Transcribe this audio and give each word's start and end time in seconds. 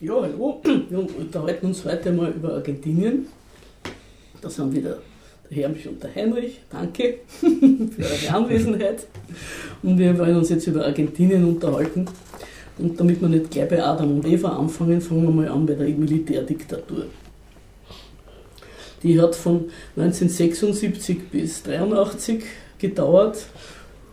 Ja, 0.00 0.14
hallo. 0.22 0.60
Wir 0.88 0.98
unterhalten 1.00 1.66
uns 1.66 1.84
heute 1.84 2.12
mal 2.12 2.30
über 2.30 2.54
Argentinien. 2.54 3.26
Das 4.40 4.56
haben 4.60 4.72
wieder 4.72 4.98
der 5.50 5.56
Hermich 5.56 5.88
und 5.88 6.00
der 6.00 6.14
Heinrich. 6.14 6.60
Danke 6.70 7.18
für 7.40 8.04
eure 8.04 8.36
Anwesenheit. 8.36 9.08
Und 9.82 9.98
wir 9.98 10.16
wollen 10.16 10.36
uns 10.36 10.50
jetzt 10.50 10.68
über 10.68 10.84
Argentinien 10.84 11.44
unterhalten. 11.44 12.06
Und 12.78 13.00
damit 13.00 13.20
wir 13.20 13.28
nicht 13.28 13.50
gleich 13.50 13.68
bei 13.68 13.82
Adam 13.82 14.12
und 14.12 14.26
Eva 14.26 14.50
anfangen, 14.50 15.00
fangen 15.00 15.24
wir 15.24 15.30
mal 15.32 15.48
an 15.48 15.66
bei 15.66 15.74
der 15.74 15.88
Militärdiktatur. 15.88 17.06
Die 19.02 19.20
hat 19.20 19.34
von 19.34 19.68
1976 19.96 21.28
bis 21.28 21.64
1983 21.66 22.44
gedauert 22.78 23.46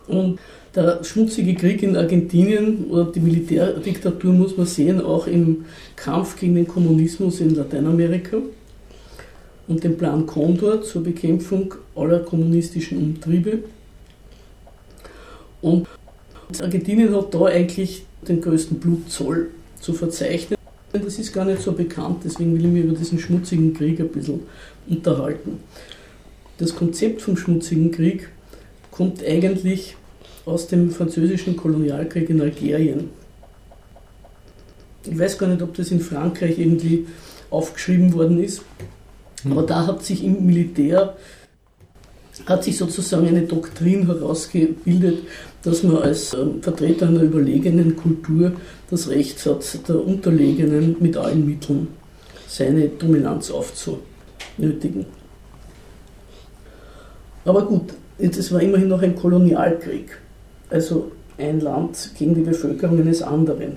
und 0.08 0.40
der 0.76 1.02
schmutzige 1.02 1.54
Krieg 1.54 1.82
in 1.82 1.96
Argentinien 1.96 2.84
oder 2.90 3.10
die 3.10 3.20
Militärdiktatur 3.20 4.32
muss 4.32 4.56
man 4.56 4.66
sehen, 4.66 5.00
auch 5.00 5.26
im 5.26 5.64
Kampf 5.96 6.38
gegen 6.38 6.54
den 6.54 6.68
Kommunismus 6.68 7.40
in 7.40 7.54
Lateinamerika 7.54 8.36
und 9.68 9.82
den 9.82 9.96
Plan 9.96 10.26
Condor 10.26 10.82
zur 10.82 11.02
Bekämpfung 11.02 11.74
aller 11.94 12.20
kommunistischen 12.20 12.98
Umtriebe. 12.98 13.60
Und 15.62 15.88
Argentinien 16.60 17.14
hat 17.14 17.32
da 17.34 17.46
eigentlich 17.46 18.04
den 18.28 18.40
größten 18.42 18.78
Blutzoll 18.78 19.48
zu 19.80 19.94
verzeichnen. 19.94 20.58
Das 20.92 21.18
ist 21.18 21.32
gar 21.32 21.44
nicht 21.44 21.62
so 21.62 21.72
bekannt, 21.72 22.18
deswegen 22.24 22.54
will 22.54 22.66
ich 22.66 22.70
mich 22.70 22.84
über 22.84 22.94
diesen 22.94 23.18
schmutzigen 23.18 23.74
Krieg 23.74 23.98
ein 23.98 24.08
bisschen 24.08 24.40
unterhalten. 24.88 25.58
Das 26.58 26.74
Konzept 26.74 27.22
vom 27.22 27.36
schmutzigen 27.36 27.90
Krieg 27.90 28.28
kommt 28.90 29.24
eigentlich 29.24 29.96
aus 30.46 30.68
dem 30.68 30.90
französischen 30.90 31.56
Kolonialkrieg 31.56 32.30
in 32.30 32.40
Algerien. 32.40 33.10
Ich 35.04 35.18
weiß 35.18 35.36
gar 35.38 35.48
nicht, 35.48 35.60
ob 35.60 35.74
das 35.74 35.90
in 35.90 36.00
Frankreich 36.00 36.58
irgendwie 36.58 37.06
aufgeschrieben 37.50 38.12
worden 38.14 38.42
ist, 38.42 38.62
hm. 39.42 39.52
aber 39.52 39.62
da 39.64 39.86
hat 39.86 40.04
sich 40.04 40.24
im 40.24 40.46
Militär 40.46 41.16
hat 42.44 42.64
sich 42.64 42.76
sozusagen 42.76 43.26
eine 43.26 43.42
Doktrin 43.42 44.06
herausgebildet, 44.06 45.18
dass 45.62 45.82
man 45.82 45.96
als 45.96 46.34
ähm, 46.34 46.62
Vertreter 46.62 47.08
einer 47.08 47.22
überlegenen 47.22 47.96
Kultur 47.96 48.52
das 48.90 49.08
Recht 49.08 49.44
hat, 49.46 49.88
der 49.88 50.04
Unterlegenen 50.04 50.96
mit 51.00 51.16
allen 51.16 51.46
Mitteln 51.46 51.88
seine 52.46 52.88
Dominanz 52.88 53.50
aufzunötigen. 53.50 55.06
Aber 57.44 57.64
gut, 57.64 57.94
es 58.18 58.52
war 58.52 58.60
immerhin 58.60 58.88
noch 58.88 59.02
ein 59.02 59.16
Kolonialkrieg 59.16 60.18
also 60.70 61.12
ein 61.38 61.60
Land 61.60 62.10
gegen 62.18 62.34
die 62.34 62.42
Bevölkerung 62.42 63.00
eines 63.00 63.22
anderen. 63.22 63.76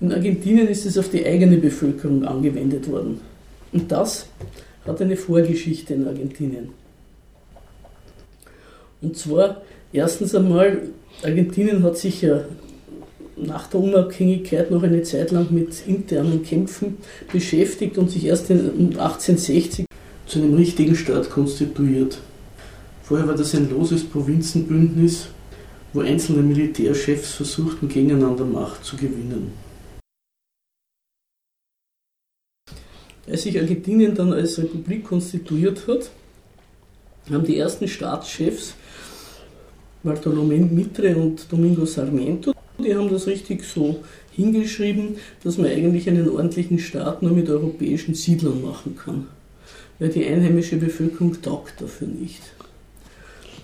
In 0.00 0.12
Argentinien 0.12 0.68
ist 0.68 0.84
es 0.84 0.98
auf 0.98 1.08
die 1.08 1.24
eigene 1.24 1.56
Bevölkerung 1.56 2.24
angewendet 2.24 2.90
worden. 2.90 3.20
Und 3.72 3.90
das 3.90 4.26
hat 4.86 5.00
eine 5.00 5.16
Vorgeschichte 5.16 5.94
in 5.94 6.06
Argentinien. 6.06 6.68
Und 9.00 9.16
zwar, 9.16 9.62
erstens 9.92 10.34
einmal, 10.34 10.82
Argentinien 11.22 11.82
hat 11.82 11.96
sich 11.96 12.22
ja 12.22 12.44
nach 13.36 13.68
der 13.68 13.80
Unabhängigkeit 13.80 14.70
noch 14.70 14.82
eine 14.82 15.02
Zeit 15.02 15.30
lang 15.30 15.48
mit 15.50 15.86
internen 15.86 16.42
Kämpfen 16.42 16.98
beschäftigt 17.32 17.98
und 17.98 18.10
sich 18.10 18.24
erst 18.26 18.50
in 18.50 18.98
1860 18.98 19.86
zu 20.26 20.38
einem 20.38 20.54
richtigen 20.54 20.96
Staat 20.96 21.30
konstituiert. 21.30 22.18
Vorher 23.06 23.28
war 23.28 23.36
das 23.36 23.54
ein 23.54 23.70
loses 23.70 24.02
Provinzenbündnis, 24.02 25.28
wo 25.92 26.00
einzelne 26.00 26.42
Militärchefs 26.42 27.34
versuchten, 27.34 27.88
gegeneinander 27.88 28.44
Macht 28.44 28.84
zu 28.84 28.96
gewinnen. 28.96 29.52
Als 33.28 33.42
sich 33.42 33.60
Argentinien 33.60 34.12
dann 34.12 34.32
als 34.32 34.58
Republik 34.58 35.04
konstituiert 35.04 35.86
hat, 35.86 36.10
haben 37.30 37.44
die 37.44 37.58
ersten 37.58 37.86
Staatschefs, 37.86 38.74
Bartolomé 40.02 40.58
Mitre 40.68 41.16
und 41.16 41.46
Domingo 41.50 41.86
Sarmiento, 41.86 42.54
die 42.76 42.96
haben 42.96 43.08
das 43.08 43.28
richtig 43.28 43.62
so 43.62 44.02
hingeschrieben, 44.32 45.18
dass 45.44 45.58
man 45.58 45.68
eigentlich 45.68 46.08
einen 46.08 46.28
ordentlichen 46.28 46.80
Staat 46.80 47.22
nur 47.22 47.30
mit 47.30 47.48
europäischen 47.48 48.14
Siedlern 48.14 48.62
machen 48.62 48.96
kann. 48.96 49.28
Weil 50.00 50.08
die 50.08 50.26
einheimische 50.26 50.76
Bevölkerung 50.76 51.40
taugt 51.40 51.80
dafür 51.80 52.08
nicht. 52.08 52.42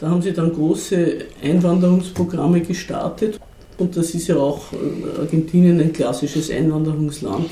Da 0.02 0.10
haben 0.10 0.20
sie 0.20 0.32
dann 0.32 0.52
große 0.52 1.18
Einwanderungsprogramme 1.44 2.60
gestartet. 2.62 3.38
Und 3.78 3.96
das 3.96 4.12
ist 4.16 4.26
ja 4.26 4.36
auch 4.36 4.72
äh, 4.72 5.20
Argentinien 5.20 5.80
ein 5.80 5.92
klassisches 5.92 6.50
Einwanderungsland 6.50 7.48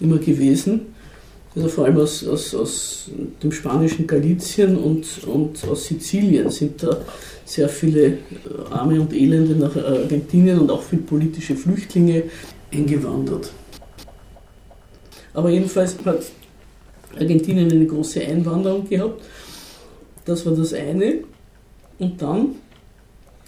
immer 0.00 0.18
gewesen. 0.18 0.80
Also 1.54 1.68
vor 1.68 1.84
allem 1.84 1.98
aus, 1.98 2.26
aus, 2.26 2.56
aus 2.56 3.10
dem 3.40 3.52
spanischen 3.52 4.04
Galizien 4.04 4.76
und, 4.76 5.06
und 5.28 5.64
aus 5.68 5.86
Sizilien 5.86 6.50
sind 6.50 6.82
da 6.82 7.02
sehr 7.44 7.68
viele 7.68 8.04
äh, 8.04 8.16
Arme 8.72 9.00
und 9.00 9.12
Elende 9.12 9.54
nach 9.54 9.76
Argentinien 9.76 10.58
und 10.58 10.72
auch 10.72 10.82
viele 10.82 11.02
politische 11.02 11.54
Flüchtlinge 11.54 12.24
eingewandert. 12.72 13.52
Aber 15.34 15.50
jedenfalls 15.50 15.96
hat 16.04 16.32
Argentinien 17.16 17.70
eine 17.70 17.86
große 17.86 18.22
Einwanderung 18.22 18.88
gehabt. 18.88 19.22
Das 20.24 20.44
war 20.44 20.52
das 20.52 20.74
eine. 20.74 21.20
Und 21.98 22.20
dann, 22.20 22.56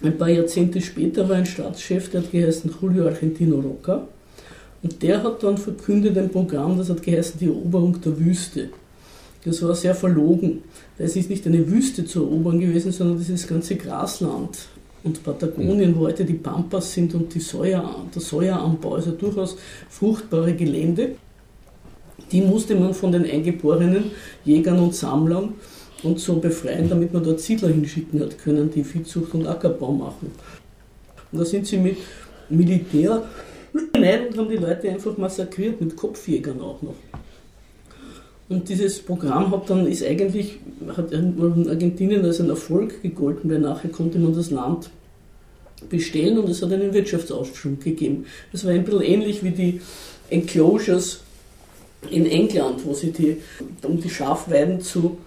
ein 0.01 0.17
paar 0.17 0.29
Jahrzehnte 0.29 0.81
später, 0.81 1.27
war 1.27 1.35
ein 1.35 1.45
Staatschef, 1.45 2.09
der 2.09 2.21
hat 2.21 2.31
geheißen 2.31 2.73
Julio 2.81 3.05
Argentino 3.07 3.59
Roca. 3.59 4.07
Und 4.81 5.03
der 5.03 5.21
hat 5.23 5.43
dann 5.43 5.57
verkündet 5.57 6.17
ein 6.17 6.29
Programm, 6.29 6.77
das 6.77 6.89
hat 6.89 7.03
geheißen 7.03 7.39
die 7.39 7.47
Eroberung 7.47 7.99
der 8.01 8.17
Wüste. 8.17 8.69
Das 9.43 9.61
war 9.61 9.75
sehr 9.75 9.95
verlogen. 9.95 10.63
Es 10.97 11.15
ist 11.15 11.29
nicht 11.29 11.45
eine 11.47 11.69
Wüste 11.69 12.05
zu 12.05 12.23
erobern 12.23 12.59
gewesen, 12.59 12.91
sondern 12.91 13.17
dieses 13.17 13.47
ganze 13.47 13.75
Grasland 13.75 14.57
und 15.03 15.23
Patagonien, 15.23 15.95
wo 15.95 16.01
heute 16.01 16.25
die 16.25 16.33
Pampas 16.33 16.93
sind 16.93 17.13
und 17.13 17.33
die 17.33 17.39
Soja, 17.39 17.95
der 18.13 18.21
Sojaanbau, 18.21 18.95
also 18.95 19.11
durchaus 19.11 19.55
fruchtbare 19.89 20.53
Gelände, 20.53 21.15
die 22.31 22.41
musste 22.41 22.75
man 22.75 22.93
von 22.93 23.11
den 23.11 23.25
eingeborenen 23.25 24.11
Jägern 24.43 24.79
und 24.79 24.93
Sammlern 24.93 25.53
und 26.03 26.19
so 26.19 26.35
befreien, 26.35 26.89
damit 26.89 27.13
man 27.13 27.23
dort 27.23 27.39
Siedler 27.39 27.69
hinschicken 27.69 28.19
hat 28.21 28.37
können, 28.37 28.71
die 28.71 28.83
Viehzucht 28.83 29.33
und 29.33 29.47
Ackerbau 29.47 29.91
machen. 29.91 30.31
Und 31.31 31.39
da 31.39 31.45
sind 31.45 31.67
sie 31.67 31.77
mit 31.77 31.97
Militär 32.49 33.23
hinein 33.93 34.27
und 34.27 34.37
haben 34.37 34.49
die 34.49 34.57
Leute 34.57 34.89
einfach 34.89 35.17
massakriert, 35.17 35.79
mit 35.81 35.95
Kopfjägern 35.95 36.59
auch 36.61 36.81
noch. 36.81 36.95
Und 38.49 38.67
dieses 38.67 38.99
Programm 38.99 39.51
hat 39.51 39.69
dann, 39.69 39.85
ist 39.85 40.03
eigentlich, 40.03 40.57
hat 40.97 41.11
in 41.11 41.69
Argentinien 41.69 42.25
als 42.25 42.39
ein 42.39 42.49
Erfolg 42.49 43.03
gegolten, 43.03 43.49
weil 43.51 43.59
nachher 43.59 43.91
konnte 43.91 44.17
man 44.17 44.33
das 44.33 44.49
Land 44.49 44.89
bestellen 45.87 46.39
und 46.39 46.49
es 46.49 46.61
hat 46.61 46.73
einen 46.73 46.93
Wirtschaftsaufschwung 46.93 47.79
gegeben. 47.79 48.25
Das 48.51 48.65
war 48.65 48.71
ein 48.71 48.83
bisschen 48.83 49.01
ähnlich 49.01 49.43
wie 49.43 49.51
die 49.51 49.81
Enclosures 50.31 51.21
in 52.09 52.25
England, 52.25 52.85
wo 52.85 52.93
sie 52.93 53.11
die, 53.11 53.37
um 53.83 54.01
die 54.01 54.09
Schafweiden 54.09 54.81
zu 54.81 55.17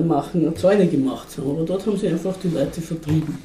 machen, 0.00 0.54
Zäune 0.56 0.86
gemacht 0.86 1.28
haben. 1.36 1.50
Aber 1.50 1.64
dort 1.64 1.86
haben 1.86 1.96
sie 1.96 2.08
einfach 2.08 2.36
die 2.42 2.48
Leute 2.48 2.80
vertrieben. 2.80 3.38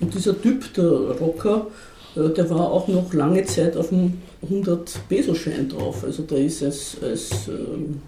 Und 0.00 0.14
dieser 0.14 0.40
Typ, 0.40 0.74
der 0.74 0.84
Rocker, 0.84 1.68
äh, 2.16 2.28
der 2.28 2.50
war 2.50 2.70
auch 2.70 2.88
noch 2.88 3.12
lange 3.14 3.44
Zeit 3.44 3.76
auf 3.76 3.88
dem 3.88 4.14
100-Peso-Schein 4.48 5.68
drauf. 5.68 6.04
Also 6.04 6.24
der 6.24 6.38
ist 6.38 6.62
als, 6.62 6.96
als 7.02 7.48
ähm, 7.48 8.02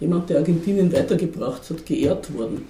jemand, 0.00 0.30
der 0.30 0.38
Argentinien 0.38 0.92
weitergebracht 0.92 1.70
hat, 1.70 1.86
geehrt 1.86 2.36
worden. 2.36 2.66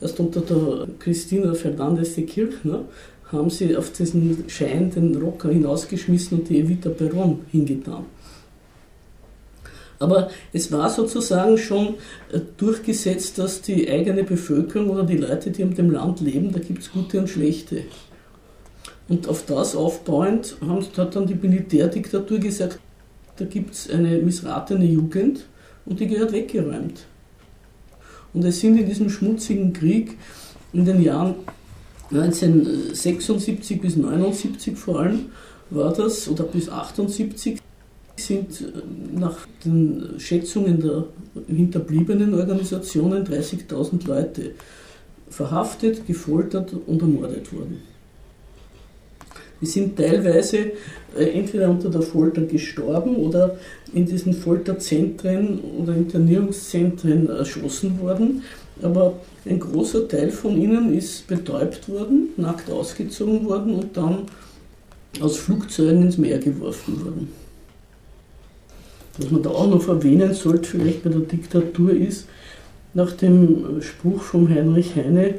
Erst 0.00 0.20
unter 0.20 0.40
der 0.40 0.86
Cristina 0.98 1.54
Fernandez 1.54 2.14
de 2.14 2.24
Kirchner 2.24 2.84
haben 3.32 3.50
sie 3.50 3.76
auf 3.76 3.92
diesen 3.92 4.44
Schein 4.48 4.90
den 4.90 5.16
Rocker 5.16 5.50
hinausgeschmissen 5.50 6.38
und 6.38 6.48
die 6.48 6.60
Evita 6.60 6.90
Perón 6.90 7.38
hingetan. 7.50 8.04
Aber 9.98 10.30
es 10.52 10.70
war 10.70 10.90
sozusagen 10.90 11.58
schon 11.58 11.94
äh, 12.32 12.40
durchgesetzt, 12.56 13.38
dass 13.38 13.62
die 13.62 13.90
eigene 13.90 14.22
Bevölkerung 14.22 14.90
oder 14.90 15.02
die 15.02 15.16
Leute, 15.16 15.50
die 15.50 15.62
in 15.62 15.74
dem 15.74 15.90
Land 15.90 16.20
leben, 16.20 16.52
da 16.52 16.60
gibt 16.60 16.82
es 16.82 16.92
gute 16.92 17.18
und 17.18 17.28
schlechte. 17.28 17.82
Und 19.08 19.26
auf 19.26 19.44
das 19.46 19.74
aufbauend 19.74 20.56
hat 20.96 21.16
dann 21.16 21.26
die 21.26 21.34
Militärdiktatur 21.34 22.38
gesagt, 22.38 22.78
da 23.36 23.44
gibt 23.44 23.74
es 23.74 23.90
eine 23.90 24.18
missratene 24.18 24.84
Jugend 24.84 25.46
und 25.86 25.98
die 26.00 26.06
gehört 26.06 26.32
weggeräumt. 26.32 27.06
Und 28.34 28.44
es 28.44 28.60
sind 28.60 28.78
in 28.78 28.86
diesem 28.86 29.08
schmutzigen 29.08 29.72
Krieg 29.72 30.18
in 30.72 30.84
den 30.84 31.02
Jahren 31.02 31.34
1976 32.10 33.80
bis 33.80 33.96
1979 33.96 34.76
vor 34.76 35.00
allem, 35.00 35.26
war 35.70 35.92
das, 35.92 36.28
oder 36.28 36.44
bis 36.44 36.68
1978, 36.68 37.58
sind 38.24 38.60
äh, 38.60 38.64
nach 39.18 39.46
den 39.64 40.14
Schätzungen 40.18 40.80
der 40.80 41.04
hinterbliebenen 41.46 42.34
Organisationen 42.34 43.24
30.000 43.24 44.06
Leute 44.06 44.52
verhaftet, 45.30 46.06
gefoltert 46.06 46.72
und 46.86 47.02
ermordet 47.02 47.52
worden. 47.52 47.82
Die 49.60 49.66
sind 49.66 49.96
teilweise 49.96 50.72
äh, 51.16 51.24
entweder 51.32 51.70
unter 51.70 51.90
der 51.90 52.02
Folter 52.02 52.42
gestorben 52.42 53.16
oder 53.16 53.56
in 53.92 54.06
diesen 54.06 54.32
Folterzentren 54.32 55.60
oder 55.60 55.94
Internierungszentren 55.94 57.28
erschossen 57.28 58.00
worden. 58.00 58.42
Aber 58.82 59.14
ein 59.44 59.58
großer 59.58 60.06
Teil 60.06 60.30
von 60.30 60.56
ihnen 60.56 60.96
ist 60.96 61.26
betäubt 61.26 61.88
worden, 61.88 62.28
nackt 62.36 62.70
ausgezogen 62.70 63.44
worden 63.46 63.74
und 63.74 63.96
dann 63.96 64.22
aus 65.20 65.36
Flugzeugen 65.36 66.02
ins 66.02 66.18
Meer 66.18 66.38
geworfen 66.38 67.04
worden. 67.04 67.28
Was 69.18 69.30
man 69.30 69.42
da 69.42 69.50
auch 69.50 69.68
noch 69.68 69.86
erwähnen 69.88 70.32
sollte, 70.32 70.70
vielleicht 70.70 71.02
bei 71.02 71.10
der 71.10 71.20
Diktatur, 71.20 71.92
ist, 71.92 72.26
nach 72.94 73.12
dem 73.12 73.80
Spruch 73.82 74.22
von 74.22 74.48
Heinrich 74.48 74.94
Heine, 74.96 75.34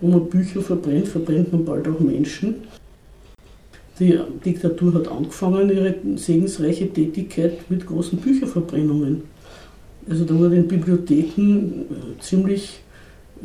wo 0.00 0.08
man 0.08 0.28
Bücher 0.28 0.62
verbrennt, 0.62 1.08
verbrennt 1.08 1.52
man 1.52 1.64
bald 1.64 1.88
auch 1.88 2.00
Menschen. 2.00 2.56
Die 3.98 4.16
Diktatur 4.44 4.94
hat 4.94 5.08
angefangen, 5.08 5.70
ihre 5.70 5.94
segensreiche 6.16 6.88
Tätigkeit 6.88 7.68
mit 7.68 7.84
großen 7.84 8.18
Bücherverbrennungen. 8.18 9.22
Also 10.08 10.24
da 10.24 10.38
wurden 10.38 10.58
in 10.58 10.68
Bibliotheken 10.68 11.86
äh, 11.90 12.20
ziemlich 12.20 12.80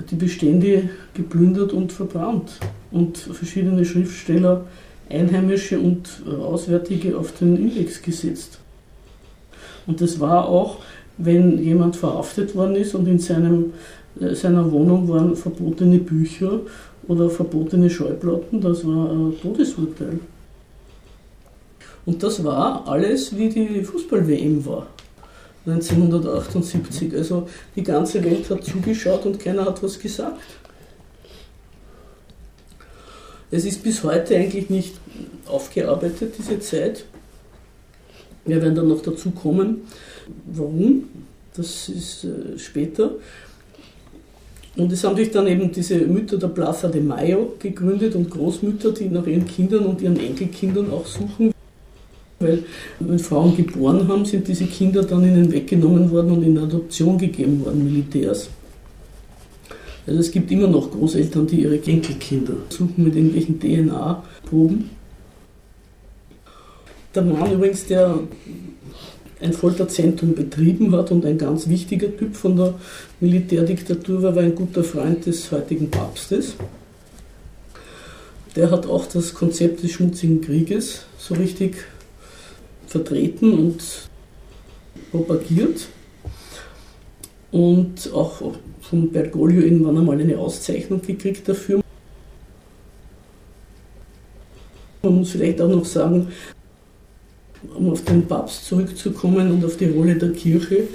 die 0.09 0.15
Bestände 0.15 0.89
geplündert 1.13 1.73
und 1.73 1.91
verbrannt 1.91 2.59
und 2.91 3.17
verschiedene 3.17 3.83
Schriftsteller, 3.83 4.65
Einheimische 5.09 5.79
und 5.79 6.21
äh, 6.25 6.35
Auswärtige, 6.35 7.17
auf 7.17 7.33
den 7.37 7.57
Index 7.57 8.01
gesetzt. 8.01 8.59
Und 9.87 10.01
das 10.01 10.19
war 10.19 10.47
auch, 10.47 10.77
wenn 11.17 11.59
jemand 11.59 11.95
verhaftet 11.95 12.55
worden 12.55 12.75
ist 12.75 12.95
und 12.95 13.07
in 13.07 13.19
seinem, 13.19 13.73
äh, 14.19 14.33
seiner 14.33 14.71
Wohnung 14.71 15.07
waren 15.09 15.35
verbotene 15.35 15.99
Bücher 15.99 16.61
oder 17.07 17.29
verbotene 17.29 17.89
Schallplatten, 17.89 18.61
das 18.61 18.85
war 18.85 19.11
ein 19.11 19.33
Todesurteil. 19.41 20.19
Und 22.05 22.21
das 22.21 22.43
war 22.43 22.87
alles, 22.87 23.35
wie 23.35 23.49
die 23.49 23.83
Fußball-WM 23.83 24.65
war. 24.65 24.87
1978. 25.65 27.13
Also 27.15 27.47
die 27.75 27.83
ganze 27.83 28.23
Welt 28.23 28.49
hat 28.49 28.63
zugeschaut 28.63 29.25
und 29.25 29.39
keiner 29.39 29.65
hat 29.65 29.81
was 29.81 29.97
gesagt. 29.97 30.41
Es 33.49 33.65
ist 33.65 33.83
bis 33.83 34.03
heute 34.03 34.35
eigentlich 34.35 34.69
nicht 34.69 34.95
aufgearbeitet, 35.45 36.33
diese 36.37 36.59
Zeit. 36.59 37.05
Wir 38.45 38.61
werden 38.61 38.75
dann 38.75 38.89
noch 38.89 39.01
dazu 39.01 39.31
kommen, 39.31 39.81
warum. 40.53 41.03
Das 41.55 41.87
ist 41.87 42.23
äh, 42.23 42.57
später. 42.57 43.11
Und 44.75 44.91
es 44.91 45.03
haben 45.03 45.15
sich 45.15 45.29
dann 45.29 45.45
eben 45.47 45.71
diese 45.71 45.99
Mütter 45.99 46.37
der 46.37 46.47
Plaza 46.47 46.87
de 46.87 47.01
Mayo 47.01 47.53
gegründet 47.59 48.15
und 48.15 48.31
Großmütter, 48.31 48.91
die 48.91 49.07
nach 49.07 49.27
ihren 49.27 49.45
Kindern 49.45 49.85
und 49.85 50.01
ihren 50.01 50.19
Enkelkindern 50.19 50.91
auch 50.91 51.05
suchen, 51.05 51.53
weil 52.39 52.63
wenn 52.99 53.19
Frauen 53.19 53.55
geboren 53.55 54.07
haben, 54.07 54.25
sind 54.25 54.47
diese 54.47 54.65
Kinder 54.65 55.03
dann 55.03 55.23
ihnen 55.23 55.51
weggenommen 55.51 56.09
worden 56.09 56.31
und 56.31 56.43
in 56.43 56.57
Adoption 56.57 57.19
gegeben 57.19 57.63
worden, 57.63 57.83
Militärs. 57.83 58.49
Also 60.05 60.19
es 60.19 60.31
gibt 60.31 60.51
immer 60.51 60.67
noch 60.67 60.91
Großeltern, 60.91 61.47
die 61.47 61.61
ihre 61.61 61.81
Enkelkinder 61.81 62.53
suchen 62.69 63.03
mit 63.03 63.15
irgendwelchen 63.15 63.59
DNA-Proben. 63.59 64.89
Der 67.15 67.21
Mann 67.21 67.51
übrigens, 67.51 67.85
der 67.85 68.19
ein 69.39 69.53
Folterzentrum 69.53 70.33
betrieben 70.33 70.95
hat 70.95 71.11
und 71.11 71.25
ein 71.25 71.37
ganz 71.37 71.67
wichtiger 71.67 72.15
Typ 72.15 72.35
von 72.35 72.55
der 72.55 72.73
Militärdiktatur 73.19 74.23
war, 74.23 74.35
war 74.35 74.43
ein 74.43 74.55
guter 74.55 74.83
Freund 74.83 75.25
des 75.25 75.51
heutigen 75.51 75.91
Papstes. 75.91 76.55
Der 78.55 78.71
hat 78.71 78.87
auch 78.87 79.05
das 79.05 79.33
Konzept 79.33 79.83
des 79.83 79.91
schmutzigen 79.91 80.41
Krieges 80.41 81.05
so 81.17 81.35
richtig 81.35 81.75
vertreten 82.87 83.53
und 83.53 83.83
propagiert. 85.11 85.87
Und 87.51 88.11
auch 88.13 88.55
von 88.81 89.11
Bergoglio 89.11 89.61
irgendwann 89.61 89.97
einmal 89.99 90.19
eine 90.19 90.37
Auszeichnung 90.39 91.01
gekriegt 91.01 91.47
dafür. 91.47 91.81
Man 95.03 95.15
muss 95.17 95.31
vielleicht 95.31 95.61
auch 95.61 95.69
noch 95.69 95.85
sagen, 95.85 96.29
um 97.75 97.89
auf 97.89 98.03
den 98.03 98.25
Papst 98.25 98.65
zurückzukommen 98.65 99.51
und 99.51 99.65
auf 99.65 99.77
die 99.77 99.89
Rolle 99.89 100.15
der 100.15 100.31
Kirche, 100.33 100.87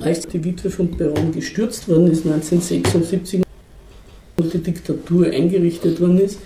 als 0.00 0.26
die 0.26 0.42
Witwe 0.44 0.70
von 0.70 0.90
Peron 0.90 1.32
gestürzt 1.32 1.88
worden 1.88 2.10
ist, 2.10 2.26
1976, 2.26 3.42
und 4.36 4.54
die 4.54 4.58
Diktatur 4.58 5.26
eingerichtet 5.26 6.00
worden 6.00 6.20
ist, 6.20 6.38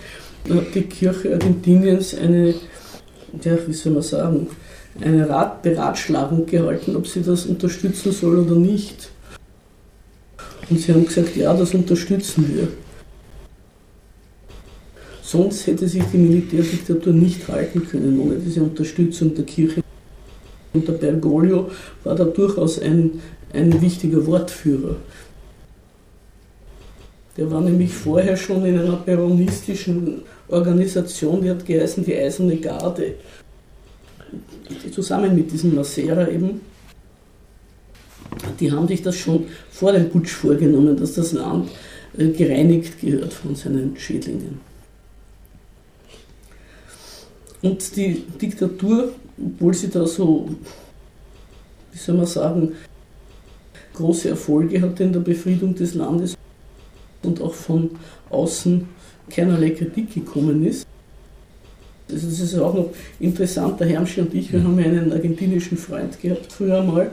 hat 0.48 0.74
die 0.74 0.82
Kirche 0.82 1.34
Argentiniens 1.34 2.14
eine 2.14 2.54
ja, 3.42 3.56
wie 3.66 3.72
soll 3.72 3.92
man 3.92 4.02
sagen, 4.02 4.48
eine 5.00 5.28
Rat 5.28 5.62
Beratschlagung 5.62 6.46
gehalten, 6.46 6.96
ob 6.96 7.06
sie 7.06 7.22
das 7.22 7.46
unterstützen 7.46 8.12
soll 8.12 8.40
oder 8.40 8.56
nicht. 8.56 9.10
Und 10.68 10.78
sie 10.78 10.92
haben 10.92 11.06
gesagt, 11.06 11.36
ja, 11.36 11.54
das 11.54 11.74
unterstützen 11.74 12.48
wir. 12.54 12.68
Sonst 15.32 15.66
hätte 15.66 15.88
sich 15.88 16.02
die 16.12 16.18
Militärdiktatur 16.18 17.14
nicht 17.14 17.48
halten 17.48 17.88
können 17.88 18.20
ohne 18.20 18.34
diese 18.34 18.62
Unterstützung 18.62 19.34
der 19.34 19.46
Kirche. 19.46 19.82
Und 20.74 20.86
der 20.86 20.92
Bergoglio 20.92 21.70
war 22.04 22.14
da 22.14 22.24
durchaus 22.24 22.78
ein, 22.78 23.12
ein 23.54 23.80
wichtiger 23.80 24.26
Wortführer. 24.26 24.96
Der 27.38 27.50
war 27.50 27.62
nämlich 27.62 27.94
vorher 27.94 28.36
schon 28.36 28.66
in 28.66 28.78
einer 28.78 28.96
peronistischen 28.96 30.20
Organisation, 30.48 31.40
die 31.40 31.48
hat 31.48 31.64
geheißen 31.64 32.04
die 32.04 32.14
Eiserne 32.14 32.56
Garde. 32.58 33.14
Zusammen 34.90 35.34
mit 35.34 35.50
diesem 35.50 35.74
Macera 35.74 36.28
eben. 36.28 36.60
Die 38.60 38.70
haben 38.70 38.86
sich 38.86 39.00
das 39.00 39.16
schon 39.16 39.46
vor 39.70 39.92
dem 39.92 40.10
Putsch 40.10 40.32
vorgenommen, 40.32 40.94
dass 40.94 41.14
das 41.14 41.32
Land 41.32 41.70
äh, 42.18 42.28
gereinigt 42.28 43.00
gehört 43.00 43.32
von 43.32 43.54
seinen 43.54 43.96
Schädlingen. 43.96 44.71
Und 47.62 47.96
die 47.96 48.24
Diktatur, 48.40 49.12
obwohl 49.38 49.72
sie 49.72 49.88
da 49.88 50.04
so, 50.06 50.48
wie 51.92 51.98
soll 51.98 52.16
man 52.16 52.26
sagen, 52.26 52.72
große 53.94 54.30
Erfolge 54.30 54.80
hatte 54.80 55.04
in 55.04 55.12
der 55.12 55.20
Befriedung 55.20 55.74
des 55.74 55.94
Landes 55.94 56.36
und 57.22 57.40
auch 57.40 57.54
von 57.54 57.90
außen 58.30 58.86
keinerlei 59.30 59.70
Kritik 59.70 60.12
gekommen 60.12 60.66
ist. 60.66 60.86
Also 62.10 62.28
das 62.28 62.40
ist 62.40 62.58
auch 62.58 62.74
noch 62.74 62.90
interessant, 63.20 63.80
der 63.80 63.86
Hermschi 63.86 64.20
und 64.20 64.34
ich, 64.34 64.52
wir 64.52 64.62
haben 64.62 64.78
ja 64.78 64.86
einen 64.86 65.12
argentinischen 65.12 65.78
Freund 65.78 66.20
gehabt 66.20 66.52
früher 66.52 66.82
mal. 66.82 67.12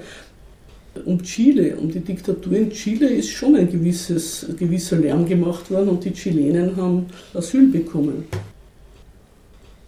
Um 1.06 1.22
Chile, 1.24 1.78
um 1.78 1.90
die 1.90 2.00
Diktatur 2.00 2.58
in 2.58 2.72
Chile 2.72 3.08
ist 3.08 3.30
schon 3.30 3.56
ein 3.56 3.72
gewisses, 3.72 4.48
gewisser 4.58 4.98
Lärm 4.98 5.26
gemacht 5.26 5.70
worden 5.70 5.90
und 5.90 6.04
die 6.04 6.12
Chilenen 6.12 6.76
haben 6.76 7.06
Asyl 7.34 7.68
bekommen. 7.68 8.26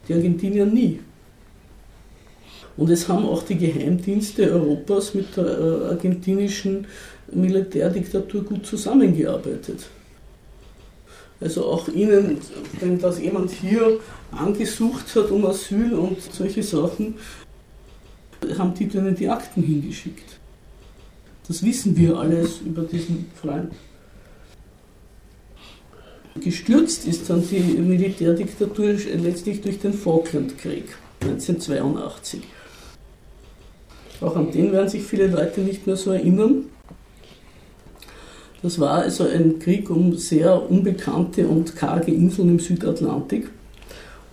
Die 0.07 0.13
Argentinier 0.13 0.65
nie. 0.65 0.99
Und 2.77 2.89
es 2.89 3.07
haben 3.07 3.25
auch 3.25 3.43
die 3.43 3.57
Geheimdienste 3.57 4.51
Europas 4.51 5.13
mit 5.13 5.35
der 5.35 5.45
äh, 5.45 5.85
argentinischen 5.89 6.87
Militärdiktatur 7.31 8.43
gut 8.43 8.65
zusammengearbeitet. 8.65 9.87
Also 11.39 11.65
auch 11.65 11.87
Ihnen, 11.87 12.37
wenn 12.79 12.99
das 12.99 13.19
jemand 13.19 13.51
hier 13.51 13.99
angesucht 14.31 15.15
hat 15.15 15.31
um 15.31 15.45
Asyl 15.45 15.93
und 15.93 16.21
solche 16.21 16.63
Sachen, 16.63 17.15
haben 18.57 18.73
die 18.73 18.85
Ihnen 18.85 19.15
die 19.15 19.27
Akten 19.27 19.63
hingeschickt. 19.63 20.39
Das 21.47 21.63
wissen 21.63 21.97
wir 21.97 22.17
alles 22.17 22.61
über 22.61 22.83
diesen 22.83 23.25
Freund. 23.35 23.71
Gestürzt 26.39 27.07
ist 27.07 27.29
dann 27.29 27.43
die 27.47 27.59
Militärdiktatur 27.59 28.93
letztlich 29.21 29.61
durch 29.61 29.79
den 29.79 29.93
Falklandkrieg 29.93 30.85
1982. 31.21 32.41
Auch 34.21 34.35
an 34.35 34.51
den 34.51 34.71
werden 34.71 34.87
sich 34.87 35.03
viele 35.03 35.27
Leute 35.27 35.61
nicht 35.61 35.85
mehr 35.87 35.97
so 35.97 36.11
erinnern. 36.11 36.65
Das 38.61 38.79
war 38.79 38.99
also 38.99 39.25
ein 39.27 39.59
Krieg 39.59 39.89
um 39.89 40.15
sehr 40.15 40.69
unbekannte 40.69 41.47
und 41.47 41.75
karge 41.75 42.13
Inseln 42.13 42.49
im 42.49 42.59
Südatlantik. 42.59 43.49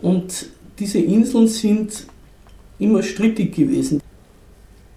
Und 0.03 0.47
diese 0.79 0.99
Inseln 0.99 1.49
sind 1.49 2.07
immer 2.79 3.03
strittig 3.03 3.55
gewesen. 3.57 4.03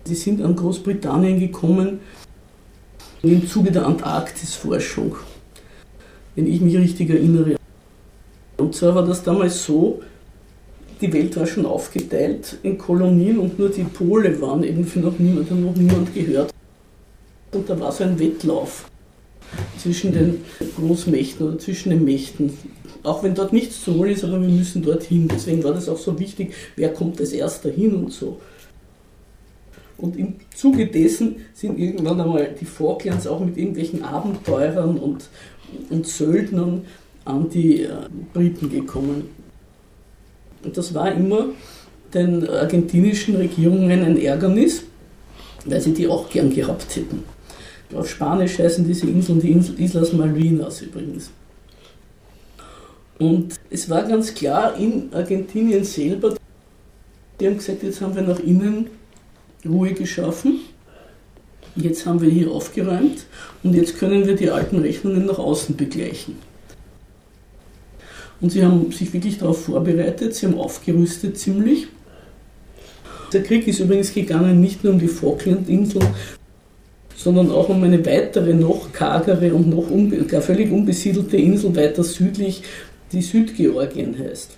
Die 0.06 0.16
sind 0.16 0.42
an 0.42 0.56
Großbritannien 0.56 1.40
gekommen 1.40 2.00
im 3.24 3.48
Zuge 3.48 3.72
der 3.72 3.86
Antarktisforschung, 3.86 5.16
wenn 6.36 6.48
ich 6.48 6.62
mich 6.62 6.78
richtig 6.78 7.10
erinnere. 7.10 7.56
Und 8.58 8.76
zwar 8.76 8.96
war 8.96 9.06
das 9.06 9.24
damals 9.24 9.64
so, 9.64 10.02
die 11.02 11.12
Welt 11.12 11.36
war 11.36 11.48
schon 11.48 11.66
aufgeteilt 11.66 12.58
in 12.64 12.78
Kolonien 12.78 13.40
und 13.40 13.58
nur 13.58 13.70
die 13.70 13.84
Pole 13.84 14.40
waren 14.40 14.64
eben 14.64 14.86
für 14.86 15.00
noch 15.00 15.18
niemand, 15.18 15.50
noch 15.50 15.76
niemand 15.76 16.14
gehört. 16.14 16.54
Und 17.52 17.70
da 17.70 17.80
war 17.80 17.92
so 17.92 18.04
ein 18.04 18.20
Wettlauf 18.20 18.86
zwischen 19.78 20.14
den 20.14 20.42
Großmächten 20.78 21.48
oder 21.48 21.60
zwischen 21.60 21.90
den 21.90 22.06
Mächten. 22.06 22.58
Auch 23.04 23.24
wenn 23.24 23.34
dort 23.34 23.52
nichts 23.52 23.84
zu 23.84 23.96
holen 23.96 24.12
ist, 24.12 24.24
aber 24.24 24.40
wir 24.40 24.48
müssen 24.48 24.84
dorthin. 24.84 25.28
Deswegen 25.28 25.64
war 25.64 25.74
das 25.74 25.90
auch 25.90 25.98
so 25.98 26.20
wichtig, 26.20 26.54
wer 26.76 26.94
kommt 26.94 27.20
als 27.20 27.32
erster 27.34 27.70
hin 27.70 27.96
und 27.96 28.14
so. 28.14 28.40
Und 30.02 30.18
im 30.18 30.36
Zuge 30.56 30.88
dessen 30.88 31.38
sind 31.54 31.78
irgendwann 31.78 32.20
einmal 32.20 32.56
die 32.60 32.66
Falklands 32.66 33.28
auch 33.28 33.40
mit 33.40 33.56
irgendwelchen 33.56 34.04
Abenteurern 34.04 34.98
und, 34.98 35.30
und 35.90 36.08
Söldnern 36.08 36.86
an 37.24 37.50
die 37.50 37.84
äh, 37.84 37.90
Briten 38.34 38.70
gekommen. 38.70 39.30
Und 40.64 40.76
das 40.76 40.94
war 40.96 41.12
immer 41.12 41.50
den 42.14 42.48
argentinischen 42.50 43.36
Regierungen 43.36 44.04
ein 44.04 44.18
Ärgernis, 44.18 44.84
weil 45.66 45.80
sie 45.80 45.94
die 45.94 46.08
auch 46.08 46.30
gern 46.30 46.54
gehabt 46.54 46.96
hätten. 46.96 47.24
Auf 47.94 48.10
Spanisch 48.10 48.58
heißen 48.58 48.86
diese 48.88 49.08
Inseln 49.08 49.40
die 49.40 49.52
Insel 49.52 49.80
Islas 49.80 50.14
Malvinas 50.14 50.82
übrigens. 50.82 51.30
Und 53.20 53.54
es 53.70 53.88
war 53.88 54.04
ganz 54.04 54.34
klar 54.34 54.76
in 54.78 55.14
Argentinien 55.14 55.84
selber, 55.84 56.36
die 57.40 57.48
haben 57.48 57.58
gesagt, 57.58 57.84
jetzt 57.84 58.02
haben 58.02 58.16
wir 58.16 58.24
nach 58.24 58.40
innen 58.40 58.88
Ruhe 59.66 59.94
geschaffen, 59.94 60.60
jetzt 61.76 62.06
haben 62.06 62.22
wir 62.22 62.30
hier 62.30 62.52
aufgeräumt 62.52 63.26
und 63.64 63.76
jetzt 63.76 63.98
können 63.98 64.26
wir 64.26 64.36
die 64.36 64.50
alten 64.50 64.80
Rechnungen 64.80 65.26
nach 65.26 65.40
außen 65.40 65.76
begleichen. 65.76 66.36
Und 68.40 68.52
sie 68.52 68.66
haben 68.66 68.92
sich 68.92 69.14
wirklich 69.14 69.38
darauf 69.38 69.66
vorbereitet, 69.66 70.34
sie 70.34 70.48
haben 70.48 70.58
aufgerüstet 70.58 71.38
ziemlich. 71.38 71.88
Der 73.32 73.44
Krieg 73.44 73.68
ist 73.68 73.80
übrigens 73.80 74.14
gegangen 74.14 74.60
nicht 74.60 74.84
nur 74.84 74.94
um 74.94 75.00
die 75.00 75.08
Falklandinseln, 75.08 76.08
sondern 77.16 77.52
auch 77.52 77.70
um 77.70 77.84
eine 77.84 78.04
weitere, 78.06 78.54
noch 78.54 78.92
kargere 78.92 79.54
und 79.54 79.70
noch 79.70 79.90
unbe 79.90 80.26
völlig 80.42 80.72
unbesiedelte 80.72 81.38
Insel 81.38 81.76
weiter 81.76 82.04
südlich, 82.04 82.64
die 83.12 83.22
Südgeorgien 83.22 84.18
heißt. 84.18 84.58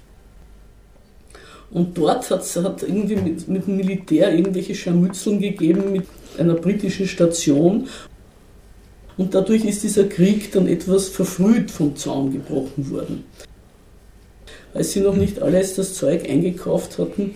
Und 1.73 1.97
dort 1.97 2.29
hat 2.29 2.41
es 2.41 2.55
irgendwie 2.55 3.15
mit, 3.15 3.47
mit 3.47 3.65
dem 3.65 3.77
Militär 3.77 4.31
irgendwelche 4.31 4.75
Scharmützeln 4.75 5.39
gegeben 5.39 5.91
mit 5.91 6.05
einer 6.37 6.53
britischen 6.53 7.07
Station. 7.07 7.87
Und 9.17 9.33
dadurch 9.33 9.65
ist 9.65 9.83
dieser 9.83 10.03
Krieg 10.03 10.51
dann 10.51 10.67
etwas 10.67 11.09
verfrüht 11.09 11.71
vom 11.71 11.95
Zaun 11.95 12.31
gebrochen 12.31 12.91
worden. 12.91 13.23
Als 14.75 14.91
sie 14.91 15.01
noch 15.01 15.15
nicht 15.15 15.41
alles 15.41 15.73
das 15.73 15.95
Zeug 15.95 16.29
eingekauft 16.29 16.99
hatten, 16.99 17.35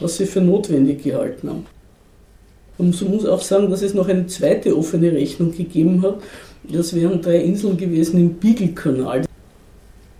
was 0.00 0.16
sie 0.16 0.26
für 0.26 0.40
notwendig 0.40 1.02
gehalten 1.02 1.50
haben. 1.50 1.66
Und 2.78 3.00
man 3.02 3.10
muss 3.10 3.26
auch 3.26 3.42
sagen, 3.42 3.70
dass 3.70 3.82
es 3.82 3.94
noch 3.94 4.08
eine 4.08 4.26
zweite 4.26 4.76
offene 4.76 5.12
Rechnung 5.12 5.54
gegeben 5.54 6.02
hat. 6.02 6.22
Das 6.70 6.94
wären 6.94 7.22
drei 7.22 7.38
Inseln 7.38 7.76
gewesen 7.76 8.18
im 8.18 8.34
Beagle-Kanal, 8.34 9.24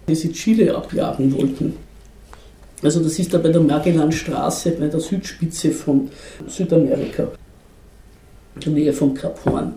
die 0.09 0.15
sie 0.15 0.33
Chile 0.33 0.75
abjagen 0.75 1.35
wollten. 1.35 1.86
Also 2.87 3.03
das 3.03 3.19
ist 3.19 3.35
da 3.35 3.39
bei 3.39 3.49
der 3.49 3.63
Magellanstraße, 3.63 4.71
bei 4.71 4.87
der 4.87 5.01
Südspitze 5.01 5.73
von 5.73 6.09
Südamerika, 6.47 7.33
in 8.55 8.61
der 8.61 8.73
Nähe 8.75 8.93
von 8.93 9.13
Kap 9.13 9.45
Horn. 9.45 9.75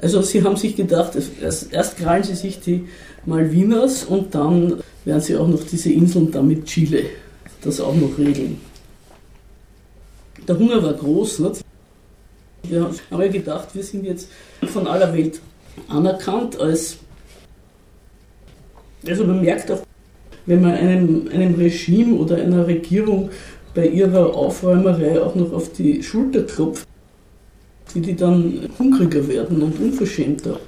Also 0.00 0.22
sie 0.22 0.44
haben 0.44 0.54
sich 0.54 0.76
gedacht, 0.76 1.14
erst, 1.40 1.96
krallen 1.96 2.22
sie 2.22 2.36
sich 2.36 2.60
die 2.60 2.86
Malvinas 3.26 4.04
und 4.04 4.32
dann 4.32 4.80
werden 5.04 5.20
sie 5.20 5.36
auch 5.36 5.48
noch 5.48 5.64
diese 5.64 5.90
Inseln 5.90 6.30
da 6.30 6.40
mit 6.40 6.66
Chile 6.66 7.06
das 7.62 7.80
auch 7.80 7.96
noch 7.96 8.16
regeln. 8.16 8.60
Der 10.46 10.56
Hunger 10.56 10.80
war 10.84 10.94
groß. 10.94 11.40
Nicht? 11.40 11.64
Wir 12.62 12.88
haben 13.10 13.22
ja 13.22 13.28
gedacht, 13.28 13.74
wir 13.74 13.82
sind 13.82 14.04
jetzt 14.04 14.28
von 14.68 14.86
aller 14.86 15.12
Welt 15.12 15.40
anerkannt 15.88 16.60
als. 16.60 16.98
Also 19.04 19.24
man 19.24 19.40
merkt 19.40 19.68
auch, 19.68 19.82
wenn 20.46 20.60
man 20.60 20.72
einem, 20.72 21.28
einem 21.32 21.54
Regime 21.54 22.16
oder 22.16 22.36
einer 22.36 22.66
Regierung 22.66 23.30
bei 23.74 23.86
ihrer 23.86 24.34
Aufräumerei 24.34 25.20
auch 25.20 25.34
noch 25.34 25.52
auf 25.52 25.72
die 25.72 26.02
Schulter 26.02 26.42
klopft, 26.42 26.86
wie 27.94 28.00
die 28.00 28.16
dann 28.16 28.68
hungriger 28.78 29.26
werden 29.28 29.62
und 29.62 29.78
unverschämter. 29.78 30.60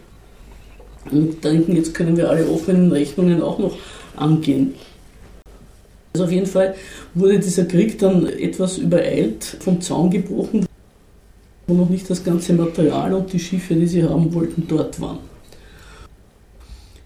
Und 1.10 1.44
denken, 1.44 1.76
jetzt 1.76 1.94
können 1.94 2.16
wir 2.16 2.30
alle 2.30 2.48
offenen 2.48 2.90
Rechnungen 2.90 3.42
auch 3.42 3.58
noch 3.58 3.76
angehen. 4.16 4.74
Also 6.14 6.24
auf 6.24 6.32
jeden 6.32 6.46
Fall 6.46 6.74
wurde 7.14 7.40
dieser 7.40 7.64
Krieg 7.64 7.98
dann 7.98 8.26
etwas 8.26 8.78
übereilt, 8.78 9.44
vom 9.60 9.80
Zaun 9.80 10.10
gebrochen, 10.10 10.64
wo 11.66 11.74
noch 11.74 11.90
nicht 11.90 12.08
das 12.08 12.22
ganze 12.22 12.52
Material 12.54 13.12
und 13.14 13.32
die 13.32 13.40
Schiffe, 13.40 13.74
die 13.74 13.86
sie 13.86 14.04
haben 14.04 14.32
wollten, 14.32 14.66
dort 14.68 15.00
waren. 15.00 15.18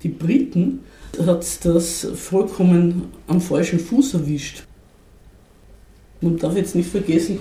Die 0.02 0.08
Briten 0.08 0.80
hat 1.24 1.64
das 1.64 2.06
vollkommen 2.14 3.12
am 3.26 3.40
falschen 3.40 3.78
Fuß 3.78 4.14
erwischt. 4.14 4.64
Man 6.20 6.36
darf 6.36 6.56
jetzt 6.56 6.74
nicht 6.74 6.90
vergessen, 6.90 7.40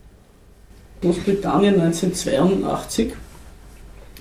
Großbritannien 1.01 1.79
1982 1.79 3.13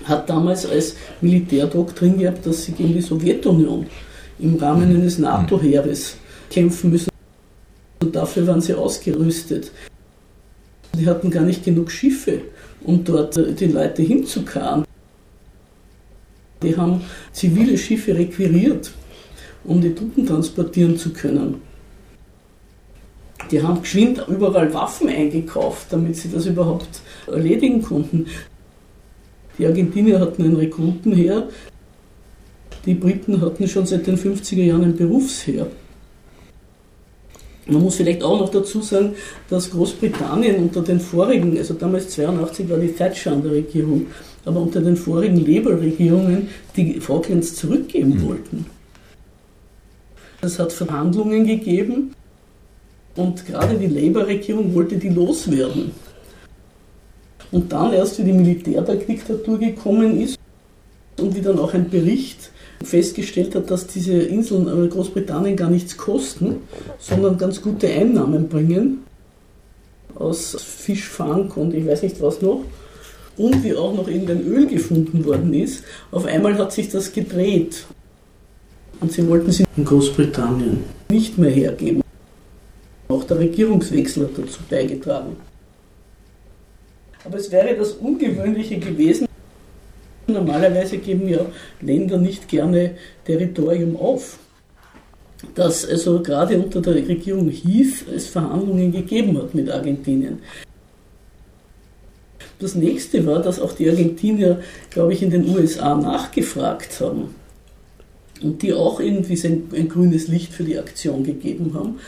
hat 0.03 0.29
damals 0.29 0.65
als 0.65 0.95
Militärdoktrin 1.21 2.17
gehabt, 2.17 2.45
dass 2.45 2.65
sie 2.65 2.71
gegen 2.71 2.93
die 2.93 3.01
Sowjetunion 3.01 3.87
im 4.39 4.55
Rahmen 4.55 4.95
eines 4.95 5.17
NATO-Heeres 5.17 6.17
kämpfen 6.49 6.91
müssen. 6.91 7.09
Und 7.99 8.15
dafür 8.15 8.45
waren 8.47 8.61
sie 8.61 8.75
ausgerüstet. 8.75 9.71
Die 10.93 11.07
hatten 11.07 11.31
gar 11.31 11.43
nicht 11.43 11.63
genug 11.63 11.91
Schiffe, 11.91 12.41
um 12.83 13.03
dort 13.03 13.37
äh, 13.37 13.53
die 13.53 13.67
Leute 13.67 14.03
hinzukarren. 14.03 14.85
Die 16.61 16.75
haben 16.75 17.01
zivile 17.31 17.77
Schiffe 17.77 18.15
requiriert, 18.15 18.91
um 19.67 19.81
die 19.81 19.93
Truppen 19.93 20.25
transportieren 20.25 20.97
zu 20.97 21.11
können. 21.11 21.61
Die 23.51 23.61
haben 23.61 23.81
geschwind 23.81 24.25
überall 24.27 24.73
Waffen 24.73 25.09
eingekauft, 25.09 25.87
damit 25.91 26.15
sie 26.15 26.29
das 26.29 26.45
überhaupt 26.45 27.01
erledigen 27.27 27.81
konnten. 27.81 28.25
Die 29.57 29.65
Argentinier 29.65 30.19
hatten 30.19 30.43
ein 30.43 30.55
Rekrutenheer, 30.55 31.47
die 32.85 32.93
Briten 32.93 33.41
hatten 33.41 33.67
schon 33.67 33.85
seit 33.85 34.07
den 34.07 34.17
50er 34.17 34.63
Jahren 34.63 34.83
ein 34.83 34.95
Berufsheer. 34.95 35.67
Man 37.67 37.81
muss 37.81 37.95
vielleicht 37.95 38.23
auch 38.23 38.39
noch 38.39 38.49
dazu 38.49 38.81
sagen, 38.81 39.15
dass 39.49 39.71
Großbritannien 39.71 40.55
unter 40.55 40.81
den 40.81 41.01
vorigen, 41.01 41.57
also 41.57 41.73
damals 41.73 42.09
82 42.09 42.69
war 42.69 42.77
die 42.77 42.93
Thatcher 42.93 43.33
an 43.33 43.43
der 43.43 43.51
Regierung, 43.51 44.07
aber 44.45 44.61
unter 44.61 44.79
den 44.79 44.95
vorigen 44.95 45.45
Labour-Regierungen 45.45 46.47
die 46.77 46.99
Falklands 47.01 47.55
zurückgeben 47.55 48.11
mhm. 48.11 48.21
wollten. 48.25 48.76
Es 50.41 50.59
hat 50.59 50.71
Verhandlungen 50.71 51.45
gegeben 51.45 52.13
und 53.15 53.45
gerade 53.45 53.75
die 53.77 53.87
Labour-Regierung 53.87 54.73
wollte 54.75 54.97
die 54.97 55.09
loswerden. 55.09 55.91
Und 57.51 57.71
dann 57.71 57.93
erst, 57.93 58.19
wie 58.19 58.23
die 58.23 58.33
Militärdiktatur 58.33 59.57
gekommen 59.57 60.21
ist 60.21 60.37
und 61.19 61.35
wie 61.35 61.41
dann 61.41 61.57
auch 61.57 61.73
ein 61.73 61.89
Bericht 61.89 62.51
festgestellt 62.83 63.55
hat, 63.55 63.71
dass 63.71 63.87
diese 63.87 64.13
Inseln 64.13 64.89
Großbritannien 64.89 65.55
gar 65.55 65.69
nichts 65.69 65.97
kosten, 65.97 66.57
sondern 66.99 67.37
ganz 67.37 67.61
gute 67.61 67.87
Einnahmen 67.87 68.47
bringen 68.47 69.03
aus 70.13 70.55
Fischfang 70.61 71.51
und 71.51 71.73
ich 71.73 71.85
weiß 71.87 72.03
nicht 72.03 72.21
was 72.21 72.41
noch. 72.41 72.61
Und 73.37 73.63
wie 73.63 73.75
auch 73.75 73.93
noch 73.93 74.07
irgendein 74.07 74.41
Öl 74.41 74.67
gefunden 74.67 75.23
worden 75.25 75.53
ist, 75.53 75.83
auf 76.11 76.25
einmal 76.25 76.57
hat 76.57 76.71
sich 76.71 76.89
das 76.89 77.11
gedreht. 77.13 77.85
Und 78.99 79.11
sie 79.11 79.27
wollten 79.27 79.51
sie 79.51 79.65
in 79.75 79.85
Großbritannien 79.85 80.83
nicht 81.09 81.37
mehr 81.37 81.51
hergeben. 81.51 82.01
Auch 83.07 83.23
der 83.23 83.39
Regierungswechsel 83.39 84.25
hat 84.25 84.37
dazu 84.37 84.59
beigetragen. 84.69 85.37
Aber 87.23 87.37
es 87.37 87.51
wäre 87.51 87.75
das 87.75 87.91
Ungewöhnliche 87.93 88.79
gewesen, 88.79 89.27
Normalerweise 90.27 90.97
geben 90.97 91.29
ja 91.29 91.45
Länder 91.79 92.17
nicht 92.17 92.49
gerne 92.49 92.95
Territorium 93.25 93.95
auf. 93.95 94.37
Dass 95.55 95.87
also 95.87 96.21
gerade 96.21 96.57
unter 96.59 96.81
der 96.81 96.95
Regierung 96.95 97.49
Heath 97.49 98.05
es 98.13 98.27
Verhandlungen 98.27 98.91
gegeben 98.91 99.37
hat 99.37 99.55
mit 99.55 99.69
Argentinien. 99.69 100.39
Das 102.59 102.75
nächste 102.75 103.25
war, 103.25 103.41
dass 103.41 103.59
auch 103.59 103.71
die 103.71 103.89
Argentinier, 103.89 104.59
glaube 104.89 105.13
ich, 105.13 105.21
in 105.21 105.29
den 105.29 105.47
USA 105.47 105.95
nachgefragt 105.95 106.99
haben 106.99 107.35
und 108.43 108.61
die 108.61 108.73
auch 108.73 108.99
irgendwie 108.99 109.39
ein, 109.47 109.63
ein 109.73 109.89
grünes 109.89 110.27
Licht 110.27 110.53
für 110.53 110.63
die 110.63 110.77
Aktion 110.77 111.23
gegeben 111.23 111.73
haben. 111.73 111.99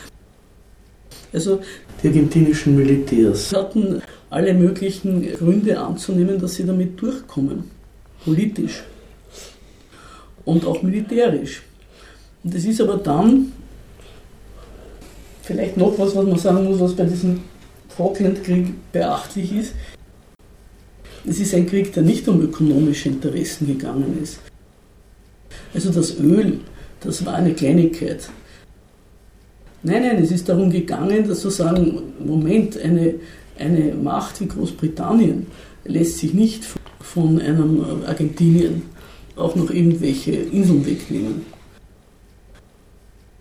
Also 1.32 1.60
die 2.02 2.08
argentinischen 2.08 2.76
Militärs 2.76 3.54
hatten 3.54 4.02
alle 4.30 4.54
möglichen 4.54 5.22
Gründe 5.34 5.80
anzunehmen, 5.80 6.40
dass 6.40 6.56
sie 6.56 6.66
damit 6.66 7.02
durchkommen 7.02 7.64
politisch 8.24 8.84
und 10.46 10.66
auch 10.66 10.82
militärisch. 10.82 11.62
Und 12.44 12.54
das 12.54 12.66
ist 12.66 12.82
aber 12.82 12.98
dann 12.98 13.52
vielleicht 15.44 15.78
noch 15.78 15.98
was, 15.98 16.16
was 16.16 16.26
man 16.26 16.38
sagen 16.38 16.66
muss, 16.66 16.80
was 16.80 16.96
bei 16.96 17.06
diesem 17.06 17.42
Falklandkrieg 17.90 18.74
beachtlich 18.92 19.56
ist. 19.56 19.74
es 21.26 21.40
ist 21.40 21.54
ein 21.54 21.66
Krieg, 21.66 21.94
der 21.94 22.04
nicht 22.04 22.28
um 22.28 22.42
ökonomische 22.42 23.10
Interessen 23.10 23.68
gegangen 23.68 24.20
ist. 24.22 24.40
Also 25.74 25.92
das 25.92 26.20
Öl, 26.20 26.60
das 27.02 27.26
war 27.26 27.36
eine 27.36 27.54
Kleinigkeit. 27.54 28.30
Nein, 29.84 30.04
nein, 30.04 30.22
es 30.22 30.32
ist 30.32 30.50
darum 30.50 30.70
gegangen, 30.70 31.28
dass 31.28 31.40
zu 31.40 31.50
sagen, 31.50 32.14
Moment, 32.20 32.78
eine, 32.78 33.16
eine 33.58 33.94
Macht 33.94 34.42
wie 34.42 34.48
Großbritannien 34.48 35.48
lässt 35.86 36.18
sich 36.18 36.34
nicht 36.34 36.64
von 37.00 37.40
einem 37.40 37.86
Argentinien 38.06 38.84
auch 39.38 39.56
noch 39.56 39.72
irgendwelche 39.72 40.32
Inseln 40.32 40.86
wegnehmen. 40.86 41.46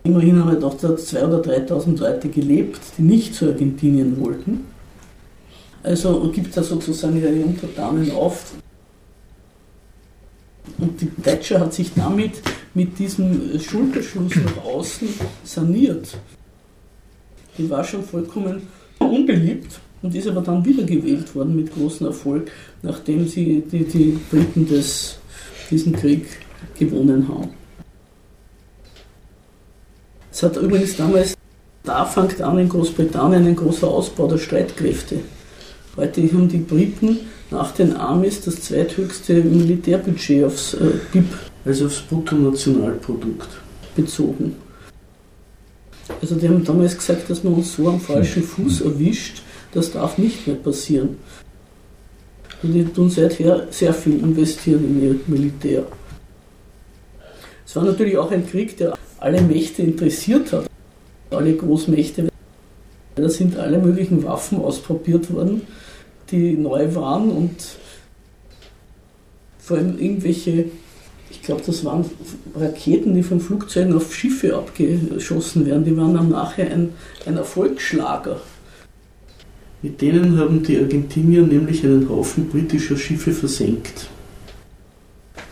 Immerhin 0.04 0.42
haben 0.42 0.60
dort 0.60 0.82
2.000 0.82 1.26
oder 1.26 1.40
3.000 1.40 1.98
Leute 1.98 2.28
gelebt, 2.28 2.80
die 2.96 3.02
nicht 3.02 3.34
zu 3.34 3.46
Argentinien 3.46 4.18
wollten. 4.20 4.64
Also 5.82 6.30
gibt 6.32 6.56
da 6.56 6.62
sozusagen 6.62 7.20
ihre 7.20 7.44
Untertanen 7.44 8.10
auf. 8.12 8.52
Und 10.78 11.00
die 11.00 11.08
Thatcher 11.22 11.60
hat 11.60 11.72
sich 11.72 11.92
damit 11.94 12.32
mit 12.74 12.98
diesem 12.98 13.58
Schulterschluss 13.60 14.36
nach 14.36 14.64
außen 14.64 15.08
saniert. 15.44 16.16
Die 17.56 17.68
war 17.68 17.82
schon 17.82 18.04
vollkommen 18.04 18.62
unbeliebt 18.98 19.80
und 20.02 20.14
ist 20.14 20.28
aber 20.28 20.42
dann 20.42 20.64
wiedergewählt 20.64 21.34
worden 21.34 21.56
mit 21.56 21.74
großem 21.74 22.06
Erfolg, 22.06 22.50
nachdem 22.82 23.26
sie 23.26 23.62
die, 23.70 23.84
die 23.84 24.18
Briten 24.30 24.66
des, 24.66 25.18
diesen 25.70 25.92
Krieg 25.92 26.26
gewonnen 26.78 27.26
haben. 27.28 27.50
Es 30.30 30.42
hat 30.42 30.56
übrigens 30.56 30.96
damals, 30.96 31.34
da 31.82 32.04
fängt 32.04 32.40
an 32.40 32.58
in 32.58 32.68
Großbritannien 32.68 33.46
ein 33.46 33.56
großer 33.56 33.88
Ausbau 33.88 34.28
der 34.28 34.38
Streitkräfte. 34.38 35.20
Heute 35.96 36.22
haben 36.32 36.48
die 36.48 36.58
Briten 36.58 37.18
nach 37.50 37.72
den 37.72 37.96
Amis 37.96 38.42
das 38.42 38.60
zweithöchste 38.62 39.34
Militärbudget 39.42 40.44
aufs 40.44 40.74
äh, 40.74 40.90
BIP, 41.12 41.26
also 41.64 41.86
aufs 41.86 42.00
Bruttonationalprodukt, 42.00 43.48
bezogen. 43.96 44.56
Also 46.20 46.34
die 46.34 46.48
haben 46.48 46.64
damals 46.64 46.96
gesagt, 46.96 47.28
dass 47.30 47.44
man 47.44 47.54
uns 47.54 47.74
so 47.74 47.88
am 47.88 48.00
falschen 48.00 48.42
Fuß 48.42 48.82
erwischt, 48.82 49.42
das 49.72 49.92
darf 49.92 50.18
nicht 50.18 50.46
mehr 50.46 50.56
passieren. 50.56 51.16
Und 52.62 52.72
die 52.72 52.84
tun 52.84 53.08
seither 53.08 53.68
sehr 53.70 53.94
viel 53.94 54.18
investieren 54.18 54.84
in 54.84 55.02
ihr 55.02 55.20
Militär. 55.26 55.84
Es 57.64 57.76
war 57.76 57.84
natürlich 57.84 58.16
auch 58.16 58.30
ein 58.30 58.48
Krieg, 58.48 58.76
der 58.78 58.94
alle 59.20 59.40
Mächte 59.42 59.82
interessiert 59.82 60.52
hat, 60.52 60.66
alle 61.30 61.54
Großmächte. 61.54 62.28
Da 63.14 63.28
sind 63.28 63.56
alle 63.58 63.78
möglichen 63.78 64.24
Waffen 64.24 64.58
ausprobiert 64.58 65.32
worden, 65.32 65.62
die 66.30 66.52
neu 66.52 66.94
waren 66.94 67.30
und 67.30 67.54
vor 69.58 69.76
allem 69.76 69.98
irgendwelche, 69.98 70.66
ich 71.30 71.42
glaube, 71.42 71.62
das 71.66 71.84
waren 71.84 72.04
Raketen, 72.54 73.14
die 73.14 73.22
von 73.22 73.40
Flugzeugen 73.40 73.94
auf 73.94 74.14
Schiffe 74.14 74.56
abgeschossen 74.56 75.66
werden, 75.66 75.84
die 75.84 75.96
waren 75.96 76.14
dann 76.14 76.30
nachher 76.30 76.70
ein, 76.70 76.90
ein 77.26 77.36
Erfolgsschlager. 77.36 78.40
Mit 79.82 80.00
denen 80.00 80.38
haben 80.38 80.62
die 80.62 80.78
Argentinier 80.78 81.42
nämlich 81.42 81.84
einen 81.84 82.08
Haufen 82.08 82.48
britischer 82.48 82.96
Schiffe 82.96 83.32
versenkt. 83.32 84.08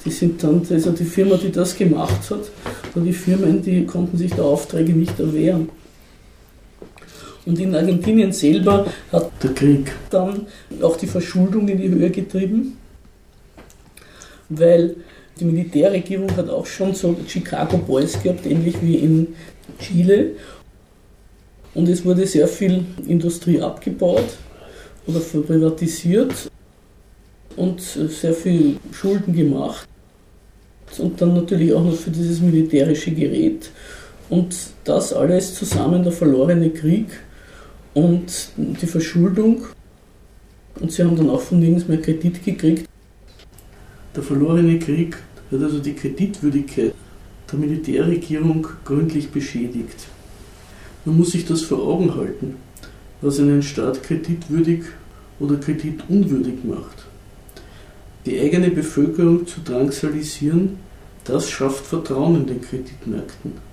Die 0.05 0.11
sind 0.11 0.43
dann, 0.43 0.63
also 0.69 0.93
die 0.93 1.05
Firma, 1.05 1.37
die 1.37 1.53
das 1.53 1.77
gemacht 1.77 2.31
hat, 2.31 2.51
und 2.95 3.05
die 3.05 3.13
Firmen, 3.13 3.63
die 3.63 3.85
konnten 3.85 4.17
sich 4.17 4.33
der 4.33 4.45
Aufträge 4.45 4.93
nicht 4.93 5.19
erwehren. 5.21 5.69
Und 7.47 7.61
in 7.61 7.75
Argentinien 7.75 8.33
selber 8.33 8.87
hat 9.13 9.31
der 9.43 9.55
Krieg 9.55 9.93
dann 10.11 10.47
auch 10.83 10.97
die 10.97 11.07
Verschuldung 11.07 11.69
in 11.69 11.79
die 11.79 11.89
Höhe 11.89 12.11
getrieben, 12.11 12.77
weil 14.49 14.97
die 15.39 15.45
Militärregierung 15.45 16.37
hat 16.37 16.51
auch 16.51 16.67
schon 16.67 16.95
so 16.95 17.17
Chicago 17.27 17.79
Boys 17.79 18.21
gehabt, 18.21 18.47
ähnlich 18.47 18.77
wie 18.83 18.97
in 18.97 19.29
Chile. 19.79 20.33
Und 21.75 21.89
es 21.89 22.05
wurde 22.05 22.27
sehr 22.27 22.49
viel 22.49 22.85
Industrie 23.07 23.61
abgebaut 23.61 24.37
oder 25.07 25.21
privatisiert 25.21 26.51
und 27.55 27.81
sehr 27.81 28.35
viel 28.35 28.77
Schulden 28.93 29.35
gemacht 29.35 29.87
und 30.99 31.21
dann 31.21 31.35
natürlich 31.35 31.73
auch 31.73 31.85
noch 31.85 31.95
für 31.95 32.11
dieses 32.11 32.41
militärische 32.41 33.13
Gerät. 33.13 33.71
Und 34.29 34.57
das 34.85 35.13
alles 35.13 35.55
zusammen, 35.55 36.03
der 36.03 36.13
verlorene 36.13 36.71
Krieg 36.71 37.07
und 37.97 38.51
die 38.59 38.87
Verschuldung. 38.87 39.65
Und 40.79 40.93
sie 40.93 41.03
haben 41.03 41.17
dann 41.17 41.31
auch 41.31 41.41
von 41.41 41.61
nirgends 41.61 41.89
mehr 41.89 42.01
Kredit 42.01 42.45
gekriegt. 42.45 42.87
Der 44.15 44.23
verlorene 44.23 44.79
Krieg 44.79 45.17
hat 45.51 45.63
also 45.63 45.79
die 45.79 45.95
Kreditwürdigkeit 45.95 46.95
der 47.51 47.59
Militärregierung 47.59 48.67
gründlich 48.85 49.31
beschädigt. 49.31 50.09
Man 51.07 51.17
muss 51.17 51.31
sich 51.31 51.47
das 51.47 51.63
vor 51.63 51.79
Augen 51.79 52.15
halten, 52.15 52.57
was 53.23 53.41
einen 53.41 53.63
Staat 53.63 54.03
kreditwürdig 54.03 54.83
oder 55.41 55.57
kreditunwürdig 55.57 56.65
macht. 56.65 57.07
Die 58.27 58.39
eigene 58.39 58.71
Bevölkerung 58.71 59.47
zu 59.47 59.61
drangsalisieren, 59.65 60.79
das 61.25 61.49
schafft 61.49 61.87
Vertrauen 61.87 62.43
in 62.43 62.47
den 62.47 62.61
Kreditmärkten. 62.61 63.66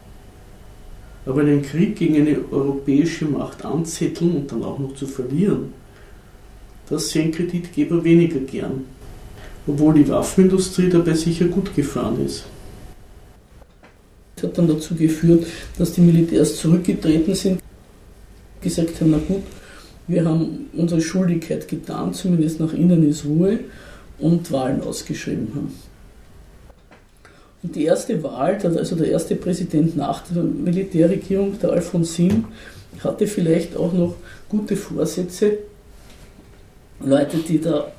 Aber 1.25 1.41
einen 1.41 1.61
Krieg 1.61 1.95
gegen 1.95 2.15
eine 2.15 2.39
europäische 2.51 3.25
Macht 3.25 3.63
anzetteln 3.63 4.35
und 4.35 4.51
dann 4.51 4.63
auch 4.63 4.79
noch 4.79 4.95
zu 4.95 5.07
verlieren, 5.07 5.73
das 6.89 7.09
sehen 7.09 7.31
Kreditgeber 7.31 8.03
weniger 8.03 8.39
gern. 8.39 8.85
Obwohl 9.65 9.93
die 9.93 10.07
Waffenindustrie 10.09 10.89
dabei 10.89 11.13
sicher 11.13 11.45
gut 11.45 11.73
gefahren 11.73 12.25
ist. 12.25 12.45
Das 14.35 14.45
hat 14.45 14.57
dann 14.57 14.67
dazu 14.67 14.93
geführt, 14.95 15.45
dass 15.77 15.93
die 15.93 16.01
Militärs 16.01 16.57
zurückgetreten 16.57 17.33
sind, 17.33 17.61
gesagt 18.61 18.99
haben, 18.99 19.11
na 19.11 19.19
gut, 19.25 19.43
wir 20.07 20.25
haben 20.25 20.67
unsere 20.73 20.99
Schuldigkeit 20.99 21.65
getan, 21.67 22.13
zumindest 22.13 22.59
nach 22.59 22.73
innen 22.73 23.07
ist 23.07 23.23
Ruhe 23.23 23.59
und 24.19 24.51
Wahlen 24.51 24.81
ausgeschrieben 24.81 25.47
haben. 25.55 25.73
Die 27.63 27.85
erste 27.85 28.21
Wahl, 28.21 28.59
also 28.61 28.95
der 28.97 29.07
erste 29.07 29.35
Präsident 29.35 29.95
nach 29.95 30.21
der 30.27 30.43
Militärregierung, 30.43 31.57
der 31.59 31.71
Alfonsin, 31.71 32.43
hatte 33.01 33.25
vielleicht 33.25 33.77
auch 33.77 33.93
noch 33.93 34.15
gute 34.49 34.75
Vorsätze. 34.75 35.59
Leute, 36.99 37.37
die 37.37 37.61
da 37.61 37.89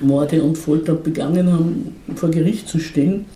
Morde 0.00 0.40
und 0.42 0.56
Folter 0.56 0.94
begangen 0.94 1.52
haben, 1.52 1.96
vor 2.14 2.30
Gericht 2.30 2.68
zu 2.68 2.78
stellen. 2.78 3.26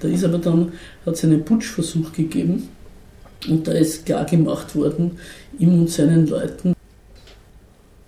Da 0.00 0.08
ist 0.08 0.24
aber 0.24 0.38
dann, 0.38 0.72
hat 1.06 1.14
es 1.14 1.24
einen 1.24 1.42
Putschversuch 1.42 2.12
gegeben 2.12 2.68
und 3.48 3.66
da 3.66 3.72
ist 3.72 4.04
klar 4.04 4.26
gemacht 4.26 4.74
worden, 4.76 5.18
ihm 5.58 5.80
und 5.80 5.90
seinen 5.90 6.26
Leuten, 6.26 6.74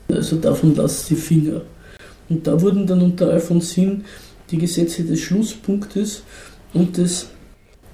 also 0.09 0.37
davon 0.37 0.75
lasst 0.75 1.09
die 1.09 1.17
Finger. 1.17 1.63
Und 2.29 2.47
da 2.47 2.61
wurden 2.61 2.87
dann 2.87 3.01
unter 3.01 3.31
Alfonsin 3.31 4.05
die 4.51 4.59
Gesetze 4.59 5.05
des 5.05 5.21
Schlusspunktes 5.21 6.23
und 6.75 6.97
des 6.97 7.29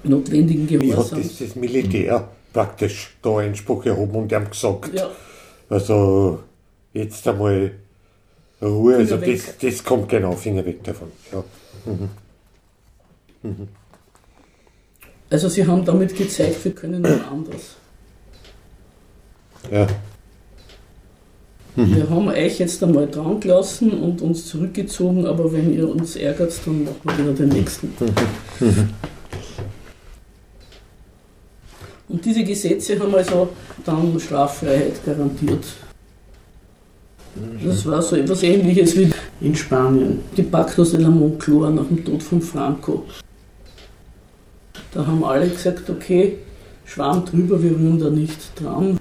notwendigen 0.03 0.67
Gehorsams. 0.67 1.11
Hat 1.11 1.31
das, 1.31 1.39
das 1.39 1.55
Militär 1.55 2.29
praktisch 2.53 3.15
da 3.21 3.37
Einspruch 3.37 3.85
erhoben 3.85 4.15
und 4.15 4.33
haben 4.33 4.49
gesagt, 4.49 4.93
ja. 4.93 5.09
also 5.69 6.39
jetzt 6.93 7.27
einmal 7.27 7.71
Ruhe, 8.61 8.95
also 8.95 9.17
das, 9.17 9.57
das 9.61 9.83
kommt 9.83 10.09
genau, 10.09 10.31
Finger 10.31 10.65
weg 10.65 10.83
davon. 10.83 11.11
Ja. 11.31 11.43
Mhm. 11.85 12.09
Mhm. 13.43 13.67
Also 15.29 15.49
sie 15.49 15.65
haben 15.67 15.83
damit 15.83 16.15
gezeigt, 16.15 16.63
wir 16.63 16.73
können 16.73 17.01
nur 17.01 17.27
anders. 17.27 17.75
Ja. 19.71 19.87
Mhm. 21.75 21.95
Wir 21.95 22.09
haben 22.09 22.27
euch 22.29 22.59
jetzt 22.59 22.81
einmal 22.83 23.07
dran 23.07 23.39
gelassen 23.39 23.91
und 23.91 24.21
uns 24.21 24.47
zurückgezogen, 24.47 25.25
aber 25.25 25.51
wenn 25.51 25.73
ihr 25.73 25.89
uns 25.89 26.15
ärgert, 26.15 26.53
dann 26.65 26.85
machen 26.85 26.95
wir 27.03 27.17
wieder 27.17 27.33
den 27.33 27.49
nächsten. 27.49 27.87
Mhm. 28.59 28.89
Und 32.07 32.23
diese 32.23 32.43
Gesetze 32.43 32.99
haben 32.99 33.13
also 33.13 33.49
dann 33.83 34.19
Straffreiheit 34.19 35.03
garantiert. 35.05 35.65
Das 37.63 37.85
war 37.85 38.01
so 38.01 38.15
etwas 38.15 38.43
ähnliches 38.43 38.95
wie 38.95 39.11
in 39.41 39.53
Spanien, 39.53 40.19
die 40.37 40.43
Pactos 40.43 40.91
de 40.91 41.01
la 41.01 41.09
Moncloa 41.09 41.69
nach 41.69 41.85
dem 41.85 42.05
Tod 42.05 42.23
von 42.23 42.41
Franco. 42.41 43.03
Da 44.93 45.05
haben 45.05 45.23
alle 45.25 45.49
gesagt, 45.49 45.89
okay, 45.89 46.37
Schwamm 46.85 47.25
drüber, 47.25 47.61
wir 47.61 47.71
rühren 47.71 47.99
da 47.99 48.09
nicht 48.09 48.39
dran. 48.55 48.97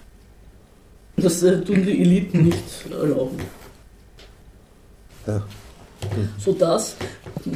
Das 1.17 1.43
äh, 1.43 1.61
tun 1.61 1.85
die 1.85 2.01
Eliten 2.03 2.45
nicht 2.45 2.63
erlauben. 2.91 3.39
Ja. 5.27 5.37
Hm. 5.37 6.29
Sodass 6.39 6.97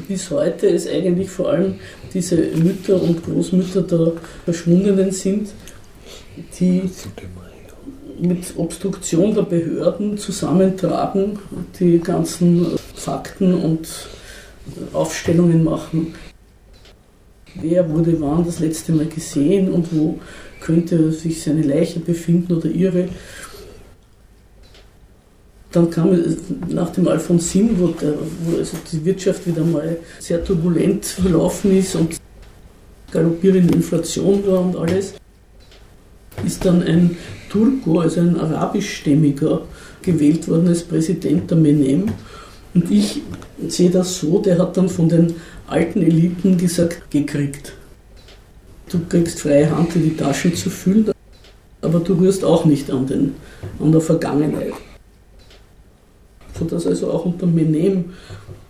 bis 0.06 0.30
heute 0.30 0.68
es 0.68 0.86
eigentlich 0.88 1.28
vor 1.28 1.50
allem 1.50 1.74
diese 2.14 2.36
Mütter 2.36 3.00
und 3.00 3.22
Großmütter 3.24 3.82
der 3.82 4.12
Verschwundenen 4.44 5.12
sind, 5.12 5.50
die 6.58 6.88
mit 8.20 8.56
Obstruktion 8.56 9.34
der 9.34 9.42
Behörden 9.42 10.18
zusammentragen, 10.18 11.38
die 11.78 11.98
ganzen 11.98 12.66
Fakten 12.94 13.54
und 13.54 13.88
Aufstellungen 14.92 15.64
machen. 15.64 16.14
Wer 17.60 17.88
wurde 17.90 18.20
wann 18.20 18.44
das 18.44 18.60
letzte 18.60 18.92
Mal 18.92 19.06
gesehen 19.06 19.70
und 19.72 19.88
wo 19.92 20.18
könnte 20.60 21.12
sich 21.12 21.42
seine 21.42 21.62
Leiche 21.62 22.00
befinden 22.00 22.54
oder 22.54 22.68
ihre. 22.68 23.08
Dann 25.70 25.90
kam 25.90 26.18
nach 26.68 26.90
dem 26.90 27.08
Alfonsin, 27.08 27.78
wo, 27.78 27.88
der, 27.88 28.14
wo 28.44 28.56
also 28.56 28.76
die 28.90 29.04
Wirtschaft 29.04 29.46
wieder 29.46 29.64
mal 29.64 29.98
sehr 30.18 30.42
turbulent 30.42 31.04
verlaufen 31.04 31.76
ist 31.76 31.94
und 31.94 32.16
galoppierende 33.10 33.74
Inflation 33.74 34.46
war 34.46 34.60
und 34.60 34.76
alles, 34.76 35.14
ist 36.44 36.64
dann 36.64 36.82
ein 36.82 37.16
Turko, 37.50 38.00
also 38.00 38.20
ein 38.20 38.38
arabischstämmiger, 38.38 39.62
gewählt 40.02 40.48
worden 40.48 40.68
als 40.68 40.82
Präsident 40.82 41.50
der 41.50 41.58
Menem. 41.58 42.12
Und 42.74 42.90
ich 42.90 43.22
sehe 43.66 43.90
das 43.90 44.20
so, 44.20 44.38
der 44.38 44.58
hat 44.58 44.76
dann 44.76 44.88
von 44.88 45.08
den 45.08 45.34
alten 45.66 46.02
Eliten 46.02 46.56
gesagt, 46.56 47.10
gekriegt. 47.10 47.74
Du 48.88 49.00
kriegst 49.08 49.40
freie 49.40 49.70
Hand, 49.70 49.94
in 49.96 50.04
die 50.04 50.16
Taschen 50.16 50.54
zu 50.54 50.70
füllen, 50.70 51.10
aber 51.82 52.00
du 52.00 52.14
rührst 52.14 52.44
auch 52.44 52.64
nicht 52.64 52.90
an, 52.90 53.06
den, 53.06 53.34
an 53.80 53.92
der 53.92 54.00
Vergangenheit. 54.00 54.72
Sodass 56.58 56.86
also 56.86 57.10
auch 57.10 57.24
unter 57.24 57.46
Menem 57.46 58.06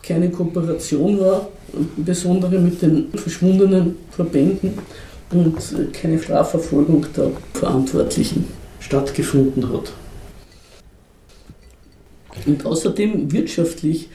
keine 0.03 0.31
Kooperation 0.31 1.21
war, 1.21 1.49
insbesondere 1.97 2.59
mit 2.59 2.81
den 2.83 3.11
verschwundenen 3.15 3.97
Verbänden 4.11 4.73
und 5.31 5.55
keine 5.93 6.19
Strafverfolgung 6.19 7.07
der 7.17 7.31
Verantwortlichen 7.55 8.47
stattgefunden 8.81 9.73
hat. 9.73 9.93
Und 12.47 12.65
außerdem 12.65 13.31
wirtschaftlich 13.33 14.09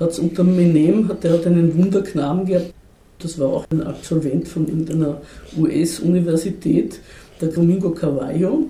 hat 0.00 0.10
es 0.10 0.18
unter 0.18 0.42
Menem, 0.42 1.10
der 1.22 1.34
hat 1.34 1.46
einen 1.46 1.76
Wunderknaben 1.76 2.46
gehabt, 2.46 2.72
das 3.18 3.38
war 3.38 3.48
auch 3.48 3.64
ein 3.70 3.82
Absolvent 3.82 4.48
von 4.48 4.66
irgendeiner 4.66 5.20
US-Universität, 5.56 7.00
der 7.40 7.48
Domingo 7.48 7.90
Carvalho. 7.90 8.68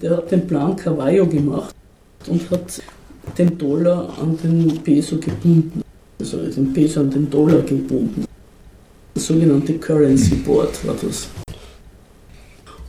Der 0.00 0.16
hat 0.16 0.32
den 0.32 0.46
Plan 0.46 0.74
Carvalho 0.74 1.26
gemacht 1.26 1.74
und 2.26 2.50
hat 2.50 2.82
den 3.38 3.58
Dollar 3.58 4.18
an 4.20 4.38
den 4.42 4.78
Peso 4.82 5.18
gebunden, 5.18 5.82
also 6.20 6.38
den 6.38 6.72
Peso 6.72 7.00
an 7.00 7.10
den 7.10 7.30
Dollar 7.30 7.62
gebunden. 7.62 8.24
Das 9.14 9.26
sogenannte 9.26 9.74
Currency 9.74 10.36
Board 10.36 10.86
war 10.86 10.96
das. 11.02 11.28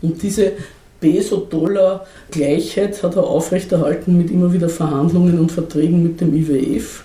Und 0.02 0.22
diese 0.22 0.54
Peso-Dollar-Gleichheit 1.00 3.02
hat 3.04 3.16
er 3.16 3.24
aufrechterhalten 3.24 4.18
mit 4.18 4.32
immer 4.32 4.52
wieder 4.54 4.70
Verhandlungen 4.70 5.40
und 5.40 5.52
Verträgen 5.52 6.04
mit 6.04 6.22
dem 6.22 6.34
IWF 6.34 7.04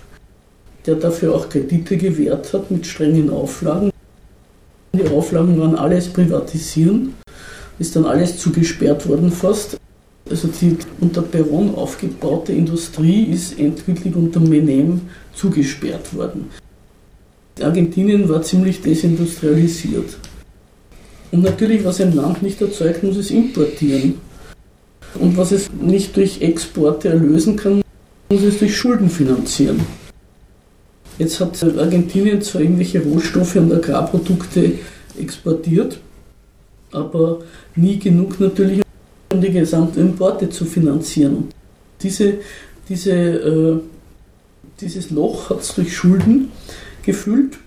der 0.85 0.95
dafür 0.95 1.35
auch 1.35 1.49
Kredite 1.49 1.97
gewährt 1.97 2.53
hat 2.53 2.71
mit 2.71 2.85
strengen 2.85 3.29
Auflagen. 3.29 3.91
Die 4.93 5.07
Auflagen 5.07 5.59
waren 5.59 5.75
alles 5.75 6.07
privatisieren, 6.07 7.15
ist 7.77 7.95
dann 7.95 8.05
alles 8.05 8.39
zugesperrt 8.39 9.07
worden 9.07 9.31
fast. 9.31 9.77
Also 10.29 10.47
die 10.47 10.77
unter 10.99 11.21
Peron 11.23 11.73
aufgebaute 11.73 12.53
Industrie 12.53 13.23
ist 13.23 13.57
endgültig 13.57 14.15
unter 14.15 14.39
Menem 14.39 15.01
zugesperrt 15.33 16.13
worden. 16.15 16.49
Argentinien 17.61 18.29
war 18.29 18.41
ziemlich 18.41 18.81
desindustrialisiert. 18.81 20.17
Und 21.31 21.43
natürlich, 21.43 21.83
was 21.83 21.99
ein 22.01 22.15
Land 22.15 22.41
nicht 22.41 22.61
erzeugt, 22.61 23.03
muss 23.03 23.17
es 23.17 23.31
importieren. 23.31 24.15
Und 25.15 25.37
was 25.37 25.51
es 25.51 25.69
nicht 25.71 26.15
durch 26.15 26.41
Exporte 26.41 27.09
erlösen 27.09 27.55
kann, 27.55 27.81
muss 28.29 28.43
es 28.43 28.59
durch 28.59 28.77
Schulden 28.77 29.09
finanzieren. 29.09 29.79
Jetzt 31.17 31.39
hat 31.39 31.61
Argentinien 31.77 32.41
zwar 32.41 32.61
irgendwelche 32.61 33.01
Rohstoffe 33.01 33.55
und 33.57 33.73
Agrarprodukte 33.73 34.73
exportiert, 35.19 35.99
aber 36.91 37.39
nie 37.75 37.99
genug 37.99 38.39
natürlich, 38.39 38.81
um 39.31 39.41
die 39.41 39.51
gesamten 39.51 39.99
Importe 39.99 40.49
zu 40.49 40.65
finanzieren. 40.65 41.49
Diese, 42.01 42.35
diese, 42.87 43.11
äh, 43.11 43.79
dieses 44.81 45.11
Loch 45.11 45.49
hat 45.49 45.61
es 45.61 45.75
durch 45.75 45.95
Schulden 45.95 46.51
gefüllt 47.03 47.57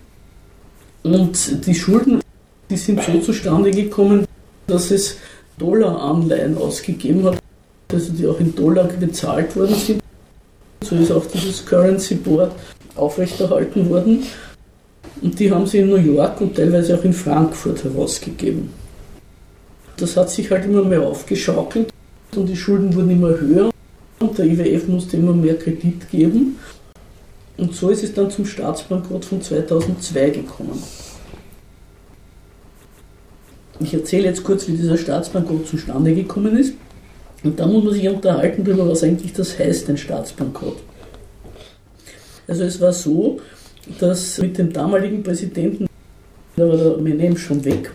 und 1.03 1.65
die 1.65 1.75
Schulden 1.75 2.23
die 2.69 2.77
sind 2.77 3.03
so 3.03 3.19
zustande 3.19 3.69
gekommen, 3.69 4.25
dass 4.65 4.89
es 4.89 5.17
Dollaranleihen 5.59 6.57
ausgegeben 6.57 7.23
hat, 7.25 7.37
also 7.91 8.11
die 8.13 8.25
auch 8.25 8.39
in 8.39 8.55
Dollar 8.55 8.85
bezahlt 8.85 9.55
worden 9.55 9.75
sind. 9.75 10.01
So 10.83 10.95
ist 10.95 11.11
auch 11.11 11.25
dieses 11.27 11.63
Currency 11.63 12.15
Board 12.15 12.51
aufrechterhalten 12.95 13.89
worden. 13.89 14.23
Und 15.21 15.39
die 15.39 15.51
haben 15.51 15.67
sie 15.67 15.79
in 15.79 15.89
New 15.89 15.97
York 15.97 16.41
und 16.41 16.55
teilweise 16.55 16.97
auch 16.97 17.03
in 17.03 17.13
Frankfurt 17.13 17.83
herausgegeben. 17.83 18.69
Das 19.97 20.17
hat 20.17 20.29
sich 20.29 20.49
halt 20.49 20.65
immer 20.65 20.83
mehr 20.83 21.01
aufgeschaukelt 21.01 21.89
und 22.35 22.47
die 22.47 22.55
Schulden 22.55 22.93
wurden 22.95 23.11
immer 23.11 23.29
höher 23.29 23.71
und 24.19 24.37
der 24.37 24.45
IWF 24.45 24.87
musste 24.87 25.17
immer 25.17 25.33
mehr 25.33 25.57
Kredit 25.57 26.09
geben. 26.09 26.57
Und 27.57 27.75
so 27.75 27.89
ist 27.89 28.03
es 28.03 28.13
dann 28.13 28.31
zum 28.31 28.45
Staatsbankrott 28.45 29.25
von 29.25 29.41
2002 29.41 30.29
gekommen. 30.31 30.81
Ich 33.79 33.93
erzähle 33.93 34.25
jetzt 34.25 34.43
kurz, 34.43 34.67
wie 34.67 34.73
dieser 34.73 34.97
Staatsbankrott 34.97 35.67
zustande 35.67 36.13
gekommen 36.15 36.57
ist. 36.57 36.73
Und 37.43 37.59
dann 37.59 37.71
muss 37.71 37.83
man 37.83 37.93
sich 37.93 38.07
unterhalten 38.07 38.63
darüber, 38.63 38.89
was 38.89 39.03
eigentlich 39.03 39.33
das 39.33 39.59
heißt, 39.59 39.89
ein 39.89 39.97
Staatsbankrott. 39.97 40.77
Also 42.47 42.63
es 42.63 42.79
war 42.79 42.93
so, 42.93 43.39
dass 43.99 44.37
mit 44.37 44.57
dem 44.57 44.71
damaligen 44.71 45.23
Präsidenten, 45.23 45.87
da 46.55 46.67
war 46.67 46.77
der 46.77 46.97
Menem 46.97 47.37
schon 47.37 47.63
weg, 47.65 47.91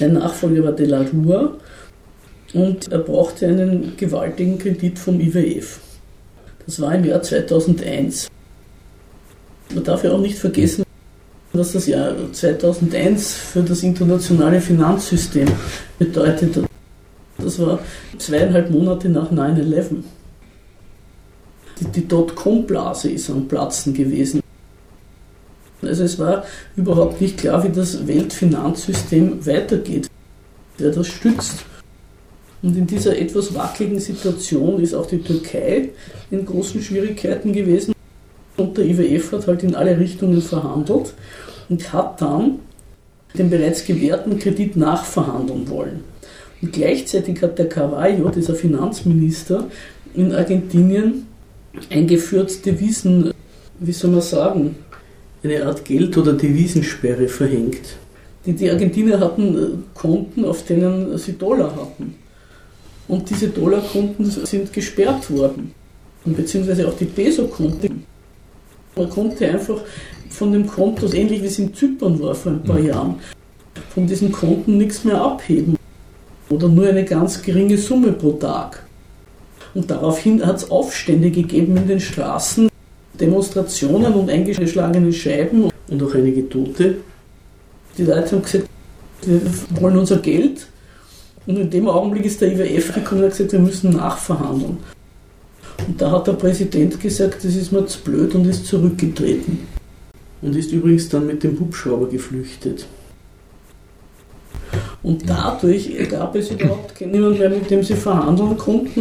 sein 0.00 0.14
Nachfolger 0.14 0.64
war 0.64 0.72
de 0.72 0.86
la 0.86 1.02
Rua 1.02 1.52
und 2.54 2.90
er 2.90 2.98
brauchte 2.98 3.46
einen 3.46 3.96
gewaltigen 3.96 4.58
Kredit 4.58 4.98
vom 4.98 5.20
IWF. 5.20 5.78
Das 6.66 6.80
war 6.80 6.94
im 6.94 7.04
Jahr 7.04 7.22
2001. 7.22 8.28
Man 9.74 9.84
darf 9.84 10.02
ja 10.02 10.12
auch 10.12 10.20
nicht 10.20 10.38
vergessen, 10.38 10.84
was 11.52 11.72
das 11.72 11.86
Jahr 11.86 12.14
2001 12.32 13.34
für 13.34 13.62
das 13.62 13.82
internationale 13.82 14.60
Finanzsystem 14.60 15.48
bedeutet 15.98 16.56
hat. 16.56 16.64
Das 17.38 17.58
war 17.58 17.78
zweieinhalb 18.18 18.70
Monate 18.70 19.08
nach 19.08 19.30
9-11 19.30 20.02
die, 21.80 21.84
die 21.86 22.08
Dotcom-Blase 22.08 23.10
ist 23.10 23.30
am 23.30 23.48
Platzen 23.48 23.94
gewesen. 23.94 24.40
Also 25.82 26.04
es 26.04 26.18
war 26.18 26.44
überhaupt 26.76 27.20
nicht 27.20 27.38
klar, 27.38 27.64
wie 27.64 27.70
das 27.70 28.06
Weltfinanzsystem 28.06 29.46
weitergeht, 29.46 30.08
wer 30.78 30.90
das 30.90 31.06
stützt. 31.06 31.64
Und 32.62 32.76
in 32.76 32.86
dieser 32.86 33.18
etwas 33.18 33.54
wackeligen 33.54 34.00
Situation 34.00 34.80
ist 34.80 34.94
auch 34.94 35.06
die 35.06 35.22
Türkei 35.22 35.90
in 36.30 36.44
großen 36.44 36.82
Schwierigkeiten 36.82 37.52
gewesen. 37.52 37.94
Und 38.56 38.76
der 38.76 38.84
IWF 38.84 39.32
hat 39.32 39.46
halt 39.46 39.62
in 39.62 39.74
alle 39.74 39.98
Richtungen 39.98 40.42
verhandelt 40.42 41.14
und 41.70 41.92
hat 41.92 42.20
dann 42.20 42.58
den 43.38 43.48
bereits 43.48 43.84
gewährten 43.84 44.38
Kredit 44.38 44.76
nachverhandeln 44.76 45.68
wollen. 45.70 46.04
Und 46.60 46.72
gleichzeitig 46.72 47.40
hat 47.40 47.58
der 47.58 47.68
Carvalho, 47.68 48.28
dieser 48.28 48.54
Finanzminister 48.54 49.68
in 50.14 50.34
Argentinien, 50.34 51.26
eingeführt 51.88 52.66
Devisen, 52.66 53.32
wie 53.78 53.92
soll 53.92 54.10
man 54.10 54.20
sagen, 54.20 54.74
eine 55.42 55.64
Art 55.64 55.84
Geld- 55.84 56.16
oder 56.16 56.32
Devisensperre 56.32 57.28
verhängt. 57.28 57.96
Die, 58.46 58.52
die 58.52 58.70
Argentinier 58.70 59.20
hatten 59.20 59.56
äh, 59.56 59.68
Konten, 59.94 60.44
auf 60.44 60.64
denen 60.64 61.16
sie 61.18 61.32
Dollar 61.32 61.74
hatten. 61.74 62.14
Und 63.10 63.28
diese 63.28 63.48
Dollarkonten 63.48 64.24
sind 64.24 64.72
gesperrt 64.72 65.30
worden. 65.30 65.74
Und 66.24 66.36
beziehungsweise 66.36 66.86
auch 66.86 66.96
die 66.96 67.06
Peso-Konten. 67.06 68.04
Man 68.94 69.10
konnte 69.10 69.48
einfach 69.48 69.80
von 70.28 70.52
dem 70.52 70.66
Konto, 70.66 71.12
ähnlich 71.12 71.42
wie 71.42 71.46
es 71.46 71.58
in 71.58 71.74
Zypern 71.74 72.20
war 72.20 72.34
vor 72.34 72.52
ein 72.52 72.62
paar 72.62 72.78
Jahren, 72.78 73.16
von 73.92 74.06
diesen 74.06 74.30
Konten 74.30 74.78
nichts 74.78 75.04
mehr 75.04 75.20
abheben. 75.20 75.76
Oder 76.50 76.68
nur 76.68 76.86
eine 76.86 77.04
ganz 77.04 77.42
geringe 77.42 77.78
Summe 77.78 78.12
pro 78.12 78.32
Tag. 78.32 78.84
Und 79.74 79.90
daraufhin 79.90 80.44
hat 80.46 80.58
es 80.58 80.70
Aufstände 80.70 81.30
gegeben 81.30 81.76
in 81.76 81.88
den 81.88 82.00
Straßen, 82.00 82.69
Demonstrationen 83.20 84.14
und 84.14 84.30
eingeschlagene 84.30 85.12
Scheiben 85.12 85.70
und 85.88 86.02
auch 86.02 86.14
einige 86.14 86.48
Tote. 86.48 86.96
Die 87.98 88.04
Leute 88.04 88.32
haben 88.32 88.42
gesagt, 88.42 88.68
wir 89.22 89.40
wollen 89.80 89.98
unser 89.98 90.18
Geld. 90.18 90.66
Und 91.46 91.56
in 91.56 91.70
dem 91.70 91.88
Augenblick 91.88 92.24
ist 92.24 92.40
der 92.40 92.52
IWF 92.52 92.94
gekommen 92.94 93.22
und 93.22 93.26
hat 93.26 93.36
gesagt, 93.36 93.52
wir 93.52 93.58
müssen 93.58 93.90
nachverhandeln. 93.90 94.78
Und 95.86 96.00
da 96.00 96.10
hat 96.10 96.26
der 96.26 96.34
Präsident 96.34 97.00
gesagt, 97.00 97.44
das 97.44 97.54
ist 97.54 97.72
mir 97.72 97.86
zu 97.86 98.00
blöd 98.00 98.34
und 98.34 98.46
ist 98.46 98.66
zurückgetreten. 98.66 99.66
Und 100.42 100.56
ist 100.56 100.72
übrigens 100.72 101.08
dann 101.08 101.26
mit 101.26 101.42
dem 101.42 101.58
Hubschrauber 101.58 102.08
geflüchtet. 102.08 102.86
Und 105.02 105.28
dadurch 105.28 105.90
gab 106.08 106.36
es 106.36 106.50
überhaupt 106.50 107.00
niemanden 107.00 107.38
mehr, 107.38 107.50
mit 107.50 107.70
dem 107.70 107.82
sie 107.82 107.94
verhandeln 107.94 108.56
konnten. 108.56 109.00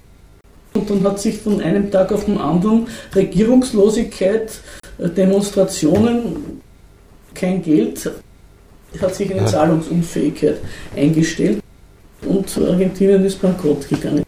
Und 0.73 0.89
dann 0.89 1.03
hat 1.03 1.19
sich 1.19 1.38
von 1.39 1.62
einem 1.62 1.91
Tag 1.91 2.12
auf 2.12 2.25
den 2.25 2.38
anderen 2.38 2.88
Regierungslosigkeit, 3.15 4.51
äh, 4.97 5.10
Demonstrationen, 5.10 6.62
kein 7.34 7.62
Geld, 7.62 8.10
hat 9.01 9.15
sich 9.15 9.32
eine 9.34 9.45
Zahlungsunfähigkeit 9.45 10.58
eingestellt 10.95 11.62
und 12.27 12.58
Argentinien 12.58 13.23
ist 13.23 13.41
bankrott 13.41 13.88
gegangen. 13.88 14.23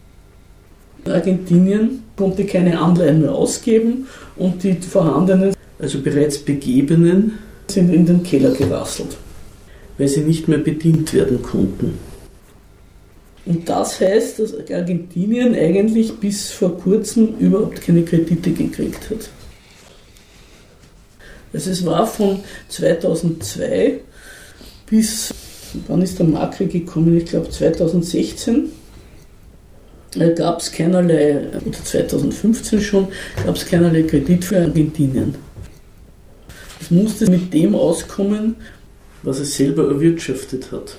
Argentinien 1.06 2.04
konnte 2.16 2.46
keine 2.46 2.80
Anleihen 2.80 3.22
mehr 3.22 3.34
ausgeben 3.34 4.08
und 4.38 4.64
die 4.64 4.76
vorhandenen, 4.76 5.54
also 5.80 6.00
bereits 6.02 6.38
begebenen, 6.38 7.40
sind 7.68 7.92
in 7.92 8.06
den 8.06 8.24
Keller 8.24 8.52
gerasselt, 8.52 9.18
weil 9.98 10.08
sie 10.08 10.22
nicht 10.22 10.48
mehr 10.48 10.60
bedient 10.60 11.14
werden 11.14 11.42
konnten. 11.42 11.98
Und 13.46 13.68
das 13.68 14.00
heißt, 14.00 14.40
dass 14.40 14.54
Argentinien 14.70 15.56
eigentlich 15.56 16.14
bis 16.20 16.52
vor 16.52 16.78
kurzem 16.78 17.38
überhaupt 17.40 17.82
keine 17.82 18.04
Kredite 18.04 18.52
gekriegt 18.52 19.10
hat. 19.10 19.30
Also 21.54 21.72
es 21.72 21.86
war 21.86 22.06
von 22.08 22.40
2002 22.70 24.00
bis, 24.90 25.34
wann 25.88 26.02
ist 26.02 26.20
der 26.20 26.28
Makro 26.28 26.66
gekommen? 26.66 27.18
Ich 27.18 27.26
glaube 27.26 27.50
2016 27.50 28.72
äh, 30.16 30.34
gab 30.34 30.60
es 30.60 30.72
keinerlei, 30.72 31.48
oder 31.66 31.84
2015 31.84 32.82
schon, 32.82 33.08
gab 33.46 33.56
es 33.56 33.66
keinerlei 33.66 34.04
Kredit 34.04 34.46
für 34.46 34.60
Argentinien. 34.60 35.36
Es 36.80 36.92
musste 36.92 37.30
mit 37.30 37.54
dem 37.54 37.76
auskommen, 37.76 38.56
was 39.24 39.40
es 39.40 39.56
selber 39.56 39.88
erwirtschaftet 39.90 40.72
hat. 40.72 40.96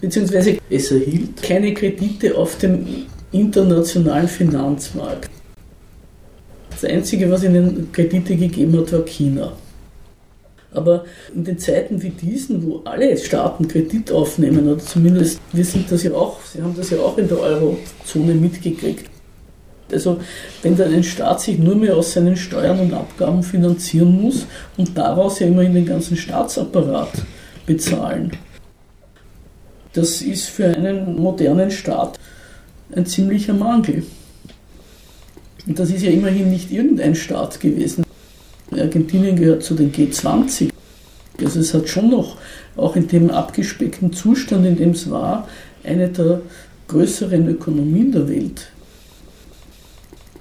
Beziehungsweise 0.00 0.58
es 0.68 0.90
erhielt 0.90 1.42
keine 1.42 1.72
Kredite 1.72 2.36
auf 2.36 2.58
dem 2.58 2.86
internationalen 3.32 4.28
Finanzmarkt. 4.28 5.30
Das 6.70 6.84
Einzige, 6.84 7.30
was 7.30 7.42
ihnen 7.42 7.90
Kredite 7.92 8.36
gegeben 8.36 8.76
hat, 8.78 8.92
war 8.92 9.04
China. 9.04 9.52
Aber 10.72 11.06
in 11.34 11.44
den 11.44 11.58
Zeiten 11.58 12.02
wie 12.02 12.10
diesen, 12.10 12.66
wo 12.66 12.82
alle 12.84 13.16
Staaten 13.16 13.66
Kredit 13.66 14.12
aufnehmen, 14.12 14.68
oder 14.68 14.78
zumindest 14.78 15.40
wir 15.52 15.64
sind 15.64 15.90
das 15.90 16.02
ja 16.02 16.12
auch, 16.12 16.38
Sie 16.44 16.62
haben 16.62 16.76
das 16.76 16.90
ja 16.90 16.98
auch 16.98 17.16
in 17.16 17.28
der 17.28 17.38
Eurozone 17.38 18.34
mitgekriegt. 18.34 19.06
Also 19.90 20.18
wenn 20.62 20.76
dann 20.76 20.92
ein 20.92 21.04
Staat 21.04 21.40
sich 21.40 21.58
nur 21.58 21.76
mehr 21.76 21.96
aus 21.96 22.12
seinen 22.12 22.36
Steuern 22.36 22.80
und 22.80 22.92
Abgaben 22.92 23.42
finanzieren 23.42 24.20
muss 24.20 24.46
und 24.76 24.98
daraus 24.98 25.38
ja 25.38 25.46
immerhin 25.46 25.74
den 25.74 25.86
ganzen 25.86 26.16
Staatsapparat 26.16 27.12
bezahlen, 27.64 28.32
das 29.96 30.20
ist 30.20 30.46
für 30.46 30.66
einen 30.66 31.16
modernen 31.16 31.70
Staat 31.70 32.18
ein 32.92 33.06
ziemlicher 33.06 33.54
Mangel. 33.54 34.04
Und 35.66 35.78
das 35.78 35.90
ist 35.90 36.02
ja 36.02 36.10
immerhin 36.10 36.50
nicht 36.50 36.70
irgendein 36.70 37.14
Staat 37.14 37.60
gewesen. 37.60 38.04
Argentinien 38.70 39.36
gehört 39.36 39.62
zu 39.62 39.74
den 39.74 39.92
G20. 39.92 40.70
Also 41.42 41.60
es 41.60 41.74
hat 41.74 41.88
schon 41.88 42.10
noch, 42.10 42.36
auch 42.76 42.94
in 42.96 43.08
dem 43.08 43.30
abgespeckten 43.30 44.12
Zustand, 44.12 44.66
in 44.66 44.76
dem 44.76 44.90
es 44.90 45.10
war, 45.10 45.48
eine 45.82 46.08
der 46.08 46.42
größeren 46.88 47.48
Ökonomien 47.48 48.12
der 48.12 48.28
Welt. 48.28 48.68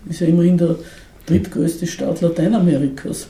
Ist 0.10 0.20
ja 0.20 0.28
immerhin 0.28 0.58
der 0.58 0.76
drittgrößte 1.26 1.88
Staat 1.88 2.22
Lateinamerikas. 2.22 3.28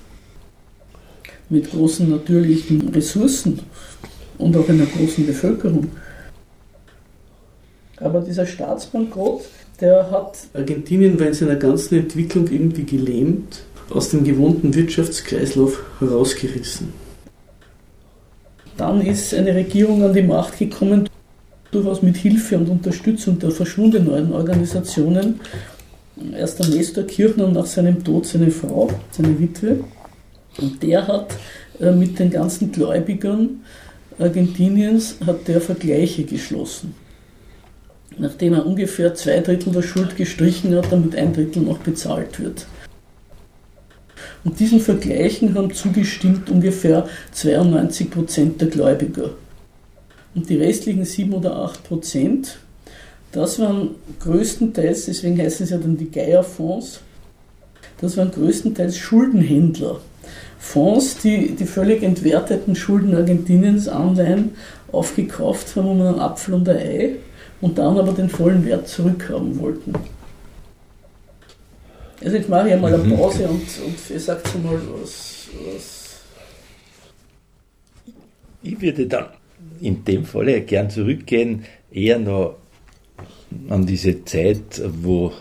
Mit 1.49 1.71
großen 1.71 2.09
natürlichen 2.09 2.89
Ressourcen 2.89 3.59
und 4.37 4.57
auch 4.57 4.67
einer 4.67 4.85
großen 4.85 5.25
Bevölkerung. 5.25 5.91
Aber 7.97 8.21
dieser 8.21 8.45
Staatsbankrott, 8.45 9.43
der 9.79 10.09
hat 10.11 10.37
Argentinien 10.53 11.19
war 11.19 11.27
in 11.27 11.33
seiner 11.33 11.55
ganzen 11.55 11.99
Entwicklung 11.99 12.47
irgendwie 12.47 12.83
gelähmt 12.83 13.61
aus 13.89 14.09
dem 14.09 14.23
gewohnten 14.23 14.73
Wirtschaftskreislauf 14.73 15.83
herausgerissen. 15.99 16.93
Dann 18.77 19.01
ist 19.01 19.33
eine 19.33 19.55
Regierung 19.55 20.03
an 20.03 20.13
die 20.13 20.23
Macht 20.23 20.57
gekommen, 20.57 21.07
durchaus 21.71 22.01
mit 22.01 22.17
Hilfe 22.17 22.57
und 22.57 22.69
Unterstützung 22.69 23.39
der 23.39 23.51
verschwundenen 23.51 24.33
Organisationen. 24.33 25.39
Erst 26.33 26.59
der 26.59 26.67
Nestor 26.67 27.03
Kirchner 27.05 27.45
und 27.45 27.53
nach 27.53 27.65
seinem 27.65 28.03
Tod 28.03 28.25
seine 28.25 28.51
Frau, 28.51 28.89
seine 29.11 29.37
Witwe. 29.39 29.83
Und 30.57 30.81
der 30.81 31.07
hat 31.07 31.35
äh, 31.79 31.91
mit 31.91 32.17
den 32.19 32.31
ganzen 32.31 32.71
Gläubigern 32.71 33.61
Argentiniens 34.17 35.17
hat 35.25 35.45
der 35.47 35.59
Vergleiche 35.59 36.23
geschlossen. 36.23 36.95
Nachdem 38.17 38.53
er 38.53 38.65
ungefähr 38.65 39.13
zwei 39.13 39.39
Drittel 39.39 39.73
der 39.73 39.81
Schuld 39.81 40.15
gestrichen 40.15 40.75
hat, 40.75 40.91
damit 40.91 41.15
ein 41.15 41.33
Drittel 41.33 41.63
noch 41.63 41.79
bezahlt 41.79 42.39
wird. 42.39 42.65
Und 44.43 44.59
diesen 44.59 44.79
Vergleichen 44.79 45.55
haben 45.55 45.73
zugestimmt 45.73 46.49
ungefähr 46.49 47.07
92 47.31 48.11
Prozent 48.11 48.61
der 48.61 48.69
Gläubiger. 48.69 49.31
Und 50.35 50.49
die 50.49 50.57
restlichen 50.57 51.03
7 51.03 51.33
oder 51.33 51.55
8 51.57 51.83
Prozent, 51.83 52.57
das 53.31 53.59
waren 53.59 53.95
größtenteils, 54.19 55.05
deswegen 55.05 55.39
heißen 55.39 55.65
sie 55.65 55.73
ja 55.73 55.79
dann 55.79 55.97
die 55.97 56.11
Geierfonds, 56.11 56.99
das 57.99 58.17
waren 58.17 58.31
größtenteils 58.31 58.97
Schuldenhändler. 58.97 59.99
Fonds, 60.59 61.17
die 61.19 61.55
die 61.55 61.65
völlig 61.65 62.03
entwerteten 62.03 62.75
Schulden 62.75 63.15
Argentiniens 63.15 63.87
Anleihen 63.87 64.51
aufgekauft 64.91 65.75
haben 65.75 65.87
um 65.87 66.01
einen 66.01 66.19
Apfel 66.19 66.55
und 66.55 66.67
ein 66.67 66.77
Ei 66.77 67.15
und 67.65 67.79
dann 67.79 67.97
aber 67.97 68.11
den 68.11 68.29
vollen 68.29 68.63
Wert 68.63 68.87
zurückhaben 68.87 69.59
wollten. 69.59 69.91
Also 72.23 72.37
jetzt 72.37 72.47
mache 72.47 72.67
ich 72.67 72.73
einmal 72.75 72.93
eine 72.93 73.03
mhm. 73.03 73.17
Pause 73.17 73.47
und, 73.47 73.63
und 73.85 73.95
ihr 74.07 74.19
sagt 74.19 74.63
mal, 74.63 74.79
was, 75.01 75.47
was. 75.65 76.21
Ich 78.61 78.79
würde 78.79 79.07
dann 79.07 79.25
in 79.81 80.05
dem 80.05 80.25
Falle 80.25 80.61
gern 80.61 80.91
zurückgehen, 80.91 81.65
eher 81.91 82.19
noch 82.19 82.57
an 83.69 83.87
diese 83.87 84.23
Zeit, 84.25 84.83
wo 85.01 85.33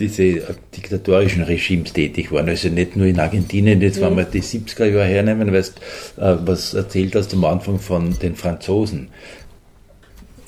diese 0.00 0.56
diktatorischen 0.76 1.44
Regimes 1.44 1.92
tätig 1.92 2.32
waren. 2.32 2.48
Also 2.48 2.68
nicht 2.68 2.96
nur 2.96 3.06
in 3.06 3.20
Argentinien, 3.20 3.80
jetzt 3.80 4.00
mhm. 4.00 4.06
wenn 4.06 4.16
wir 4.16 4.24
die 4.24 4.42
70er 4.42 4.86
Jahre 4.86 5.04
hernehmen, 5.04 5.52
weißt, 5.52 5.78
äh, 6.16 6.36
was 6.44 6.74
erzählt 6.74 7.14
hast 7.14 7.32
am 7.34 7.44
Anfang 7.44 7.78
von 7.78 8.18
den 8.18 8.34
Franzosen. 8.34 9.08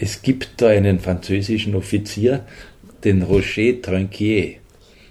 Es 0.02 0.20
gibt 0.20 0.60
da 0.60 0.66
einen 0.66 0.98
französischen 0.98 1.76
Offizier, 1.76 2.40
den 3.04 3.22
Roger 3.22 3.80
Tranquier, 3.80 4.54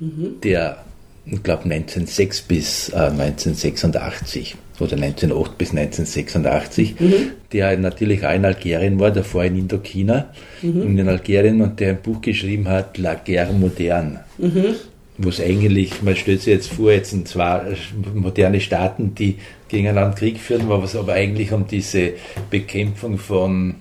mhm. 0.01 0.41
der, 0.43 0.83
ich 1.25 1.41
glaube, 1.41 1.63
1906 1.63 2.41
bis 2.41 2.89
äh, 2.89 2.97
1986 2.97 4.57
oder 4.81 4.97
1908 4.97 5.57
bis 5.57 5.69
1986, 5.69 6.99
mhm. 6.99 7.13
der 7.53 7.77
natürlich 7.77 8.25
auch 8.25 8.33
in 8.33 8.43
Algerien 8.43 8.99
war, 8.99 9.11
davor 9.11 9.45
in 9.45 9.59
Indochina 9.59 10.33
mhm. 10.61 10.81
und 10.81 10.97
in 10.97 11.07
Algerien 11.07 11.61
und 11.61 11.79
der 11.79 11.91
ein 11.91 12.01
Buch 12.01 12.19
geschrieben 12.19 12.67
hat, 12.67 12.97
La 12.97 13.13
Guerre 13.13 13.53
Moderne. 13.53 14.25
Mhm. 14.39 14.75
Wo 15.19 15.29
es 15.29 15.39
eigentlich, 15.39 16.01
man 16.01 16.17
stellt 16.17 16.41
sich 16.41 16.51
jetzt 16.51 16.67
vor, 16.67 16.91
jetzt 16.91 17.11
sind 17.11 17.29
zwei 17.29 17.77
moderne 18.13 18.59
Staaten, 18.59 19.15
die 19.15 19.37
gegeneinander 19.69 20.17
Krieg 20.17 20.37
führen, 20.37 20.67
was 20.67 20.97
aber 20.97 21.13
eigentlich 21.13 21.53
um 21.53 21.65
diese 21.65 22.11
Bekämpfung 22.49 23.17
von 23.17 23.75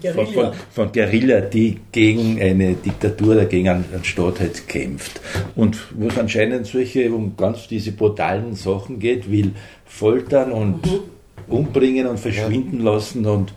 Guerilla. 0.00 0.24
Von, 0.24 0.34
von, 0.34 0.52
von, 0.70 0.92
Guerilla, 0.92 1.40
die 1.40 1.78
gegen 1.92 2.40
eine 2.40 2.74
Diktatur 2.74 3.34
oder 3.34 3.46
gegen 3.46 3.68
einen, 3.68 3.84
einen 3.92 4.04
Staat 4.04 4.40
halt 4.40 4.66
kämpft. 4.68 5.20
Und 5.56 5.78
wo 5.94 6.08
es 6.08 6.18
anscheinend 6.18 6.66
solche, 6.66 7.10
um 7.12 7.36
ganz 7.36 7.68
diese 7.68 7.92
brutalen 7.92 8.54
Sachen 8.54 8.98
geht, 8.98 9.30
will 9.30 9.52
foltern 9.84 10.52
und 10.52 10.86
mhm. 10.86 11.00
umbringen 11.48 12.06
und 12.06 12.18
verschwinden 12.18 12.84
ja. 12.84 12.92
lassen 12.92 13.26
und 13.26 13.52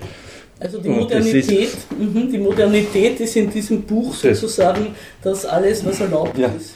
also 0.59 0.79
die 0.79 0.89
Modernität, 0.89 1.71
mh, 1.97 2.31
die 2.31 2.37
Modernität 2.37 3.19
ist 3.19 3.35
in 3.35 3.49
diesem 3.49 3.81
Buch 3.81 4.13
sozusagen 4.13 4.89
das 5.23 5.43
alles, 5.43 5.83
was 5.83 5.99
erlaubt 5.99 6.37
ja. 6.37 6.49
ist. 6.49 6.75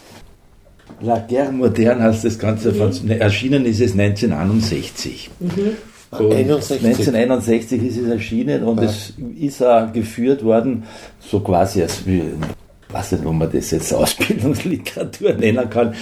La 1.02 1.20
Guerre 1.20 1.52
Moderne 1.52 2.04
heißt 2.04 2.26
das 2.26 2.40
Ganze, 2.40 2.72
mhm. 2.72 3.12
erschienen 3.12 3.66
ist 3.66 3.82
es 3.82 3.92
1961. 3.92 5.30
Mhm. 5.40 5.50
1961 6.12 7.84
ist 7.84 7.98
es 7.98 8.10
erschienen 8.10 8.64
und 8.64 8.82
ja. 8.82 8.86
es 8.86 9.14
ist 9.40 9.64
auch 9.64 9.92
geführt 9.92 10.44
worden, 10.44 10.84
so 11.20 11.40
quasi 11.40 11.82
als, 11.82 12.02
ich 12.06 12.24
weiß 12.90 13.14
nicht, 13.14 13.26
ob 13.26 13.34
man 13.34 13.52
das 13.52 13.72
jetzt 13.72 13.94
Ausbildungsliteratur 13.94 15.34
nennen 15.40 15.70
kann, 15.70 15.94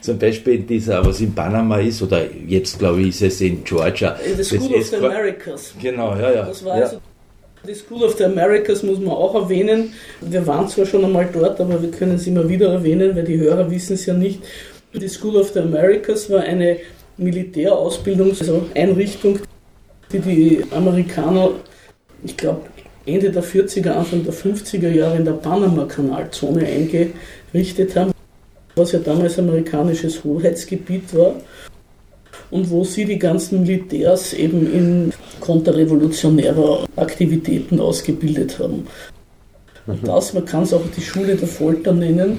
zum 0.00 0.18
Beispiel 0.18 0.54
in 0.54 0.66
dieser, 0.66 1.04
was 1.04 1.20
in 1.20 1.34
Panama 1.34 1.78
ist, 1.78 2.02
oder 2.02 2.22
jetzt 2.46 2.78
glaube 2.78 3.02
ich 3.02 3.08
ist 3.08 3.22
es 3.22 3.40
in 3.40 3.64
Georgia. 3.64 4.16
The 4.36 4.44
School 4.44 4.74
of 4.74 4.86
the 4.86 4.96
Americas. 4.96 5.74
Genau, 5.80 6.14
ja, 6.16 6.32
ja. 6.32 6.42
Das 6.46 6.64
war 6.64 6.78
ja. 6.78 6.84
also 6.84 7.00
die 7.66 7.74
School 7.74 8.04
of 8.04 8.16
the 8.16 8.24
Americas 8.24 8.82
muss 8.82 8.98
man 8.98 9.10
auch 9.10 9.34
erwähnen. 9.34 9.92
Wir 10.22 10.46
waren 10.46 10.66
zwar 10.68 10.86
schon 10.86 11.04
einmal 11.04 11.28
dort, 11.30 11.60
aber 11.60 11.82
wir 11.82 11.90
können 11.90 12.14
es 12.14 12.26
immer 12.26 12.48
wieder 12.48 12.72
erwähnen, 12.72 13.14
weil 13.14 13.24
die 13.24 13.38
Hörer 13.38 13.70
wissen 13.70 13.94
es 13.94 14.06
ja 14.06 14.14
nicht. 14.14 14.40
Die 14.94 15.08
School 15.08 15.36
of 15.36 15.50
the 15.50 15.60
Americas 15.60 16.30
war 16.30 16.40
eine 16.40 16.78
Militärausbildungseinrichtung, 17.20 19.38
die 20.12 20.18
die 20.18 20.64
Amerikaner, 20.72 21.50
ich 22.24 22.36
glaube, 22.36 22.62
Ende 23.06 23.30
der 23.30 23.44
40er, 23.44 23.90
Anfang 23.90 24.24
der 24.24 24.34
50er 24.34 24.90
Jahre 24.90 25.16
in 25.16 25.24
der 25.24 25.32
Panama-Kanalzone 25.32 26.66
eingerichtet 26.66 27.96
haben, 27.96 28.12
was 28.74 28.92
ja 28.92 28.98
damals 28.98 29.38
amerikanisches 29.38 30.22
Hoheitsgebiet 30.24 31.14
war 31.14 31.36
und 32.50 32.70
wo 32.70 32.84
sie 32.84 33.04
die 33.04 33.18
ganzen 33.18 33.62
Militärs 33.62 34.32
eben 34.34 34.72
in 34.72 35.12
konterrevolutionärer 35.40 36.86
Aktivitäten 36.96 37.80
ausgebildet 37.80 38.58
haben. 38.58 38.86
Und 39.86 40.06
das, 40.06 40.34
man 40.34 40.44
kann 40.44 40.64
es 40.64 40.72
auch 40.72 40.82
die 40.96 41.00
Schule 41.00 41.36
der 41.36 41.48
Folter 41.48 41.92
nennen. 41.92 42.38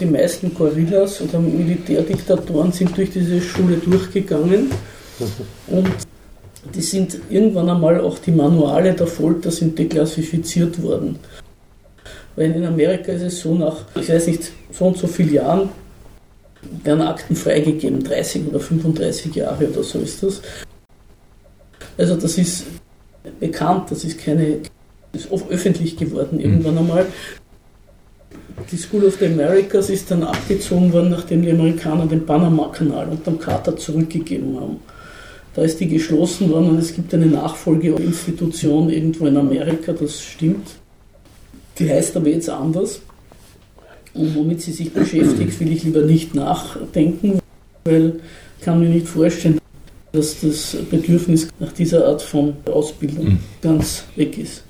Die 0.00 0.06
meisten 0.06 0.54
Gorillas 0.54 1.20
oder 1.20 1.40
Militärdiktatoren 1.40 2.72
sind 2.72 2.96
durch 2.96 3.10
diese 3.10 3.40
Schule 3.40 3.76
durchgegangen 3.76 4.70
und 5.66 5.88
die 6.74 6.82
sind 6.82 7.18
irgendwann 7.30 7.68
einmal 7.70 8.00
auch 8.00 8.18
die 8.18 8.30
Manuale 8.30 8.92
der 8.94 9.06
Folter 9.06 9.50
sind 9.50 9.78
deklassifiziert 9.78 10.80
worden. 10.82 11.18
Weil 12.36 12.52
in 12.52 12.64
Amerika 12.64 13.12
ist 13.12 13.22
es 13.22 13.40
so, 13.40 13.54
nach, 13.54 13.84
ich 13.96 14.08
weiß 14.08 14.28
nicht, 14.28 14.52
so 14.70 14.86
und 14.86 14.96
so 14.96 15.06
vielen 15.06 15.32
Jahren 15.32 15.68
werden 16.84 17.02
Akten 17.02 17.34
freigegeben, 17.34 18.02
30 18.04 18.48
oder 18.48 18.60
35 18.60 19.34
Jahre 19.34 19.68
oder 19.68 19.82
so 19.82 19.98
ist 19.98 20.22
das. 20.22 20.42
Also 21.96 22.16
das 22.16 22.38
ist 22.38 22.66
bekannt, 23.40 23.90
das 23.90 24.04
ist 24.04 24.18
keine, 24.20 24.58
das 25.12 25.24
ist 25.24 25.32
öffentlich 25.50 25.96
geworden 25.96 26.38
irgendwann 26.38 26.74
mhm. 26.74 26.78
einmal. 26.78 27.06
Die 28.70 28.76
School 28.76 29.04
of 29.04 29.16
the 29.18 29.26
Americas 29.26 29.88
ist 29.88 30.10
dann 30.10 30.22
abgezogen 30.22 30.92
worden, 30.92 31.10
nachdem 31.10 31.42
die 31.42 31.50
Amerikaner 31.50 32.06
den 32.06 32.26
Panama-Kanal 32.26 33.08
unterm 33.08 33.38
Carter 33.38 33.76
zurückgegeben 33.76 34.56
haben. 34.60 34.76
Da 35.54 35.62
ist 35.62 35.80
die 35.80 35.88
geschlossen 35.88 36.50
worden 36.50 36.70
und 36.70 36.78
es 36.78 36.94
gibt 36.94 37.12
eine 37.14 37.26
Nachfolgeinstitution 37.26 38.90
irgendwo 38.90 39.26
in 39.26 39.36
Amerika, 39.36 39.92
das 39.92 40.20
stimmt. 40.20 40.68
Die 41.78 41.90
heißt 41.90 42.16
aber 42.16 42.28
jetzt 42.28 42.50
anders. 42.50 43.00
Und 44.14 44.34
womit 44.34 44.62
sie 44.62 44.72
sich 44.72 44.92
beschäftigt, 44.92 45.58
will 45.60 45.72
ich 45.72 45.84
lieber 45.84 46.02
nicht 46.02 46.34
nachdenken, 46.34 47.38
weil 47.84 48.20
ich 48.58 48.64
kann 48.64 48.80
mir 48.80 48.88
nicht 48.88 49.08
vorstellen, 49.08 49.58
dass 50.12 50.40
das 50.40 50.76
Bedürfnis 50.90 51.48
nach 51.60 51.72
dieser 51.72 52.06
Art 52.06 52.22
von 52.22 52.54
Ausbildung 52.66 53.24
mhm. 53.24 53.38
ganz 53.62 54.04
weg 54.16 54.38
ist. 54.38 54.62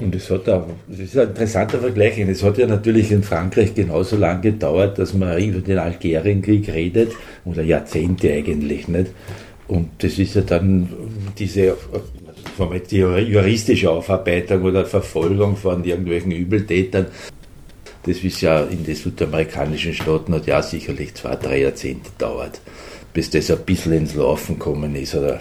Und 0.00 0.14
es 0.14 0.30
hat 0.30 0.48
auch, 0.48 0.66
das 0.86 1.00
ist 1.00 1.18
ein 1.18 1.28
interessanter 1.28 1.78
Vergleich, 1.78 2.18
es 2.18 2.42
hat 2.42 2.58
ja 2.58 2.66
natürlich 2.66 3.10
in 3.10 3.22
Frankreich 3.22 3.74
genauso 3.74 4.16
lange 4.16 4.42
gedauert, 4.42 4.98
dass 4.98 5.12
man 5.12 5.42
über 5.42 5.60
den 5.60 5.78
Algerienkrieg 5.78 6.68
redet, 6.68 7.12
oder 7.44 7.62
Jahrzehnte 7.62 8.32
eigentlich, 8.32 8.86
nicht? 8.88 9.10
Und 9.66 9.90
das 9.98 10.18
ist 10.18 10.34
ja 10.34 10.42
dann 10.42 10.88
diese 11.38 11.76
die 12.90 12.96
juristische 12.96 13.90
Aufarbeitung 13.90 14.62
oder 14.62 14.84
Verfolgung 14.84 15.56
von 15.56 15.84
irgendwelchen 15.84 16.32
Übeltätern. 16.32 17.06
Das 18.04 18.18
ist 18.18 18.40
ja 18.40 18.62
in 18.62 18.84
den 18.84 18.96
südamerikanischen 18.96 19.94
Staaten 19.94 20.34
hat 20.34 20.46
ja 20.46 20.62
sicherlich 20.62 21.14
zwei, 21.14 21.36
drei 21.36 21.60
Jahrzehnte 21.60 22.10
dauert, 22.18 22.60
bis 23.12 23.30
das 23.30 23.50
ein 23.50 23.58
bisschen 23.64 23.92
ins 23.92 24.14
Laufen 24.14 24.58
gekommen 24.58 24.96
ist. 24.96 25.14
Oder 25.14 25.40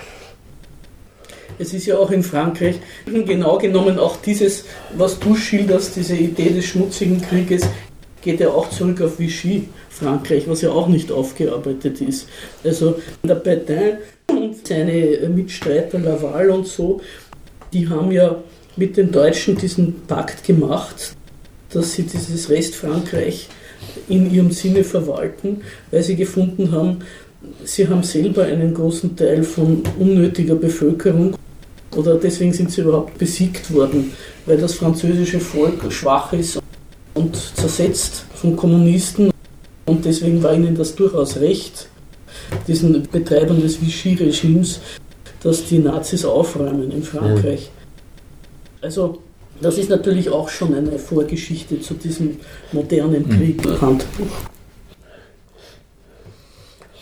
es 1.60 1.74
ist 1.74 1.86
ja 1.86 1.98
auch 1.98 2.12
in 2.12 2.24
Frankreich 2.24 2.76
genau 3.06 3.58
genommen 3.58 4.00
auch 4.00 4.18
dieses, 4.18 4.66
was 4.96 5.20
du 5.20 5.36
schilderst, 5.36 5.96
diese 5.96 6.16
Idee 6.16 6.50
des 6.50 6.66
schmutzigen 6.66 7.22
Krieges, 7.22 7.64
geht 8.22 8.40
ja 8.40 8.50
auch 8.50 8.70
zurück 8.70 9.02
auf 9.02 9.20
Vichy, 9.20 9.70
Frankreich, 9.90 10.48
was 10.48 10.62
ja 10.62 10.72
auch 10.72 10.88
nicht 10.88 11.12
aufgearbeitet 11.12 12.02
ist. 12.02 12.28
Also 12.64 13.00
der 13.24 13.42
Pétain 13.42 13.98
und 14.30 14.68
seine 14.68 15.30
Mitstreiter 15.34 16.00
Laval 16.00 16.50
und 16.50 16.68
so, 16.68 17.02
die 17.74 17.88
haben 17.88 18.12
ja 18.12 18.44
mit 18.76 18.98
den 18.98 19.12
Deutschen 19.12 19.58
diesen 19.58 20.02
Pakt 20.08 20.44
gemacht, 20.46 21.16
dass 21.72 21.94
sie 21.94 22.04
dieses 22.04 22.50
Restfrankreich 22.50 23.50
in 24.08 24.32
ihrem 24.34 24.52
Sinne 24.52 24.84
verwalten, 24.84 25.62
weil 25.92 26.04
sie 26.04 26.16
gefunden 26.16 26.72
haben, 26.72 27.00
sie 27.64 27.88
haben 27.88 28.04
selber 28.04 28.44
einen 28.44 28.74
großen 28.74 29.16
Teil 29.16 29.44
von 29.44 29.84
unnötiger 30.00 30.56
Bevölkerung 30.56 31.36
oder 31.98 32.16
deswegen 32.16 32.54
sind 32.54 32.72
sie 32.72 32.82
überhaupt 32.82 33.18
besiegt 33.18 33.74
worden, 33.74 34.14
weil 34.46 34.58
das 34.58 34.76
französische 34.76 35.40
Volk 35.40 35.92
schwach 35.92 36.32
ist 36.32 36.60
und 37.16 37.36
zersetzt 37.36 38.24
von 38.36 38.56
Kommunisten 38.56 39.32
und 39.86 40.06
deswegen 40.06 40.42
war 40.44 40.54
ihnen 40.54 40.76
das 40.76 40.96
durchaus 40.96 41.38
recht, 41.38 41.90
diesen 42.68 43.02
Betreibern 43.12 43.62
des 43.62 43.82
Vichy-Regimes, 43.82 44.80
dass 45.42 45.66
die 45.66 45.80
Nazis 45.80 46.24
aufräumen 46.24 46.92
in 46.92 47.02
Frankreich. 47.02 47.72
Also 48.82 49.20
das 49.60 49.80
ist 49.80 49.90
natürlich 49.90 50.30
auch 50.30 50.50
schon 50.50 50.76
eine 50.76 51.00
Vorgeschichte 51.00 51.82
zu 51.82 51.96
diesem 51.96 52.38
modernen 52.72 53.28
mhm. 53.28 53.82
Handbuch. 53.82 54.28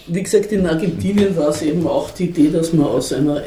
Wie 0.08 0.24
gesagt, 0.24 0.52
in 0.52 0.66
Argentinien 0.68 1.36
war 1.36 1.50
es 1.50 1.64
eben 1.64 1.86
auch 1.86 2.12
die 2.12 2.26
Idee, 2.26 2.50
dass 2.50 2.72
man 2.72 2.86
aus 2.86 3.12
einer 3.12 3.42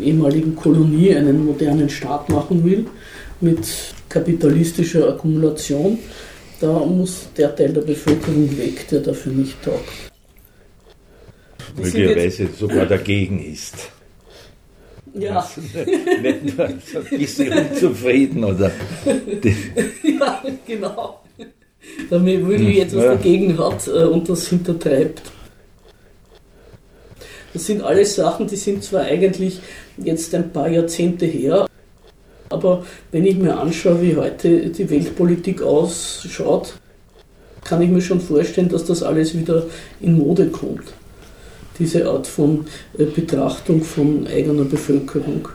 ehemaligen 0.00 0.56
Kolonie 0.56 1.14
einen 1.14 1.44
modernen 1.44 1.88
Staat 1.88 2.28
machen 2.28 2.64
will, 2.64 2.86
mit 3.40 3.66
kapitalistischer 4.08 5.08
Akkumulation. 5.08 5.98
Da 6.60 6.78
muss 6.78 7.28
der 7.36 7.54
Teil 7.54 7.72
der 7.72 7.82
Bevölkerung 7.82 8.56
weg, 8.56 8.88
der 8.88 9.00
dafür 9.00 9.32
nicht 9.32 9.62
taugt. 9.62 9.92
Möglicherweise 11.76 12.48
sogar 12.58 12.86
dagegen 12.86 13.44
ist. 13.52 13.90
Ja. 15.18 15.46
Nicht 16.22 16.56
nur 16.56 16.66
ein 16.66 16.80
bisschen 17.10 17.52
unzufrieden 17.52 18.44
oder. 18.44 18.70
ja, 20.02 20.42
genau. 20.66 21.20
Damit 22.10 22.46
wirklich 22.46 22.80
etwas 22.80 23.04
dagegen 23.04 23.58
hat 23.58 23.86
äh, 23.88 24.04
und 24.04 24.28
das 24.28 24.48
hintertreibt. 24.48 25.22
Das 27.56 27.64
sind 27.64 27.80
alles 27.80 28.16
Sachen, 28.16 28.46
die 28.46 28.56
sind 28.56 28.84
zwar 28.84 29.04
eigentlich 29.04 29.60
jetzt 29.96 30.34
ein 30.34 30.52
paar 30.52 30.68
Jahrzehnte 30.68 31.24
her, 31.24 31.66
aber 32.50 32.84
wenn 33.12 33.24
ich 33.24 33.38
mir 33.38 33.58
anschaue, 33.58 34.02
wie 34.02 34.14
heute 34.14 34.68
die 34.68 34.90
Weltpolitik 34.90 35.62
ausschaut, 35.62 36.74
kann 37.64 37.80
ich 37.80 37.88
mir 37.88 38.02
schon 38.02 38.20
vorstellen, 38.20 38.68
dass 38.68 38.84
das 38.84 39.02
alles 39.02 39.34
wieder 39.34 39.64
in 40.02 40.18
Mode 40.18 40.48
kommt 40.48 40.84
diese 41.78 42.06
Art 42.08 42.26
von 42.26 42.66
äh, 42.98 43.04
Betrachtung 43.04 43.82
von 43.82 44.26
eigener 44.26 44.64
Bevölkerung. 44.64 45.48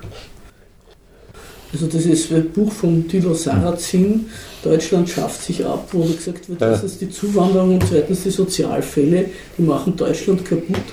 Also 1.73 1.85
das 1.85 2.05
ist 2.05 2.31
ein 2.31 2.49
Buch 2.49 2.71
von 2.71 3.07
Thilo 3.07 3.33
Sarrazin, 3.33 4.25
Deutschland 4.63 5.07
schafft 5.07 5.43
sich 5.43 5.65
ab, 5.65 5.87
wo 5.91 6.03
gesagt 6.03 6.49
wird, 6.49 6.61
erstens 6.61 6.97
die 6.97 7.09
Zuwanderung 7.09 7.75
und 7.75 7.87
zweitens 7.87 8.23
die 8.23 8.31
Sozialfälle, 8.31 9.25
die 9.57 9.61
machen 9.61 9.95
Deutschland 9.95 10.43
kaputt. 10.43 10.83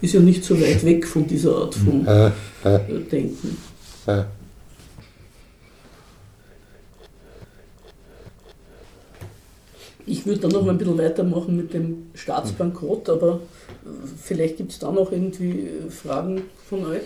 Ist 0.00 0.14
ja 0.14 0.20
nicht 0.20 0.44
so 0.44 0.60
weit 0.60 0.84
weg 0.84 1.06
von 1.06 1.26
dieser 1.26 1.56
Art 1.56 1.74
von 1.74 2.06
äh, 2.06 2.30
Denken. 3.10 3.56
Ich 10.06 10.24
würde 10.24 10.40
dann 10.40 10.52
noch 10.52 10.62
mal 10.64 10.70
ein 10.70 10.78
bisschen 10.78 10.98
weitermachen 10.98 11.56
mit 11.56 11.74
dem 11.74 12.06
Staatsbankrott, 12.14 13.10
aber 13.10 13.40
Vielleicht 14.22 14.56
gibt 14.56 14.72
es 14.72 14.78
da 14.78 14.90
noch 14.90 15.12
irgendwie 15.12 15.68
äh, 15.68 15.90
Fragen 15.90 16.42
von 16.68 16.84
euch. 16.86 17.02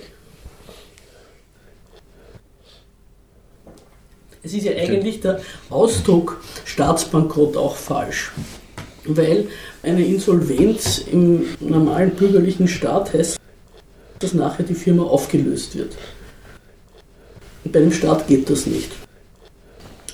Es 4.42 4.52
ist 4.54 4.64
ja 4.64 4.72
eigentlich 4.72 5.20
der 5.20 5.40
Ausdruck 5.70 6.42
Staatsbankrott 6.64 7.56
auch 7.56 7.76
falsch, 7.76 8.32
weil 9.06 9.48
eine 9.82 10.04
Insolvenz 10.04 11.04
im 11.10 11.44
normalen 11.60 12.10
bürgerlichen 12.10 12.68
Staat 12.68 13.12
heißt, 13.14 13.38
dass 14.18 14.34
nachher 14.34 14.64
die 14.64 14.74
Firma 14.74 15.02
aufgelöst 15.04 15.76
wird. 15.76 15.96
Und 17.64 17.72
bei 17.72 17.80
dem 17.80 17.92
Staat 17.92 18.26
geht 18.28 18.48
das 18.48 18.66
nicht. 18.66 18.90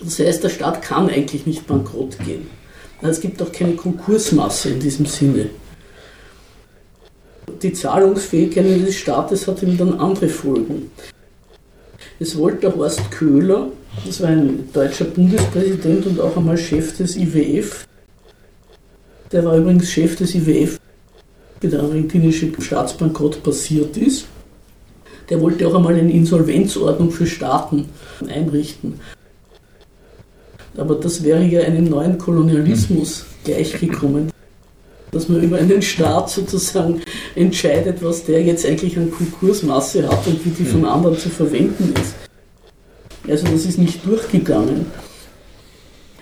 Das 0.02 0.18
heißt, 0.18 0.44
der 0.44 0.48
Staat 0.48 0.82
kann 0.82 1.08
eigentlich 1.08 1.46
nicht 1.46 1.66
bankrott 1.66 2.18
gehen. 2.24 2.48
Es 3.02 3.20
gibt 3.20 3.40
auch 3.42 3.52
keine 3.52 3.74
Konkursmasse 3.74 4.70
in 4.70 4.80
diesem 4.80 5.06
Sinne 5.06 5.50
die 7.62 7.72
Zahlungsfähigkeit 7.72 8.64
des 8.66 8.96
Staates 8.96 9.46
hat 9.46 9.62
ihm 9.62 9.76
dann 9.76 9.98
andere 9.98 10.28
Folgen. 10.28 10.90
Es 12.20 12.36
wollte 12.36 12.74
Horst 12.74 13.10
Köhler, 13.10 13.68
das 14.06 14.20
war 14.20 14.30
ein 14.30 14.68
deutscher 14.72 15.04
Bundespräsident 15.04 16.06
und 16.06 16.20
auch 16.20 16.36
einmal 16.36 16.58
Chef 16.58 16.96
des 16.96 17.16
IWF, 17.16 17.86
der 19.32 19.44
war 19.44 19.56
übrigens 19.56 19.90
Chef 19.90 20.16
des 20.16 20.34
IWF, 20.34 20.78
wie 21.60 21.68
der 21.68 21.80
argentinische 21.80 22.50
Staatsbankrott 22.58 23.42
passiert 23.42 23.96
ist. 23.96 24.26
Der 25.28 25.40
wollte 25.40 25.66
auch 25.66 25.74
einmal 25.74 25.94
eine 25.94 26.12
Insolvenzordnung 26.12 27.10
für 27.10 27.26
Staaten 27.26 27.86
einrichten. 28.28 29.00
Aber 30.76 30.94
das 30.94 31.22
wäre 31.22 31.44
ja 31.44 31.62
einem 31.62 31.84
neuen 31.84 32.16
Kolonialismus 32.18 33.26
gleichgekommen. 33.44 34.30
dass 35.10 35.28
man 35.28 35.42
über 35.42 35.56
einen 35.56 35.80
Staat 35.80 36.30
sozusagen 36.30 37.00
entscheidet, 37.34 38.02
was 38.02 38.24
der 38.24 38.42
jetzt 38.42 38.66
eigentlich 38.66 38.96
an 38.98 39.10
Konkursmasse 39.10 40.06
hat 40.08 40.26
und 40.26 40.44
wie 40.44 40.50
die 40.50 40.64
von 40.64 40.84
anderen 40.84 41.18
zu 41.18 41.30
verwenden 41.30 41.94
ist. 42.00 42.14
Also 43.28 43.46
das 43.46 43.64
ist 43.64 43.78
nicht 43.78 44.04
durchgegangen. 44.06 44.86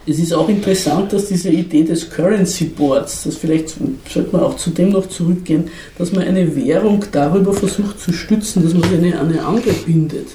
Es 0.09 0.21
ist 0.21 0.33
auch 0.33 0.49
interessant, 0.49 1.13
dass 1.13 1.27
diese 1.27 1.51
Idee 1.51 1.83
des 1.83 2.09
Currency 2.09 2.67
Boards, 2.67 3.25
das 3.25 3.37
vielleicht 3.37 3.71
sollte 4.09 4.31
man 4.31 4.43
auch 4.43 4.57
zu 4.57 4.71
dem 4.71 4.91
noch 4.91 5.09
zurückgehen, 5.09 5.69
dass 5.99 6.13
man 6.13 6.23
eine 6.23 6.55
Währung 6.55 7.05
darüber 7.11 7.53
versucht 7.53 7.99
zu 7.99 8.13
stützen, 8.13 8.63
dass 8.63 8.73
man 8.73 8.89
sie 8.89 8.97
eine, 8.97 9.19
eine 9.19 9.45
andere 9.45 9.73
bindet. 9.85 10.29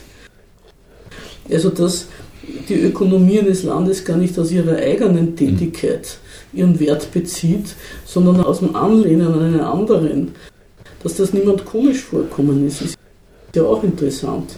Also 1.49 1.69
dass 1.69 2.07
die 2.67 2.81
Ökonomie 2.81 3.39
eines 3.39 3.63
Landes 3.63 4.03
gar 4.03 4.17
nicht 4.17 4.37
aus 4.37 4.51
ihrer 4.51 4.75
eigenen 4.75 5.37
Tätigkeit 5.37 6.17
ihren 6.53 6.77
Wert 6.79 7.11
bezieht, 7.13 7.75
sondern 8.05 8.41
aus 8.41 8.59
dem 8.59 8.75
Anlehnen 8.75 9.27
an 9.27 9.39
einen 9.39 9.59
anderen. 9.61 10.31
Dass 11.01 11.15
das 11.15 11.31
niemand 11.31 11.63
komisch 11.65 12.01
vorkommen 12.01 12.67
ist, 12.67 12.81
ist 12.81 12.97
ja 13.55 13.63
auch 13.63 13.83
interessant. 13.83 14.55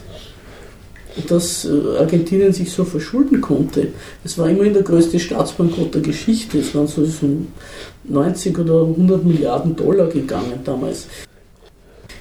Dass 1.28 1.64
äh, 1.64 1.98
Argentinien 1.98 2.52
sich 2.52 2.72
so 2.72 2.84
verschulden 2.84 3.40
konnte. 3.40 3.88
Es 4.24 4.36
war 4.36 4.48
immerhin 4.48 4.74
der 4.74 4.82
größte 4.82 5.20
Staatsbankrott 5.20 5.94
der 5.94 6.02
Geschichte. 6.02 6.58
Es 6.58 6.74
waren 6.74 6.88
so 6.88 7.06
90 8.04 8.58
oder 8.58 8.82
100 8.82 9.24
Milliarden 9.24 9.76
Dollar 9.76 10.08
gegangen 10.08 10.60
damals. 10.64 11.06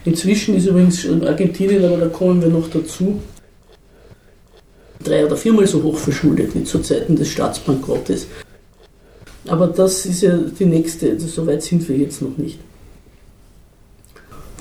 Inzwischen 0.06 0.56
ist 0.56 0.68
übrigens 0.68 1.08
Argentinien, 1.08 1.86
aber 1.86 1.98
da 1.98 2.08
kommen 2.08 2.42
wir 2.42 2.50
noch 2.50 2.70
dazu, 2.70 3.20
drei 5.04 5.26
oder 5.26 5.38
viermal 5.38 5.68
so 5.68 5.82
hoch 5.82 5.98
verschuldet 5.98 6.54
wie 6.56 6.64
zu 6.64 6.80
Zeiten 6.80 7.16
des 7.16 7.30
Staatsbankrottes. 7.30 8.28
Aber 9.48 9.68
das 9.68 10.06
ist 10.06 10.22
ja 10.22 10.38
die 10.38 10.66
nächste, 10.66 11.12
also 11.12 11.28
so 11.28 11.48
weit 11.48 11.64
sind 11.64 11.88
wir 11.88 11.98
jetzt 11.98 12.22
noch 12.22 12.38
nicht. 12.38 12.60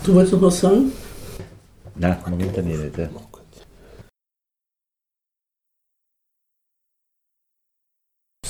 Du 0.04 0.14
wolltest 0.14 0.34
noch 0.34 0.42
was 0.42 0.60
sagen? 0.60 0.92
Nein, 1.96 2.16
momentan 2.28 2.64
nicht. 2.66 2.98
Ja. 2.98 3.08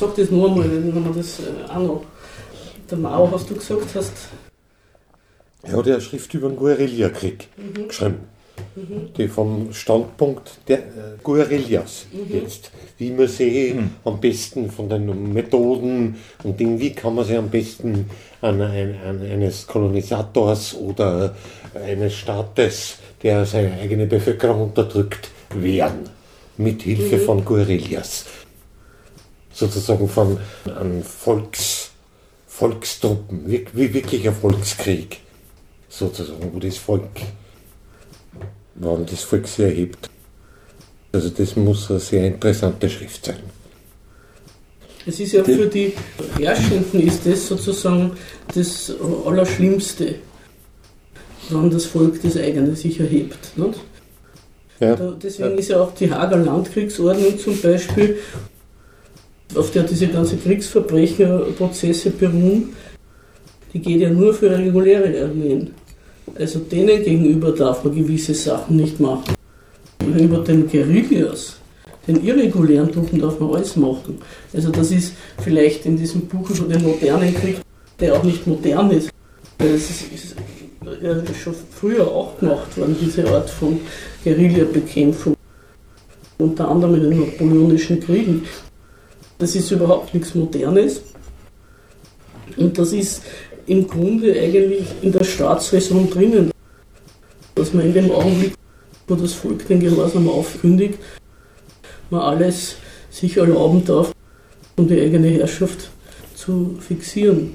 Sag 0.02 0.16
das 0.16 0.32
nur 0.32 0.48
einmal, 0.48 0.68
wenn 0.68 0.92
wir 0.92 1.12
das 1.14 1.38
äh, 1.38 1.70
auch 1.70 1.78
noch. 1.78 2.04
Der 2.90 2.98
Mao, 2.98 3.30
was 3.30 3.46
du 3.46 3.54
gesagt 3.54 3.86
hast. 3.94 4.12
Er 5.62 5.76
hat 5.76 5.86
ja 5.86 5.94
eine 5.94 6.02
Schrift 6.02 6.34
über 6.34 6.48
den 6.48 6.56
Guerillakrieg 6.56 7.46
mhm. 7.56 7.86
geschrieben 7.86 8.16
die 9.16 9.28
vom 9.28 9.72
Standpunkt 9.72 10.58
der 10.68 10.78
äh, 10.78 10.82
Guerillas 11.22 12.06
mhm. 12.12 12.34
jetzt, 12.34 12.70
wie 12.98 13.10
man 13.10 13.28
sie 13.28 13.74
mhm. 13.74 13.90
am 14.04 14.20
besten 14.20 14.70
von 14.70 14.88
den 14.88 15.32
Methoden 15.32 16.16
und 16.42 16.58
Dingen, 16.58 16.78
wie 16.80 16.92
kann 16.92 17.14
man 17.14 17.24
sie 17.24 17.36
am 17.36 17.48
besten 17.48 18.10
an, 18.40 18.60
ein, 18.60 18.96
an 19.06 19.22
eines 19.22 19.66
Kolonisators 19.66 20.76
oder 20.76 21.34
eines 21.74 22.14
Staates, 22.14 22.96
der 23.22 23.46
seine 23.46 23.74
eigene 23.74 24.06
Bevölkerung 24.06 24.62
unterdrückt, 24.62 25.30
wehren, 25.54 26.08
mit 26.56 26.82
Hilfe 26.82 27.16
mhm. 27.16 27.20
von 27.20 27.44
Guerillas. 27.44 28.24
Sozusagen 29.52 30.08
von 30.08 30.38
einem 30.64 31.02
Volks, 31.02 31.90
Volkstruppen, 32.46 33.42
wie, 33.46 33.66
wie 33.72 33.92
wirklich 33.92 34.26
ein 34.26 34.34
Volkskrieg, 34.34 35.18
sozusagen, 35.88 36.52
wo 36.52 36.58
das 36.58 36.76
Volk 36.76 37.08
wann 38.74 39.06
das 39.06 39.22
Volk 39.22 39.46
sich 39.46 39.64
erhebt. 39.64 40.10
Also 41.12 41.28
das 41.28 41.56
muss 41.56 41.90
eine 41.90 42.00
sehr 42.00 42.26
interessante 42.26 42.88
Schrift 42.88 43.26
sein. 43.26 43.40
Es 45.04 45.18
ist 45.18 45.32
ja 45.32 45.42
für 45.42 45.66
die 45.66 45.92
Herrschenden 46.38 47.06
ist 47.06 47.26
das 47.26 47.48
sozusagen 47.48 48.12
das 48.54 48.92
Allerschlimmste, 49.26 50.14
wann 51.50 51.70
das 51.70 51.86
Volk 51.86 52.22
das 52.22 52.36
eigene 52.36 52.76
sich 52.76 53.00
erhebt. 53.00 53.56
Nicht? 53.56 53.80
Ja. 54.78 54.96
Deswegen 54.96 55.58
ist 55.58 55.68
ja 55.68 55.80
auch 55.80 55.94
die 55.94 56.10
Hager 56.10 56.36
Landkriegsordnung 56.36 57.38
zum 57.38 57.60
Beispiel, 57.60 58.18
auf 59.56 59.70
der 59.70 59.84
diese 59.84 60.08
ganzen 60.08 60.42
Kriegsverbrecherprozesse 60.42 62.10
beruhen, 62.10 62.70
die 63.72 63.80
geht 63.80 64.00
ja 64.00 64.10
nur 64.10 64.34
für 64.34 64.50
reguläre 64.50 65.24
Armeen. 65.24 65.70
Also 66.38 66.60
denen 66.60 67.02
gegenüber 67.02 67.52
darf 67.52 67.84
man 67.84 67.94
gewisse 67.94 68.34
Sachen 68.34 68.76
nicht 68.76 69.00
machen. 69.00 69.34
Gegenüber 69.98 70.38
den 70.38 70.68
Guerillas, 70.68 71.56
den 72.06 72.24
irregulären 72.24 72.90
Truppen 72.90 73.20
darf 73.20 73.38
man 73.38 73.54
alles 73.54 73.76
machen. 73.76 74.18
Also 74.52 74.70
das 74.70 74.90
ist 74.90 75.14
vielleicht 75.42 75.86
in 75.86 75.96
diesem 75.96 76.22
Buch 76.22 76.50
über 76.50 76.72
den 76.72 76.82
modernen 76.82 77.34
Krieg, 77.34 77.58
der 78.00 78.14
auch 78.14 78.22
nicht 78.22 78.46
modern 78.46 78.90
ist. 78.90 79.10
Es 79.58 79.90
ist, 79.90 80.12
ist 80.12 80.36
ja 81.00 81.14
schon 81.34 81.54
früher 81.70 82.06
auch 82.06 82.38
gemacht 82.38 82.76
worden, 82.76 82.96
diese 83.00 83.28
Art 83.28 83.48
von 83.48 83.80
Guerillabekämpfung. 84.24 85.36
Unter 86.38 86.68
anderem 86.68 86.96
in 86.96 87.10
den 87.10 87.20
napoleonischen 87.20 88.00
Kriegen. 88.00 88.44
Das 89.38 89.54
ist 89.54 89.70
überhaupt 89.70 90.14
nichts 90.14 90.34
Modernes. 90.34 91.02
Und 92.56 92.78
das 92.78 92.92
ist 92.92 93.22
im 93.66 93.86
Grunde 93.86 94.32
eigentlich 94.38 94.86
in 95.02 95.12
der 95.12 95.24
Staatsräson 95.24 96.10
drinnen, 96.10 96.50
dass 97.54 97.72
man 97.72 97.86
in 97.86 97.94
dem 97.94 98.10
Augenblick, 98.10 98.54
wo 99.06 99.14
das 99.14 99.32
Volk 99.32 99.66
den 99.66 99.80
Gehorsam 99.80 100.28
aufkündigt, 100.28 100.98
man 102.10 102.20
alles 102.20 102.76
sich 103.10 103.36
erlauben 103.36 103.84
darf, 103.84 104.12
um 104.76 104.88
die 104.88 105.00
eigene 105.00 105.28
Herrschaft 105.28 105.90
zu 106.34 106.76
fixieren. 106.80 107.52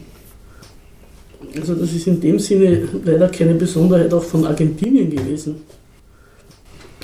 Also 1.56 1.76
das 1.76 1.94
ist 1.94 2.08
in 2.08 2.20
dem 2.20 2.40
Sinne 2.40 2.88
leider 3.04 3.30
keine 3.30 3.54
Besonderheit 3.54 4.14
auch 4.14 4.24
von 4.24 4.46
Argentinien 4.46 5.10
gewesen. 5.10 5.62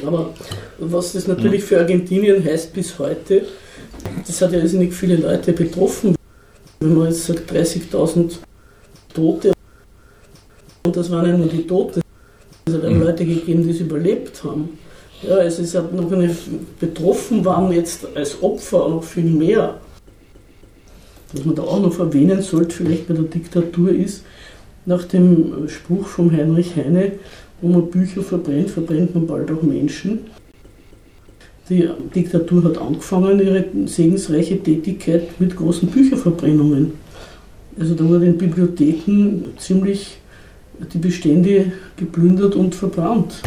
Aber 0.06 0.34
was 0.80 1.14
das 1.14 1.28
natürlich 1.28 1.64
für 1.64 1.80
Argentinien 1.80 2.44
heißt 2.44 2.74
bis 2.74 2.98
heute, 3.00 3.46
das 4.26 4.41
hat 4.41 4.54
ja 4.54 4.64
nicht 4.64 4.93
viele 4.93 5.18
Leute 5.18 5.54
betroffen. 5.54 6.16
Wenn 6.80 6.95
man 6.95 7.08
jetzt 7.08 7.26
sagt 7.26 7.51
30.000 7.51 8.38
Tote. 9.14 9.54
Und 10.86 10.95
das 10.95 11.10
waren 11.12 11.28
ja 11.28 11.38
nur 11.38 11.47
die 11.47 11.66
Toten. 11.66 12.01
Es 12.66 12.74
hat 12.74 12.84
auch 12.84 12.91
Leute 12.91 13.26
gegeben, 13.26 13.64
die 13.64 13.72
es 13.72 13.80
überlebt 13.80 14.43
haben. 14.43 14.78
Ja, 15.22 15.36
also 15.36 15.62
es 15.62 15.76
hat 15.76 15.93
noch 15.93 16.12
eine, 16.12 16.36
betroffen 16.80 17.45
waren 17.45 17.72
jetzt 17.72 18.06
als 18.16 18.41
Opfer 18.41 18.89
noch 18.89 19.04
viel 19.04 19.24
mehr. 19.24 19.80
Was 21.32 21.45
man 21.45 21.56
da 21.56 21.64
auch 21.64 21.82
noch 21.82 21.97
erwähnen 21.99 22.41
sollte, 22.41 22.76
vielleicht 22.76 23.08
bei 23.08 23.14
der 23.14 23.24
Diktatur 23.24 23.91
ist, 23.91 24.24
nach 24.86 25.06
dem 25.06 25.68
Spruch 25.70 26.06
von 26.06 26.32
Heinrich 26.32 26.76
Heine, 26.76 27.14
wo 27.62 27.70
man 27.70 27.89
Bücher 27.89 28.22
verbrennt, 28.22 28.70
verbrennt 28.70 29.16
man 29.16 29.26
bald 29.26 29.49
auch 29.51 29.62
Menschen. 29.62 30.26
Die 31.70 31.89
Diktatur 32.14 32.66
hat 32.66 32.78
angefangen, 32.78 33.39
ihre 33.39 33.64
segensreiche 33.86 34.61
Tätigkeit 34.61 35.39
mit 35.39 35.55
großen 35.55 35.88
Bücherverbrennungen. 35.88 36.91
Also 37.80 37.95
da 37.95 38.03
wurden 38.03 38.24
in 38.24 38.38
Bibliotheken 38.38 39.45
ziemlich 39.57 40.18
die 40.93 40.97
Bestände 40.97 41.72
geplündert 41.95 42.55
und 42.55 42.76
verbrannt. 42.76 43.41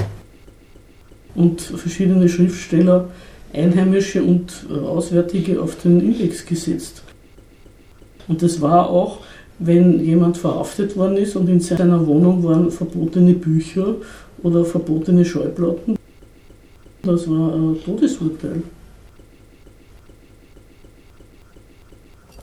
Und 1.34 1.60
verschiedene 1.60 2.28
Schriftsteller, 2.28 3.10
Einheimische 3.52 4.22
und 4.22 4.66
Auswärtige, 4.70 5.60
auf 5.60 5.76
den 5.82 6.00
Index 6.00 6.46
gesetzt. 6.46 7.02
Und 8.28 8.42
das 8.42 8.60
war 8.62 8.88
auch, 8.88 9.18
wenn 9.58 10.02
jemand 10.02 10.38
verhaftet 10.38 10.96
worden 10.96 11.18
ist 11.18 11.36
und 11.36 11.48
in 11.48 11.60
seiner 11.60 12.06
Wohnung 12.06 12.42
waren 12.42 12.70
verbotene 12.70 13.34
Bücher 13.34 13.96
oder 14.42 14.64
verbotene 14.64 15.24
Schallplatten. 15.24 15.96
Das 17.02 17.28
war 17.28 17.54
ein 17.54 17.76
Todesurteil. 17.84 18.62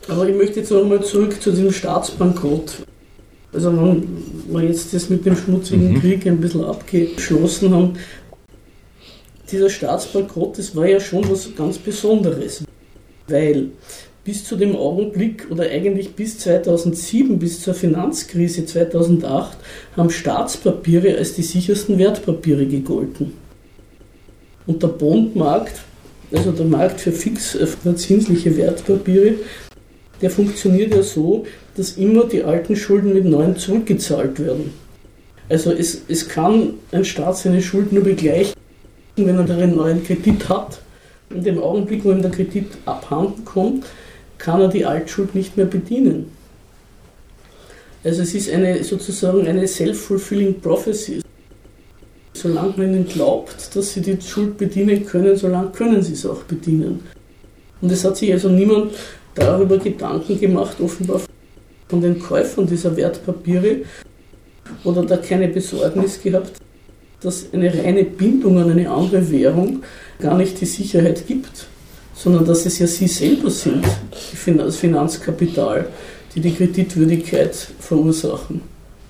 Aber 0.08 0.28
ich 0.28 0.36
möchte 0.36 0.60
jetzt 0.60 0.72
nochmal 0.72 1.04
zurück 1.04 1.42
zu 1.42 1.52
diesem 1.52 1.72
Staatsbankrott. 1.72 2.86
Also 3.54 3.72
wenn 3.72 4.08
wir 4.50 4.64
jetzt 4.64 4.94
das 4.94 5.10
mit 5.10 5.26
dem 5.26 5.36
schmutzigen 5.36 5.94
mhm. 5.94 6.00
Krieg 6.00 6.26
ein 6.26 6.42
bisschen 6.42 6.64
abgeschlossen 6.64 7.74
haben, 7.74 7.94
dieser 9.52 9.70
Staatsbankrott, 9.70 10.58
das 10.58 10.76
war 10.76 10.88
ja 10.88 11.00
schon 11.00 11.30
was 11.30 11.56
ganz 11.56 11.78
Besonderes, 11.78 12.64
weil 13.28 13.70
bis 14.24 14.46
zu 14.46 14.56
dem 14.56 14.76
Augenblick 14.76 15.48
oder 15.52 15.70
eigentlich 15.70 16.16
bis 16.16 16.40
2007, 16.40 17.38
bis 17.40 17.62
zur 17.62 17.74
Finanzkrise 17.74 18.66
2008, 18.66 19.58
haben 19.96 20.10
Staatspapiere 20.10 21.18
als 21.18 21.36
die 21.36 21.44
sichersten 21.44 22.00
Wertpapiere 22.00 22.66
gegolten. 22.66 23.34
Und 24.66 24.82
der 24.82 24.88
Bondmarkt, 24.88 25.82
also 26.32 26.52
der 26.52 26.66
Markt 26.66 27.02
für 27.02 27.12
fix 27.12 27.58
verzinsliche 27.82 28.56
Wertpapiere, 28.58 29.36
der 30.22 30.30
funktioniert 30.30 30.94
ja 30.96 31.04
so, 31.04 31.46
dass 31.76 31.98
immer 31.98 32.26
die 32.26 32.44
alten 32.44 32.76
Schulden 32.76 33.14
mit 33.14 33.26
neuen 33.26 33.58
zurückgezahlt 33.58 34.40
werden. 34.40 34.74
Also 35.50 35.72
es, 35.72 36.02
es 36.08 36.30
kann 36.30 36.76
ein 36.92 37.04
Staat 37.04 37.38
seine 37.38 37.62
Schulden 37.62 37.96
nur 37.96 38.04
begleichen, 38.04 38.54
wenn 39.18 39.38
er 39.38 39.50
einen 39.50 39.76
neuen 39.76 40.04
Kredit 40.04 40.48
hat. 40.50 40.80
In 41.30 41.44
dem 41.44 41.60
Augenblick, 41.60 42.06
wo 42.06 42.12
ihm 42.12 42.22
der 42.22 42.32
Kredit 42.32 42.68
abhanden 42.86 43.44
kommt, 43.44 43.86
kann 44.38 44.62
er 44.62 44.68
die 44.70 44.86
Altschuld 44.86 45.36
nicht 45.36 45.58
mehr 45.58 45.66
bedienen. 45.66 46.32
Also 48.04 48.22
es 48.22 48.34
ist 48.34 48.50
eine 48.52 48.84
sozusagen 48.84 49.48
eine 49.48 49.68
self-fulfilling 49.68 50.60
prophecy. 50.60 51.23
Solange 52.34 52.74
man 52.78 52.94
ihnen 52.94 53.08
glaubt, 53.08 53.76
dass 53.76 53.94
sie 53.94 54.02
die 54.02 54.18
Schuld 54.22 54.58
bedienen 54.58 55.06
können, 55.06 55.36
solange 55.36 55.70
können 55.70 56.02
sie 56.02 56.14
es 56.14 56.26
auch 56.26 56.44
bedienen. 56.44 57.02
Und 57.82 57.92
es 57.92 58.04
hat 58.04 58.18
sich 58.18 58.32
also 58.32 58.50
niemand 58.50 58.94
darüber 59.36 59.78
Gedanken 59.78 60.40
gemacht, 60.40 60.78
offenbar 60.80 61.22
von 61.88 62.02
den 62.02 62.20
Käufern 62.20 62.66
dieser 62.66 62.96
Wertpapiere, 62.96 63.82
oder 64.84 65.04
da 65.04 65.18
keine 65.18 65.48
Besorgnis 65.48 66.22
gehabt, 66.22 66.54
dass 67.22 67.46
eine 67.54 67.74
reine 67.74 68.04
Bindung 68.04 68.58
an 68.58 68.72
eine 68.72 68.90
andere 68.90 69.30
Währung 69.32 69.84
gar 70.20 70.38
nicht 70.38 70.60
die 70.60 70.66
Sicherheit 70.66 71.26
gibt, 71.28 71.68
sondern 72.16 72.46
dass 72.46 72.66
es 72.66 72.80
ja 72.80 72.88
sie 72.88 73.08
selber 73.08 73.50
sind, 73.50 73.86
das 74.58 74.76
Finanzkapital, 74.78 75.88
die 76.36 76.42
die 76.42 76.54
Kreditwürdigkeit 76.54 77.56
verursachen 77.80 78.62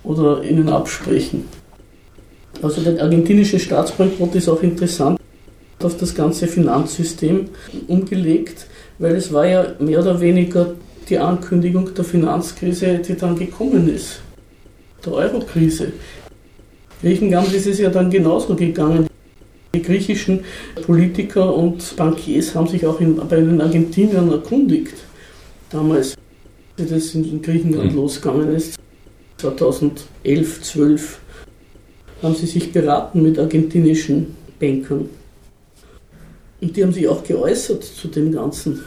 oder 0.04 0.44
ihnen 0.44 0.70
absprechen. 0.70 1.46
Also 2.64 2.82
der 2.82 3.03
argentinische 3.03 3.59
Staatsbankrott 3.59 4.36
ist 4.36 4.47
auch 4.47 4.64
interessant 4.64 5.20
auf 5.82 5.97
das 5.97 6.16
ganze 6.16 6.47
Finanzsystem 6.47 7.49
umgelegt, 7.88 8.68
weil 8.99 9.16
es 9.16 9.34
war 9.34 9.45
ja 9.45 9.76
mehr 9.80 9.99
oder 9.99 10.22
weniger 10.22 10.74
die 11.09 11.18
Ankündigung 11.18 11.93
der 11.93 12.05
Finanzkrise, 12.05 12.99
die 12.99 13.16
dann 13.16 13.38
gekommen 13.38 13.93
ist, 13.93 14.22
der 15.05 15.11
Eurokrise. 15.11 15.91
Griechenland 17.01 17.53
ist 17.53 17.68
es 17.68 17.80
ja 17.80 17.89
dann 17.89 18.09
genauso 18.09 18.55
gegangen. 18.55 19.07
Die 19.76 19.82
griechischen 19.82 20.45
Politiker 20.86 21.53
und 21.53 21.97
Bankiers 21.97 22.55
haben 22.55 22.68
sich 22.68 22.86
auch 22.86 23.01
in, 23.01 23.18
bei 23.18 23.36
den 23.36 23.59
Argentiniern 23.59 24.32
erkundigt, 24.32 24.93
damals, 25.70 26.16
wie 26.78 26.86
das 26.86 27.14
in 27.14 27.41
Griechenland 27.41 27.91
mhm. 27.91 27.97
losgegangen 27.97 28.55
ist, 28.55 28.76
2011, 29.38 30.61
12, 30.61 31.20
haben 32.24 32.36
sie 32.36 32.46
sich 32.46 32.72
beraten 32.72 33.22
mit 33.22 33.38
argentinischen 33.38 34.36
Bankern. 34.60 35.10
Und 36.62 36.76
die 36.76 36.84
haben 36.84 36.94
sich 36.94 37.08
auch 37.08 37.24
geäußert 37.24 37.84
zu 37.84 38.08
dem 38.08 38.32
Ganzen. 38.32 38.80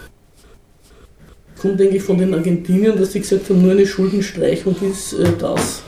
Kommt, 1.61 1.79
denke 1.79 1.97
ich, 1.97 2.03
von 2.03 2.19
den 2.19 2.35
Argentiniern, 2.35 2.99
dass 2.99 3.13
sie 3.13 3.21
gesagt 3.21 3.49
haben, 3.51 3.63
nur 3.63 3.73
eine 3.73 3.87
Schuldenstreichung 3.87 4.75
ist 4.91 5.13
äh, 5.13 5.33
das, 5.39 5.83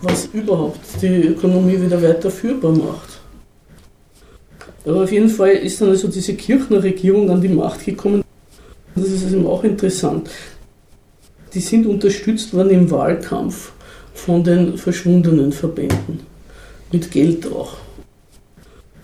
was 0.00 0.28
überhaupt 0.32 0.80
die 1.00 1.28
Ökonomie 1.28 1.80
wieder 1.80 2.02
weiter 2.02 2.30
führbar 2.30 2.72
macht. 2.72 3.20
Aber 4.84 5.04
auf 5.04 5.12
jeden 5.12 5.28
Fall 5.28 5.50
ist 5.50 5.80
dann 5.80 5.90
also 5.90 6.08
diese 6.08 6.34
Kirchner 6.34 6.82
Regierung 6.82 7.30
an 7.30 7.40
die 7.40 7.48
Macht 7.48 7.84
gekommen. 7.84 8.24
Das 8.96 9.08
ist 9.08 9.30
eben 9.30 9.46
auch 9.46 9.62
interessant. 9.62 10.28
Die 11.54 11.60
sind 11.60 11.86
unterstützt 11.86 12.52
worden 12.52 12.70
im 12.70 12.90
Wahlkampf 12.90 13.72
von 14.14 14.42
den 14.42 14.76
verschwundenen 14.76 15.52
Verbänden. 15.52 16.31
Mit 16.92 17.10
Geld 17.10 17.46
auch. 17.50 17.72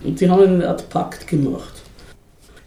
Und 0.03 0.21
die 0.21 0.29
haben 0.29 0.43
eine 0.43 0.67
Art 0.67 0.89
Pakt 0.89 1.27
gemacht. 1.27 1.73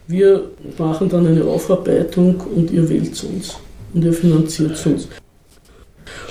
Wir 0.07 0.51
machen 0.77 1.09
dann 1.09 1.25
eine 1.25 1.45
Aufarbeitung 1.45 2.41
und 2.53 2.69
ihr 2.71 2.87
wählt 2.89 3.23
uns 3.23 3.55
und 3.93 4.03
ihr 4.03 4.13
finanziert 4.13 4.85
uns. 4.85 5.07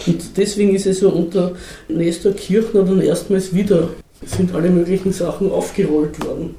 Und 0.06 0.36
deswegen 0.36 0.74
ist 0.74 0.86
es 0.86 1.00
so 1.00 1.10
unter 1.10 1.52
Nestor 1.88 2.32
Kirchner 2.32 2.82
dann 2.82 3.00
erstmals 3.00 3.54
wieder, 3.54 3.88
sind 4.24 4.54
alle 4.54 4.70
möglichen 4.70 5.12
Sachen 5.12 5.50
aufgerollt 5.50 6.24
worden. 6.24 6.54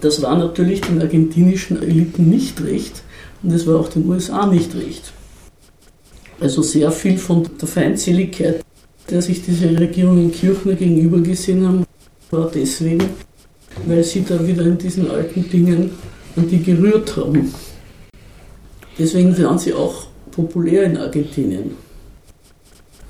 Das 0.00 0.22
war 0.22 0.36
natürlich 0.38 0.80
den 0.80 1.00
argentinischen 1.00 1.82
Eliten 1.82 2.30
nicht 2.30 2.62
recht 2.62 3.02
und 3.42 3.52
es 3.52 3.66
war 3.66 3.78
auch 3.78 3.88
den 3.88 4.08
USA 4.08 4.46
nicht 4.46 4.74
recht. 4.74 5.12
Also 6.40 6.62
sehr 6.62 6.90
viel 6.90 7.18
von 7.18 7.46
der 7.60 7.68
Feindseligkeit, 7.68 8.64
der 9.10 9.22
sich 9.22 9.42
diese 9.42 9.78
Regierung 9.78 10.18
in 10.18 10.32
Kirchner 10.32 10.74
gegenüber 10.74 11.20
gesehen 11.20 11.66
haben, 11.66 11.84
war 12.30 12.50
deswegen, 12.54 13.04
weil 13.86 14.04
sie 14.04 14.24
da 14.24 14.46
wieder 14.46 14.64
in 14.64 14.78
diesen 14.78 15.10
alten 15.10 15.48
Dingen 15.50 15.90
an 16.36 16.48
die 16.48 16.62
gerührt 16.62 17.16
haben. 17.16 17.52
Deswegen 18.98 19.36
waren 19.42 19.58
sie 19.58 19.74
auch 19.74 20.06
populär 20.30 20.84
in 20.84 20.96
Argentinien. 20.96 21.72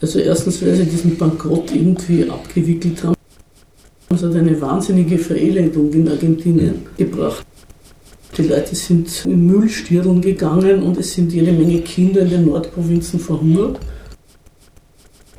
Also 0.01 0.19
erstens, 0.19 0.63
weil 0.63 0.77
sie 0.77 0.87
diesen 0.87 1.17
Bankrott 1.19 1.75
irgendwie 1.75 2.29
abgewickelt 2.29 3.05
haben. 3.05 3.15
Es 4.09 4.23
hat 4.23 4.35
eine 4.35 4.59
wahnsinnige 4.61 5.19
Verelendung 5.19 5.93
in 5.93 6.09
Argentinien 6.09 6.87
gebracht. 6.97 7.45
Die 8.37 8.43
Leute 8.43 8.75
sind 8.75 9.27
in 9.27 9.47
Müllstirlen 9.47 10.21
gegangen 10.21 10.83
und 10.83 10.97
es 10.97 11.13
sind 11.13 11.33
jede 11.33 11.53
Menge 11.53 11.81
Kinder 11.81 12.23
in 12.23 12.31
den 12.31 12.47
Nordprovinzen 12.47 13.21
verhungert. 13.21 13.79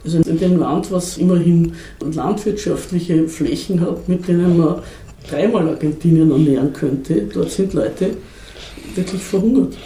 Also 0.03 0.17
in 0.19 0.39
dem 0.39 0.59
Land, 0.59 0.91
was 0.91 1.17
immerhin 1.17 1.73
landwirtschaftliche 2.01 3.27
Flächen 3.27 3.81
hat, 3.81 4.07
mit 4.07 4.27
denen 4.27 4.57
man 4.57 4.81
dreimal 5.29 5.69
Argentinien 5.69 6.31
ernähren 6.31 6.73
könnte, 6.73 7.21
dort 7.33 7.51
sind 7.51 7.73
Leute 7.73 8.17
wirklich 8.95 9.21
verhungert. 9.21 9.77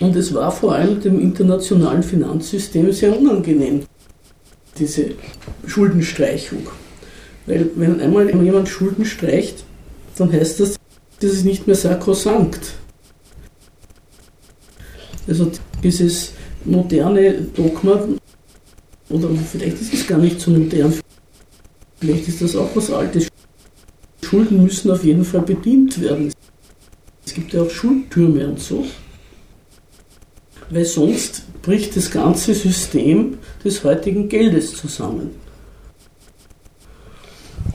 Und 0.00 0.14
es 0.14 0.32
war 0.32 0.52
vor 0.52 0.74
allem 0.74 1.00
dem 1.00 1.20
internationalen 1.20 2.04
Finanzsystem 2.04 2.92
sehr 2.92 3.18
unangenehm, 3.18 3.82
diese 4.78 5.10
Schuldenstreichung. 5.66 6.68
Weil 7.46 7.70
wenn 7.74 8.00
einmal 8.00 8.30
jemand 8.44 8.68
Schulden 8.68 9.04
streicht, 9.04 9.64
dann 10.16 10.32
heißt 10.32 10.60
das, 10.60 10.76
das 11.20 11.32
ist 11.32 11.44
nicht 11.44 11.66
mehr 11.66 11.74
sakrosankt. 11.74 12.74
Also 15.26 15.50
dieses 15.82 16.32
moderne 16.64 17.32
Dogma, 17.54 18.08
oder 19.10 19.28
vielleicht 19.50 19.80
ist 19.80 19.94
es 19.94 20.06
gar 20.06 20.18
nicht 20.18 20.40
so 20.40 20.50
modern, 20.50 20.92
vielleicht 22.00 22.28
ist 22.28 22.42
das 22.42 22.56
auch 22.56 22.70
was 22.74 22.90
Altes. 22.90 23.28
Schulden 24.22 24.62
müssen 24.62 24.90
auf 24.90 25.04
jeden 25.04 25.24
Fall 25.24 25.42
bedient 25.42 26.00
werden. 26.02 26.32
Es 27.24 27.32
gibt 27.32 27.52
ja 27.52 27.62
auch 27.62 27.70
Schuldtürme 27.70 28.46
und 28.46 28.60
so 28.60 28.84
weil 30.70 30.84
sonst 30.84 31.42
bricht 31.62 31.96
das 31.96 32.10
ganze 32.10 32.54
System 32.54 33.38
des 33.64 33.82
heutigen 33.84 34.28
Geldes 34.28 34.76
zusammen. 34.76 35.30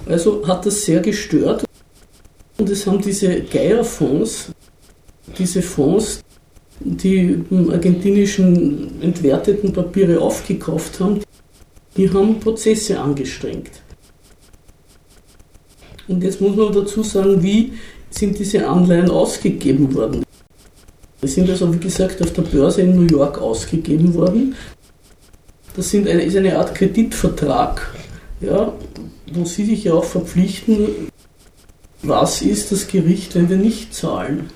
Also 0.05 0.45
hat 0.47 0.65
das 0.65 0.84
sehr 0.84 0.99
gestört 0.99 1.63
und 2.57 2.69
es 2.69 2.86
haben 2.86 3.01
diese 3.01 3.41
Geierfonds, 3.41 4.49
diese 5.38 5.61
Fonds, 5.61 6.21
die 6.84 7.43
argentinischen 7.71 9.01
entwerteten 9.01 9.73
Papiere 9.73 10.19
aufgekauft 10.19 10.99
haben, 10.99 11.21
die 11.95 12.09
haben 12.09 12.39
Prozesse 12.39 12.99
angestrengt. 12.99 13.71
Und 16.07 16.23
jetzt 16.23 16.41
muss 16.41 16.55
man 16.55 16.73
dazu 16.73 17.03
sagen, 17.03 17.41
wie 17.41 17.73
sind 18.09 18.38
diese 18.38 18.67
Anleihen 18.67 19.09
ausgegeben 19.09 19.93
worden. 19.93 20.23
Die 21.21 21.27
sind 21.27 21.49
also, 21.49 21.73
wie 21.73 21.79
gesagt, 21.79 22.21
auf 22.21 22.34
der 22.34 22.41
Börse 22.43 22.81
in 22.81 22.95
New 22.95 23.07
York 23.07 23.39
ausgegeben 23.39 24.13
worden. 24.13 24.55
Das 25.75 25.89
sind 25.89 26.07
eine, 26.07 26.21
ist 26.23 26.36
eine 26.36 26.57
Art 26.57 26.75
Kreditvertrag, 26.75 27.95
ja, 28.41 28.73
wo 29.34 29.45
sie 29.45 29.65
sich 29.65 29.86
ja 29.86 29.93
auch 29.93 30.03
verpflichten, 30.03 30.88
was 32.03 32.41
ist 32.41 32.71
das 32.71 32.88
Gericht, 32.88 33.34
wenn 33.36 33.49
wir 33.49 33.57
nicht 33.57 33.93
zahlen. 33.93 34.49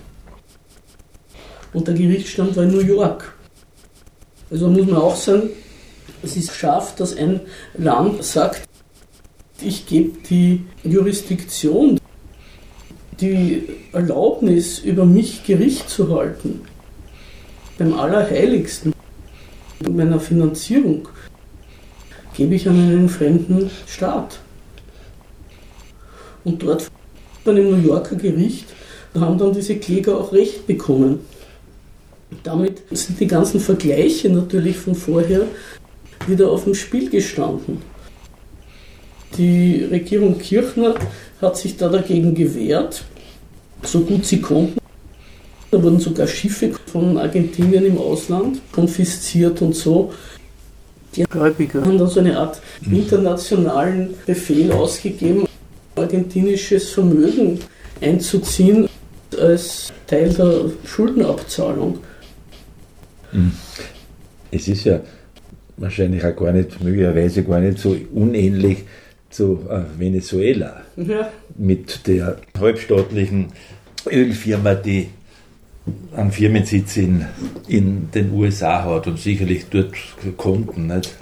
Und 1.78 1.88
der 1.88 1.93
Gerichtsstand 1.93 2.55
war 2.55 2.63
in 2.63 2.71
New 2.71 2.80
York. 2.80 3.36
Also 4.49 4.67
muss 4.67 4.88
man 4.88 4.95
auch 4.95 5.15
sagen, 5.15 5.51
es 6.23 6.36
ist 6.36 6.51
scharf, 6.51 6.95
dass 6.95 7.15
ein 7.15 7.39
Land 7.78 8.23
sagt, 8.23 8.67
ich 9.61 9.86
gebe 9.86 10.17
die 10.28 10.65
Jurisdiktion 10.84 11.99
die 13.21 13.61
Erlaubnis, 13.93 14.80
über 14.80 15.05
mich 15.05 15.43
Gericht 15.45 15.88
zu 15.88 16.09
halten, 16.17 16.61
beim 17.78 17.93
Allerheiligsten, 17.93 18.91
meiner 19.88 20.19
Finanzierung, 20.19 21.07
gebe 22.36 22.55
ich 22.55 22.67
an 22.67 22.80
einen 22.80 23.07
fremden 23.07 23.69
Staat. 23.86 24.39
Und 26.43 26.63
dort 26.63 26.88
dann 27.45 27.57
im 27.57 27.69
New 27.69 27.88
Yorker 27.88 28.15
Gericht 28.15 28.65
haben 29.13 29.38
dann 29.38 29.53
diese 29.53 29.75
Kläger 29.75 30.17
auch 30.17 30.34
Recht 30.34 30.65
bekommen. 30.65 31.19
Damit 32.43 32.82
sind 32.91 33.19
die 33.19 33.28
ganzen 33.28 33.59
Vergleiche 33.59 34.30
natürlich 34.30 34.78
von 34.78 34.95
vorher 34.95 35.43
wieder 36.28 36.49
auf 36.49 36.65
dem 36.65 36.75
Spiel 36.75 37.09
gestanden. 37.09 37.82
Die 39.38 39.84
Regierung 39.84 40.38
Kirchner 40.38 40.95
hat 41.41 41.57
sich 41.57 41.78
da 41.78 41.89
dagegen 41.89 42.34
gewehrt, 42.34 43.03
so 43.84 44.01
gut 44.01 44.25
sie 44.25 44.41
konnten. 44.41 44.80
Da 45.69 45.82
wurden 45.84 45.99
sogar 45.99 46.28
Schiffe 46.28 46.71
von 46.91 47.17
Argentinien 47.17 47.86
im 47.86 47.97
Ausland 47.97 48.61
konfisziert 48.71 49.61
und 49.61 49.75
so. 49.75 50.13
Die 51.15 51.23
Gläubiger 51.23 51.82
haben 51.82 51.97
dann 51.97 52.07
so 52.07 52.19
eine 52.19 52.38
Art 52.38 52.61
internationalen 52.89 54.13
Befehl 54.25 54.71
ausgegeben, 54.71 55.45
argentinisches 55.95 56.89
Vermögen 56.89 57.59
einzuziehen 58.01 58.88
als 59.39 59.91
Teil 60.07 60.30
der 60.30 60.71
Schuldenabzahlung. 60.86 61.99
Hm. 63.38 63.51
Es 64.49 64.67
ist 64.67 64.85
ja 64.85 64.99
wahrscheinlich 65.77 66.25
auch 66.25 66.35
gar 66.35 66.51
nicht, 66.51 66.83
möglicherweise 66.83 67.43
gar 67.43 67.59
nicht 67.59 67.77
so 67.77 67.95
unähnlich 68.13 68.79
zu 69.29 69.59
äh, 69.69 69.99
Venezuela 69.99 70.81
ja. 70.95 71.31
mit 71.55 72.07
der 72.07 72.38
halbstaatlichen 72.59 73.47
Ölfirma, 74.09 74.73
die 74.73 75.09
einen 76.15 76.31
Firmensitz 76.31 76.97
in, 76.97 77.25
in 77.67 78.09
den 78.11 78.33
USA 78.33 78.83
hat 78.83 79.07
und 79.07 79.19
sicherlich 79.19 79.65
dort 79.69 79.93
Kunden. 80.35 80.88
Nicht? 80.88 81.15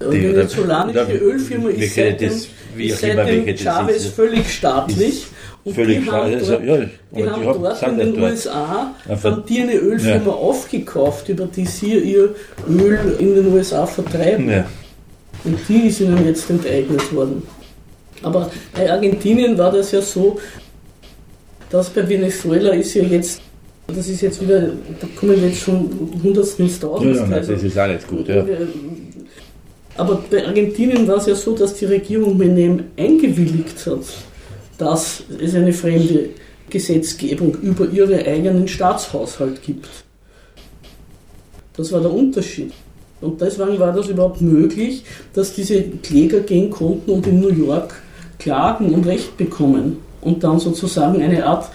Die 0.00 0.22
venezolanische 0.22 1.12
Ölfirma 1.12 1.68
ist 1.68 1.94
seit 1.94 2.20
dem, 2.20 2.32
ist 2.32 3.00
seit 3.00 3.28
dem 3.28 3.56
Chavez 3.56 4.06
völlig 4.06 4.50
staatlich. 4.52 5.26
Und 5.64 5.74
völlig 5.74 6.02
die 6.02 6.10
haben 6.10 6.30
dort, 6.30 6.40
also, 6.40 6.52
ja, 6.54 6.78
die 7.14 7.30
haben 7.30 7.44
dort 7.44 7.82
in 7.82 7.98
den 7.98 8.14
dort. 8.14 8.32
USA 8.32 8.94
von 9.20 9.46
dir 9.46 9.62
eine 9.62 9.76
Ölfirma 9.76 10.26
ja. 10.26 10.32
aufgekauft, 10.32 11.28
über 11.28 11.46
die 11.46 11.66
sie 11.66 11.98
ihr 11.98 12.34
Öl 12.68 13.16
in 13.18 13.34
den 13.36 13.52
USA 13.52 13.86
vertreiben. 13.86 14.50
Ja. 14.50 14.66
Und 15.44 15.58
die 15.68 15.88
ist 15.88 16.00
ihnen 16.00 16.26
jetzt 16.26 16.50
enteignet 16.50 17.14
worden. 17.14 17.42
Aber 18.22 18.50
bei 18.74 18.90
Argentinien 18.90 19.56
war 19.58 19.72
das 19.72 19.92
ja 19.92 20.02
so, 20.02 20.38
dass 21.70 21.90
bei 21.90 22.08
Venezuela 22.08 22.70
ist 22.70 22.94
ja 22.94 23.04
jetzt, 23.04 23.40
das 23.86 24.08
ist 24.08 24.20
jetzt 24.20 24.40
wieder, 24.40 24.60
da 25.00 25.06
kommen 25.16 25.40
wir 25.40 25.48
jetzt 25.48 25.60
schon 25.60 25.88
hundertstens 26.22 26.78
tausend. 26.78 27.16
Ja, 27.16 27.26
ja, 27.26 27.36
also, 27.36 27.52
das 27.52 27.62
ist 27.62 27.78
auch 27.78 27.86
nicht 27.88 28.06
gut, 28.06 28.28
ja. 28.28 28.44
Aber 29.96 30.22
bei 30.30 30.46
Argentinien 30.46 31.06
war 31.06 31.16
es 31.16 31.26
ja 31.26 31.34
so, 31.34 31.54
dass 31.54 31.74
die 31.74 31.84
Regierung 31.84 32.36
Menem 32.38 32.84
eingewilligt 32.96 33.86
hat, 33.86 34.00
dass 34.78 35.22
es 35.40 35.54
eine 35.54 35.72
fremde 35.72 36.30
Gesetzgebung 36.70 37.54
über 37.62 37.88
ihren 37.88 38.26
eigenen 38.26 38.66
Staatshaushalt 38.66 39.62
gibt. 39.62 39.88
Das 41.76 41.92
war 41.92 42.00
der 42.00 42.12
Unterschied. 42.12 42.72
Und 43.20 43.40
deswegen 43.40 43.78
war 43.78 43.92
das 43.92 44.08
überhaupt 44.08 44.40
möglich, 44.40 45.04
dass 45.32 45.54
diese 45.54 45.82
Kläger 45.82 46.40
gehen 46.40 46.70
konnten 46.70 47.10
und 47.10 47.26
in 47.26 47.40
New 47.40 47.52
York 47.52 47.94
klagen 48.38 48.92
und 48.92 49.06
Recht 49.06 49.36
bekommen 49.36 49.98
und 50.20 50.42
dann 50.42 50.58
sozusagen 50.58 51.22
eine 51.22 51.46
Art 51.46 51.70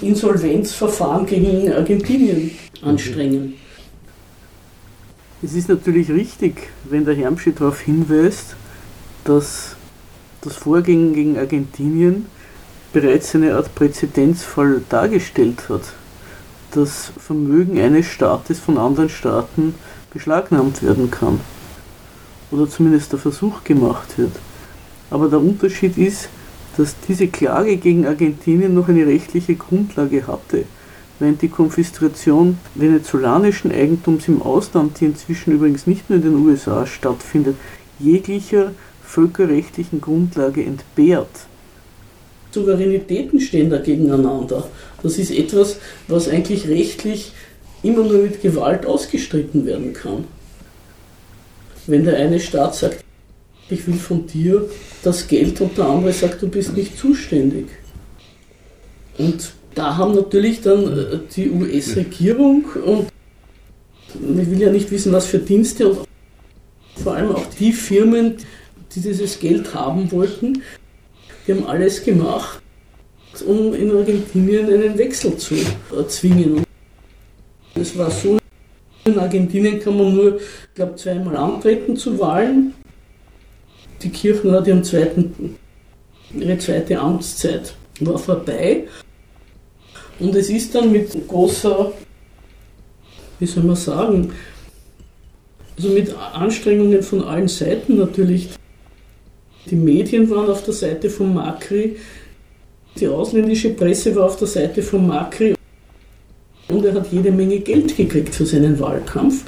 Insolvenzverfahren 0.00 1.26
gegen 1.26 1.72
Argentinien 1.72 2.52
anstrengen. 2.82 3.54
Es 5.42 5.54
ist 5.54 5.68
natürlich 5.68 6.10
richtig, 6.10 6.68
wenn 6.84 7.04
der 7.04 7.14
Hermschi 7.14 7.52
darauf 7.52 7.80
hinweist, 7.80 8.56
dass 9.24 9.76
das 10.40 10.56
Vorgehen 10.56 11.12
gegen 11.12 11.38
Argentinien 11.38 12.26
bereits 12.92 13.34
eine 13.34 13.54
Art 13.54 13.74
Präzedenzfall 13.74 14.82
dargestellt 14.88 15.68
hat. 15.68 15.82
Das 16.72 17.12
Vermögen 17.18 17.78
eines 17.80 18.06
Staates 18.06 18.58
von 18.58 18.78
anderen 18.78 19.08
Staaten 19.08 19.74
beschlagnahmt 20.12 20.82
werden 20.82 21.10
kann. 21.10 21.40
Oder 22.50 22.68
zumindest 22.68 23.12
der 23.12 23.18
Versuch 23.18 23.64
gemacht 23.64 24.18
wird. 24.18 24.32
Aber 25.10 25.28
der 25.28 25.40
Unterschied 25.40 25.96
ist, 25.98 26.28
dass 26.76 26.94
diese 27.08 27.28
Klage 27.28 27.76
gegen 27.76 28.06
Argentinien 28.06 28.74
noch 28.74 28.88
eine 28.88 29.06
rechtliche 29.06 29.54
Grundlage 29.54 30.26
hatte 30.26 30.64
während 31.18 31.42
die 31.42 31.48
Konfiskation 31.48 32.58
venezolanischen 32.74 33.72
Eigentums 33.72 34.28
im 34.28 34.42
Ausland, 34.42 35.00
die 35.00 35.06
inzwischen 35.06 35.52
übrigens 35.52 35.86
nicht 35.86 36.08
nur 36.10 36.18
in 36.18 36.24
den 36.24 36.46
USA 36.46 36.86
stattfindet, 36.86 37.56
jeglicher 37.98 38.72
völkerrechtlichen 39.02 40.00
Grundlage 40.00 40.64
entbehrt. 40.64 41.46
Souveränitäten 42.50 43.40
stehen 43.40 43.70
da 43.70 43.78
gegeneinander. 43.78 44.68
Das 45.02 45.18
ist 45.18 45.30
etwas, 45.30 45.78
was 46.08 46.28
eigentlich 46.28 46.68
rechtlich 46.68 47.32
immer 47.82 48.04
nur 48.04 48.18
mit 48.18 48.42
Gewalt 48.42 48.86
ausgestritten 48.86 49.66
werden 49.66 49.92
kann. 49.92 50.24
Wenn 51.86 52.04
der 52.04 52.16
eine 52.16 52.40
Staat 52.40 52.74
sagt, 52.74 53.04
ich 53.68 53.86
will 53.86 53.94
von 53.94 54.26
dir 54.26 54.68
das 55.02 55.28
Geld 55.28 55.60
und 55.60 55.76
der 55.76 55.86
andere 55.86 56.12
sagt, 56.12 56.42
du 56.42 56.48
bist 56.48 56.76
nicht 56.76 56.98
zuständig. 56.98 57.66
Und 59.18 59.52
da 59.74 59.96
haben 59.96 60.14
natürlich 60.14 60.62
dann 60.62 60.84
äh, 60.84 61.18
die 61.34 61.50
US-Regierung 61.50 62.64
und 62.84 63.08
ich 64.40 64.50
will 64.50 64.60
ja 64.60 64.70
nicht 64.70 64.90
wissen, 64.90 65.12
was 65.12 65.26
für 65.26 65.38
Dienste 65.38 65.88
und 65.88 66.08
vor 67.02 67.14
allem 67.14 67.30
auch 67.30 67.44
die 67.58 67.72
Firmen, 67.72 68.36
die 68.94 69.00
dieses 69.00 69.38
Geld 69.38 69.74
haben 69.74 70.10
wollten, 70.12 70.62
die 71.46 71.52
haben 71.52 71.66
alles 71.66 72.02
gemacht, 72.02 72.60
um 73.46 73.74
in 73.74 73.94
Argentinien 73.94 74.66
einen 74.66 74.98
Wechsel 74.98 75.36
zu 75.36 75.54
erzwingen. 75.94 76.64
Es 77.74 77.96
war 77.96 78.10
so, 78.10 78.38
in 79.04 79.18
Argentinien 79.18 79.78
kann 79.78 79.96
man 79.96 80.14
nur, 80.14 80.36
ich 80.36 80.74
glaube, 80.74 80.96
zweimal 80.96 81.36
antreten 81.36 81.96
zu 81.96 82.18
Wahlen. 82.18 82.74
Die 84.02 84.08
Kirchen 84.08 84.50
hat 84.52 84.66
ihren 84.66 84.82
zweiten, 84.82 85.56
ihre 86.34 86.58
zweite 86.58 86.98
Amtszeit 86.98 87.74
war 88.00 88.18
vorbei. 88.18 88.84
Und 90.18 90.34
es 90.34 90.50
ist 90.50 90.74
dann 90.74 90.90
mit 90.90 91.28
großer, 91.28 91.92
wie 93.38 93.46
soll 93.46 93.64
man 93.64 93.76
sagen, 93.76 94.32
also 95.76 95.90
mit 95.90 96.14
Anstrengungen 96.14 97.02
von 97.02 97.22
allen 97.22 97.48
Seiten 97.48 97.98
natürlich. 97.98 98.48
Die 99.70 99.76
Medien 99.76 100.30
waren 100.30 100.48
auf 100.48 100.62
der 100.62 100.74
Seite 100.74 101.10
von 101.10 101.34
Macri, 101.34 101.96
die 102.98 103.08
ausländische 103.08 103.70
Presse 103.70 104.14
war 104.14 104.26
auf 104.26 104.36
der 104.36 104.46
Seite 104.46 104.80
von 104.80 105.06
Macri 105.06 105.54
und 106.68 106.84
er 106.84 106.94
hat 106.94 107.12
jede 107.12 107.32
Menge 107.32 107.58
Geld 107.60 107.96
gekriegt 107.96 108.34
für 108.34 108.46
seinen 108.46 108.78
Wahlkampf. 108.78 109.44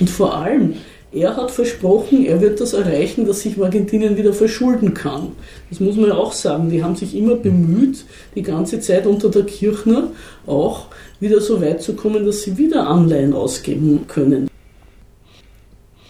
Und 0.00 0.08
vor 0.08 0.34
allem, 0.34 0.74
er 1.12 1.36
hat 1.36 1.50
versprochen, 1.50 2.26
er 2.26 2.40
wird 2.40 2.60
das 2.60 2.72
erreichen, 2.72 3.26
dass 3.26 3.40
sich 3.40 3.60
Argentinien 3.60 4.16
wieder 4.16 4.32
verschulden 4.32 4.94
kann. 4.94 5.32
Das 5.70 5.78
muss 5.78 5.96
man 5.96 6.08
ja 6.08 6.14
auch 6.14 6.32
sagen. 6.32 6.70
Die 6.70 6.82
haben 6.82 6.96
sich 6.96 7.14
immer 7.14 7.36
bemüht, 7.36 8.04
die 8.34 8.42
ganze 8.42 8.80
Zeit 8.80 9.06
unter 9.06 9.30
der 9.30 9.44
Kirchner 9.44 10.10
auch 10.46 10.86
wieder 11.20 11.40
so 11.40 11.60
weit 11.60 11.82
zu 11.82 11.94
kommen, 11.94 12.26
dass 12.26 12.42
sie 12.42 12.58
wieder 12.58 12.88
Anleihen 12.88 13.32
ausgeben 13.32 14.06
können. 14.08 14.48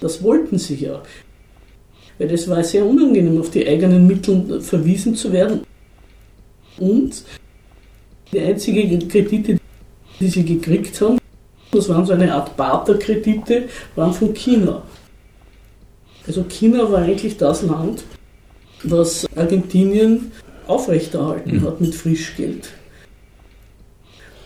Das 0.01 0.23
wollten 0.23 0.59
sie 0.59 0.77
ja. 0.77 1.03
Weil 2.19 2.31
es 2.31 2.49
war 2.49 2.63
sehr 2.63 2.85
unangenehm, 2.85 3.41
auf 3.41 3.51
die 3.51 3.67
eigenen 3.67 4.07
Mittel 4.07 4.61
verwiesen 4.61 5.15
zu 5.15 5.33
werden. 5.33 5.61
Und 6.79 7.25
die 8.33 8.41
einzige 8.41 8.99
Kredite, 9.07 9.59
die 10.21 10.29
sie 10.29 10.45
gekriegt 10.45 11.01
haben, 11.01 11.19
das 11.71 11.89
waren 11.89 12.07
so 12.07 12.13
eine 12.13 12.33
Art 12.33 12.57
Barterkredite, 12.57 13.65
waren 13.97 14.13
von 14.13 14.33
China. 14.33 14.83
Also 16.27 16.45
China 16.45 16.91
war 16.91 17.03
eigentlich 17.03 17.37
das 17.37 17.63
Land, 17.63 18.05
was 18.85 19.27
Argentinien 19.37 20.33
aufrechterhalten 20.67 21.57
mhm. 21.57 21.63
hat 21.63 21.81
mit 21.81 21.95
Frischgeld. 21.95 22.71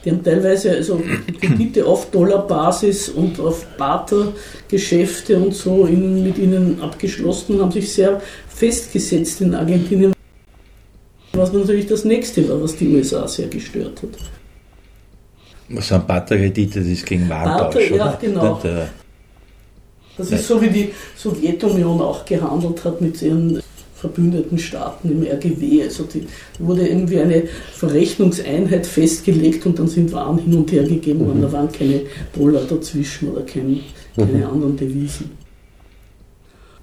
Die 0.04 0.10
haben 0.10 0.22
teilweise 0.22 0.76
also 0.76 1.02
Kredite 1.40 1.84
auf 1.84 2.10
Dollarbasis 2.10 3.08
und 3.08 3.40
auf 3.40 3.66
Bartergeschäfte 3.76 5.36
und 5.36 5.54
so 5.54 5.86
in, 5.86 6.22
mit 6.24 6.38
ihnen 6.38 6.80
abgeschlossen 6.80 7.56
und 7.56 7.62
haben 7.62 7.72
sich 7.72 7.92
sehr 7.92 8.20
festgesetzt 8.48 9.40
in 9.40 9.54
Argentinien, 9.54 10.12
was 11.32 11.52
natürlich 11.52 11.86
das 11.86 12.04
nächste 12.04 12.48
war, 12.48 12.62
was 12.62 12.76
die 12.76 12.88
USA 12.88 13.26
sehr 13.26 13.48
gestört 13.48 14.02
hat. 14.02 14.10
Was 15.70 15.88
sind 15.88 16.06
Barterkredite? 16.06 16.78
Das 16.78 16.88
ist 16.88 17.04
gegen 17.04 17.28
Warntausch, 17.28 17.90
Barter, 17.90 17.94
ja, 17.96 18.18
genau. 18.20 18.60
Das 20.16 20.32
ist 20.32 20.48
so, 20.48 20.60
wie 20.60 20.70
die 20.70 20.92
Sowjetunion 21.16 22.00
auch 22.00 22.24
gehandelt 22.24 22.84
hat 22.84 23.00
mit 23.00 23.22
ihren 23.22 23.62
verbündeten 24.00 24.58
Staaten 24.58 25.10
im 25.10 25.22
RGW. 25.22 25.82
Also 25.82 26.04
die 26.04 26.26
wurde 26.58 26.86
irgendwie 26.86 27.18
eine 27.18 27.44
Verrechnungseinheit 27.72 28.86
festgelegt 28.86 29.66
und 29.66 29.78
dann 29.78 29.88
sind 29.88 30.12
Waren 30.12 30.38
hin 30.38 30.54
und 30.54 30.70
her 30.70 30.84
gegeben 30.84 31.26
worden. 31.26 31.38
Mhm. 31.38 31.42
Da 31.42 31.52
waren 31.52 31.72
keine 31.72 32.02
Dollar 32.36 32.62
dazwischen 32.62 33.30
oder 33.30 33.42
kein, 33.42 33.80
keine 34.16 34.38
mhm. 34.38 34.44
anderen 34.44 34.76
Devisen. 34.76 35.30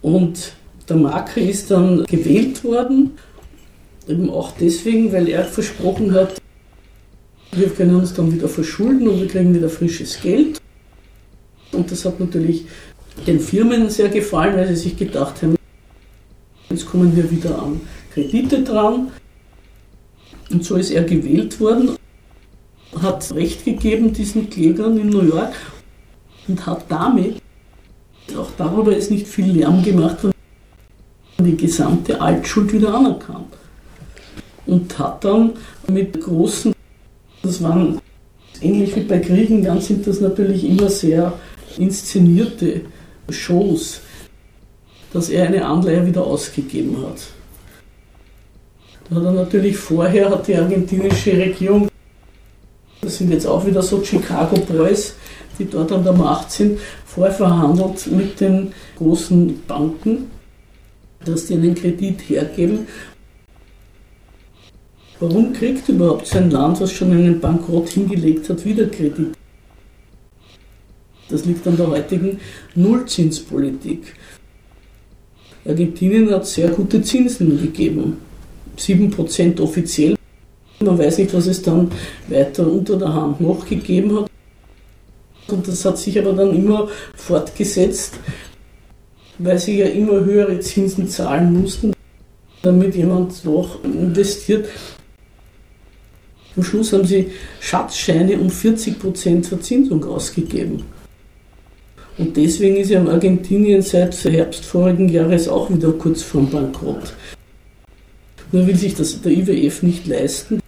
Und 0.01 0.53
der 0.87 0.97
Macri 0.97 1.49
ist 1.49 1.71
dann 1.71 2.03
gewählt 2.05 2.63
worden, 2.63 3.11
eben 4.07 4.29
auch 4.29 4.51
deswegen, 4.59 5.11
weil 5.11 5.29
er 5.29 5.45
versprochen 5.45 6.13
hat, 6.13 6.39
wir 7.53 7.69
können 7.69 7.95
uns 7.95 8.13
dann 8.13 8.31
wieder 8.31 8.49
verschulden 8.49 9.07
und 9.07 9.21
wir 9.21 9.27
kriegen 9.27 9.55
wieder 9.55 9.69
frisches 9.69 10.21
Geld. 10.21 10.59
Und 11.71 11.91
das 11.91 12.05
hat 12.05 12.19
natürlich 12.19 12.65
den 13.25 13.39
Firmen 13.39 13.89
sehr 13.89 14.09
gefallen, 14.09 14.55
weil 14.57 14.67
sie 14.67 14.75
sich 14.75 14.97
gedacht 14.97 15.41
haben, 15.41 15.54
jetzt 16.69 16.85
kommen 16.87 17.15
wir 17.15 17.29
wieder 17.29 17.61
an 17.61 17.81
Kredite 18.13 18.63
dran. 18.63 19.11
Und 20.51 20.63
so 20.63 20.75
ist 20.75 20.91
er 20.91 21.03
gewählt 21.03 21.59
worden, 21.59 21.97
hat 23.01 23.33
Recht 23.33 23.65
gegeben 23.65 24.13
diesen 24.13 24.49
Klägern 24.49 24.97
in 24.97 25.09
New 25.09 25.23
York 25.23 25.53
und 26.47 26.65
hat 26.65 26.85
damit, 26.89 27.41
auch 28.37 28.51
darüber 28.57 28.95
ist 28.95 29.11
nicht 29.11 29.27
viel 29.27 29.51
Lärm 29.51 29.83
gemacht, 29.83 30.17
die 31.39 31.57
gesamte 31.57 32.21
Altschuld 32.21 32.71
wieder 32.73 32.93
anerkannt. 32.93 33.53
Und 34.65 34.97
hat 34.97 35.23
dann 35.23 35.53
mit 35.87 36.19
großen, 36.21 36.73
das 37.43 37.61
waren 37.61 37.99
ähnlich 38.61 38.95
wie 38.95 39.01
bei 39.01 39.19
Griechenland, 39.19 39.83
sind 39.83 40.07
das 40.07 40.21
natürlich 40.21 40.63
immer 40.63 40.89
sehr 40.89 41.33
inszenierte 41.77 42.81
Shows, 43.29 44.01
dass 45.15 45.29
er 45.29 45.47
eine 45.47 45.63
Anleihe 45.63 46.05
wieder 46.05 46.27
ausgegeben 46.27 46.97
hat. 47.07 47.27
Da 49.09 49.15
hat 49.15 49.23
er 49.23 49.31
natürlich 49.31 49.77
vorher, 49.77 50.29
hat 50.29 50.45
die 50.45 50.57
argentinische 50.57 51.31
Regierung, 51.31 51.87
das 52.99 53.19
sind 53.19 53.31
jetzt 53.31 53.47
auch 53.47 53.65
wieder 53.65 53.81
so 53.81 54.03
Chicago 54.03 54.57
Boys, 54.57 55.15
die 55.57 55.69
dort 55.69 55.93
an 55.93 56.03
der 56.03 56.11
Macht 56.11 56.51
sind, 56.51 56.81
vorher 57.05 57.33
verhandelt 57.33 58.07
mit 58.07 58.41
den 58.41 58.73
großen 58.97 59.63
Banken, 59.65 60.29
dass 61.23 61.45
die 61.45 61.53
einen 61.53 61.75
Kredit 61.75 62.19
hergeben. 62.27 62.85
Warum 65.21 65.53
kriegt 65.53 65.87
überhaupt 65.87 66.27
so 66.27 66.39
ein 66.39 66.51
Land, 66.51 66.81
was 66.81 66.91
schon 66.91 67.11
einen 67.11 67.39
Bankrott 67.39 67.87
hingelegt 67.87 68.49
hat, 68.49 68.65
wieder 68.65 68.87
Kredit? 68.87 69.31
Das 71.29 71.45
liegt 71.45 71.65
an 71.65 71.77
der 71.77 71.87
heutigen 71.87 72.41
Nullzinspolitik. 72.75 74.13
Argentinien 75.67 76.29
hat 76.31 76.45
sehr 76.45 76.69
gute 76.69 77.01
Zinsen 77.01 77.59
gegeben. 77.59 78.17
7% 78.77 79.59
offiziell. 79.59 80.15
Man 80.79 80.97
weiß 80.97 81.17
nicht, 81.19 81.33
was 81.33 81.47
es 81.47 81.61
dann 81.61 81.91
weiter 82.27 82.69
unter 82.69 82.97
der 82.97 83.13
Hand 83.13 83.41
noch 83.41 83.65
gegeben 83.65 84.19
hat. 84.19 84.29
Und 85.47 85.67
das 85.67 85.85
hat 85.85 85.97
sich 85.97 86.17
aber 86.19 86.33
dann 86.33 86.55
immer 86.55 86.89
fortgesetzt, 87.15 88.15
weil 89.37 89.57
sie 89.59 89.79
ja 89.79 89.87
immer 89.87 90.23
höhere 90.23 90.59
Zinsen 90.59 91.07
zahlen 91.07 91.61
mussten, 91.61 91.93
damit 92.61 92.95
jemand 92.95 93.45
noch 93.45 93.83
investiert. 93.83 94.67
Am 96.55 96.63
Schluss 96.63 96.93
haben 96.93 97.05
sie 97.05 97.31
Schatzscheine 97.59 98.39
um 98.39 98.47
40% 98.47 99.43
Verzinsung 99.45 100.03
ausgegeben. 100.05 100.83
Und 102.17 102.37
deswegen 102.37 102.77
ist 102.77 102.89
ja 102.89 103.05
Argentinien 103.05 103.81
seit 103.81 104.15
Herbst 104.23 104.63
vorigen 104.65 105.09
Jahres 105.09 105.47
auch 105.47 105.69
wieder 105.69 105.91
kurz 105.91 106.21
vorm 106.21 106.49
Bankrott. 106.49 107.13
Nur 108.51 108.67
will 108.67 108.75
sich 108.75 108.95
das 108.95 109.21
der 109.21 109.33
IWF 109.33 109.83
nicht 109.83 110.07
leisten. 110.07 110.61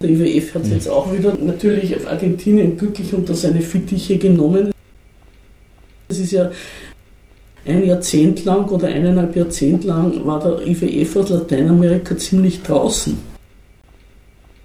Der 0.00 0.10
IWF 0.10 0.54
hat 0.54 0.66
jetzt 0.66 0.88
auch 0.88 1.12
wieder 1.12 1.36
natürlich 1.36 1.96
auf 1.96 2.06
Argentinien 2.06 2.76
glücklich 2.76 3.12
unter 3.14 3.34
seine 3.34 3.62
Fittiche 3.62 4.18
genommen. 4.18 4.72
Das 6.08 6.18
ist 6.18 6.32
ja 6.32 6.52
ein 7.64 7.86
Jahrzehnt 7.86 8.44
lang 8.44 8.68
oder 8.68 8.88
eineinhalb 8.88 9.34
Jahrzehnt 9.34 9.84
lang 9.84 10.24
war 10.24 10.40
der 10.40 10.66
IWF 10.66 11.16
aus 11.16 11.30
Lateinamerika 11.30 12.16
ziemlich 12.16 12.62
draußen. 12.62 13.18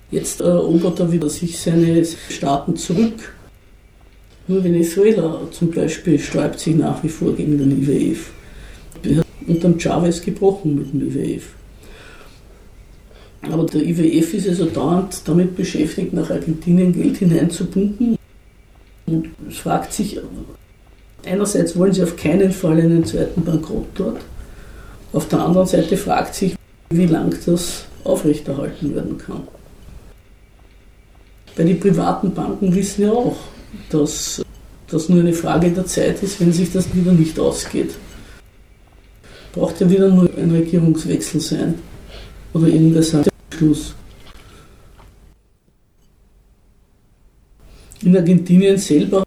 Jetzt 0.09 0.41
erobert 0.41 0.99
er 0.99 1.11
wieder 1.11 1.29
sich 1.29 1.59
seine 1.59 2.03
Staaten 2.29 2.75
zurück. 2.75 3.36
Nur 4.47 4.63
Venezuela 4.63 5.41
zum 5.51 5.71
Beispiel 5.71 6.17
sträubt 6.17 6.59
sich 6.59 6.75
nach 6.75 7.03
wie 7.03 7.09
vor 7.09 7.35
gegen 7.35 7.57
den 7.57 7.83
IWF. 7.83 8.31
Er 9.03 9.17
hat 9.17 9.25
unter 9.47 9.77
Chavez 9.77 10.21
gebrochen 10.21 10.75
mit 10.75 10.93
dem 10.93 11.07
IWF. 11.09 11.43
Aber 13.41 13.65
der 13.65 13.81
IWF 13.81 14.33
ist 14.33 14.47
also 14.47 14.65
dauernd 14.65 15.21
damit 15.25 15.55
beschäftigt, 15.55 16.13
nach 16.13 16.29
Argentinien 16.29 16.93
Geld 16.93 17.17
hineinzupumpen. 17.17 18.17
Und 19.05 19.29
es 19.49 19.57
fragt 19.57 19.93
sich, 19.93 20.19
einerseits 21.25 21.77
wollen 21.77 21.93
sie 21.93 22.03
auf 22.03 22.15
keinen 22.15 22.51
Fall 22.51 22.79
einen 22.79 23.05
zweiten 23.05 23.43
Bankrott 23.43 23.87
dort. 23.95 24.21
Auf 25.13 25.27
der 25.27 25.39
anderen 25.39 25.67
Seite 25.67 25.97
fragt 25.97 26.35
sich, 26.35 26.55
wie 26.89 27.05
lang 27.05 27.35
das 27.45 27.85
aufrechterhalten 28.03 28.95
werden 28.95 29.17
kann. 29.17 29.47
Weil 31.55 31.65
die 31.65 31.73
privaten 31.73 32.33
Banken 32.33 32.73
wissen 32.73 33.03
ja 33.03 33.11
auch, 33.11 33.37
dass 33.89 34.41
das 34.87 35.09
nur 35.09 35.19
eine 35.19 35.33
Frage 35.33 35.71
der 35.71 35.85
Zeit 35.85 36.23
ist, 36.23 36.39
wenn 36.39 36.53
sich 36.53 36.71
das 36.71 36.93
wieder 36.95 37.11
nicht 37.11 37.39
ausgeht. 37.39 37.95
Braucht 39.51 39.81
ja 39.81 39.89
wieder 39.89 40.09
nur 40.09 40.29
ein 40.37 40.51
Regierungswechsel 40.51 41.41
sein. 41.41 41.75
Oder 42.53 42.67
irgendein 42.67 43.25
Schluss. 43.53 43.93
In 48.03 48.15
Argentinien 48.15 48.77
selber 48.77 49.23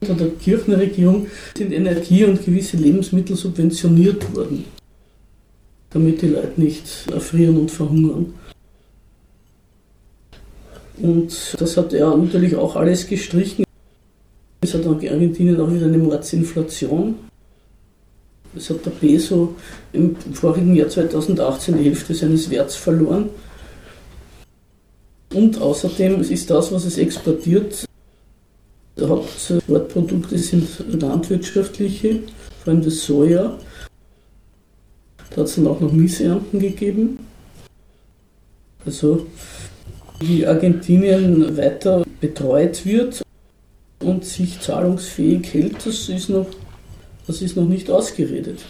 unter 0.00 0.14
der 0.14 0.28
Kirchenregierung 0.28 1.26
sind 1.56 1.72
Energie 1.72 2.24
und 2.24 2.44
gewisse 2.44 2.76
Lebensmittel 2.76 3.36
subventioniert 3.36 4.34
worden, 4.34 4.64
damit 5.90 6.22
die 6.22 6.28
Leute 6.28 6.60
nicht 6.60 6.86
erfrieren 7.12 7.58
und 7.58 7.70
verhungern. 7.70 8.34
Und 10.98 11.56
das 11.58 11.76
hat 11.76 11.92
er 11.92 12.16
natürlich 12.16 12.56
auch 12.56 12.76
alles 12.76 13.06
gestrichen. 13.06 13.65
Es 14.60 14.74
hat 14.74 14.86
Argentinien 14.86 15.60
auch 15.60 15.72
wieder 15.72 15.86
eine 15.86 15.98
Mordsinflation. 15.98 17.14
Es 18.56 18.70
hat 18.70 18.86
der 18.86 18.90
Peso 18.90 19.54
im 19.92 20.16
vorigen 20.16 20.74
Jahr 20.74 20.88
2018 20.88 21.76
die 21.76 21.84
Hälfte 21.84 22.14
seines 22.14 22.48
Werts 22.50 22.74
verloren. 22.74 23.28
Und 25.34 25.60
außerdem 25.60 26.22
ist 26.22 26.48
das, 26.48 26.72
was 26.72 26.84
es 26.86 26.96
exportiert, 26.96 27.86
Hauptwortprodukte 28.98 30.38
sind 30.38 30.66
landwirtschaftliche, 30.88 32.20
vor 32.62 32.72
allem 32.72 32.82
das 32.82 33.04
Soja. 33.04 33.58
Da 35.30 35.36
hat 35.36 35.48
es 35.48 35.56
dann 35.56 35.66
auch 35.66 35.80
noch 35.80 35.92
Missernten 35.92 36.58
gegeben. 36.58 37.18
Also 38.86 39.26
wie 40.20 40.46
Argentinien 40.46 41.56
weiter 41.58 42.04
betreut 42.20 42.86
wird 42.86 43.25
und 44.00 44.24
sich 44.24 44.60
zahlungsfähig 44.60 45.52
hält, 45.52 45.86
das 45.86 46.08
ist 46.08 46.28
noch, 46.28 46.46
das 47.26 47.42
ist 47.42 47.56
noch 47.56 47.66
nicht 47.66 47.90
ausgeredet. 47.90 48.60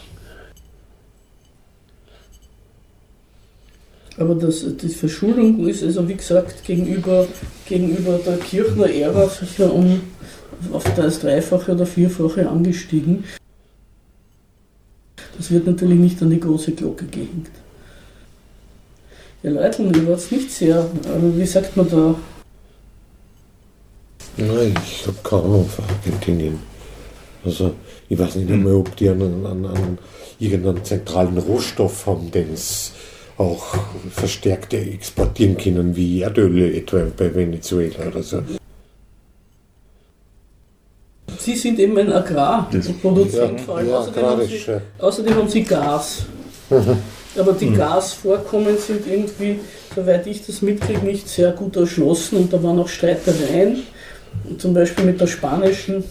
Aber 4.18 4.34
das, 4.34 4.64
die 4.80 4.88
Verschuldung 4.88 5.66
ist 5.68 5.82
also, 5.82 6.08
wie 6.08 6.14
gesagt, 6.14 6.64
gegenüber, 6.64 7.26
gegenüber 7.68 8.18
der 8.24 8.38
Kirchner 8.38 8.88
Ära 8.88 9.28
sicher 9.28 9.72
um 9.72 10.00
auf 10.72 10.84
das 10.94 11.20
Dreifache 11.20 11.72
oder 11.72 11.84
Vierfache 11.84 12.48
angestiegen. 12.48 13.24
Das 15.36 15.50
wird 15.50 15.66
natürlich 15.66 15.98
nicht 15.98 16.22
an 16.22 16.30
die 16.30 16.40
große 16.40 16.72
Glocke 16.72 17.04
gehängt. 17.06 17.50
Ja, 19.42 19.50
Leute, 19.50 19.82
ihr 19.82 20.08
wart 20.08 20.32
nicht 20.32 20.50
sehr, 20.50 20.88
wie 21.20 21.46
sagt 21.46 21.76
man 21.76 21.90
da? 21.90 22.14
Nein, 24.36 24.74
ich 24.84 25.06
habe 25.06 25.16
keine 25.22 25.42
Ahnung 25.42 25.68
von 25.68 25.84
Argentinien. 25.86 26.58
Also, 27.44 27.72
ich 28.08 28.18
weiß 28.18 28.36
nicht 28.36 28.50
einmal, 28.50 28.74
ob 28.74 28.94
die 28.96 29.08
einen, 29.08 29.46
einen, 29.46 29.66
einen, 29.66 29.98
irgendeinen 30.38 30.84
zentralen 30.84 31.38
Rohstoff 31.38 32.06
haben, 32.06 32.30
den 32.30 32.52
es 32.52 32.92
auch 33.38 33.64
verstärkt 34.10 34.74
exportieren 34.74 35.56
können, 35.56 35.94
wie 35.96 36.22
Erdöl 36.22 36.74
etwa 36.74 37.06
bei 37.16 37.34
Venezuela 37.34 38.08
oder 38.08 38.22
so. 38.22 38.42
Sie 41.38 41.54
sind 41.54 41.78
eben 41.78 41.96
ein 41.98 42.12
Agrarproduzent 42.12 43.58
ja, 43.60 43.64
vor 43.64 43.76
allem. 43.78 43.88
Ja, 43.88 43.98
außerdem, 43.98 44.24
haben 44.24 44.46
sie, 44.46 44.80
außerdem, 44.98 45.34
haben 45.34 45.48
sie, 45.48 45.62
Gas. 45.62 46.26
Aber 47.38 47.52
die 47.52 47.66
mhm. 47.66 47.76
Gasvorkommen 47.76 48.78
sind 48.78 49.06
irgendwie, 49.06 49.60
soweit 49.94 50.26
ich 50.26 50.44
das 50.44 50.62
mitkriege, 50.62 51.04
nicht 51.04 51.28
sehr 51.28 51.52
gut 51.52 51.76
erschlossen 51.76 52.38
und 52.38 52.52
da 52.52 52.62
waren 52.62 52.78
auch 52.78 52.88
Streitereien, 52.88 53.82
zum 54.58 54.74
Beispiel 54.74 55.04
mit 55.04 55.20
der 55.20 55.26
spanischen, 55.26 56.04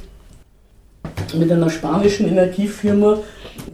mit 1.33 1.51
einer 1.51 1.69
spanischen 1.69 2.27
Energiefirma, 2.27 3.19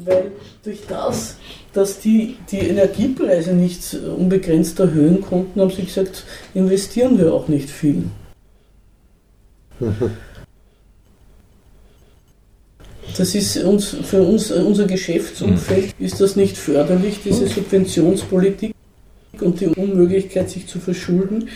weil 0.06 0.32
durch 0.64 0.82
das 0.88 1.38
dass 1.74 2.00
die 2.00 2.38
die 2.52 2.60
Energiepreise 2.60 3.54
nicht 3.54 3.94
unbegrenzt 3.94 4.80
erhöhen 4.80 5.22
konnten, 5.22 5.62
haben 5.62 5.72
sie 5.72 5.84
gesagt, 5.84 6.26
investieren 6.54 7.18
wir 7.18 7.34
auch 7.34 7.48
nicht 7.48 7.70
viel. 7.70 8.04
Das 13.18 13.36
ist 13.36 13.58
uns, 13.58 13.88
für 14.04 14.22
uns, 14.22 14.52
unser 14.52 14.88
Geschäftsumfeld 14.88 15.94
ist 16.00 16.22
das 16.22 16.38
nicht 16.38 16.56
förderlich, 16.56 17.20
diese 17.22 17.46
Subventionspolitik 17.46 18.74
und 19.42 19.60
die 19.60 19.68
Unmöglichkeit, 19.68 20.50
sich 20.50 20.66
zu 20.66 20.80
verschulden. 20.80 21.50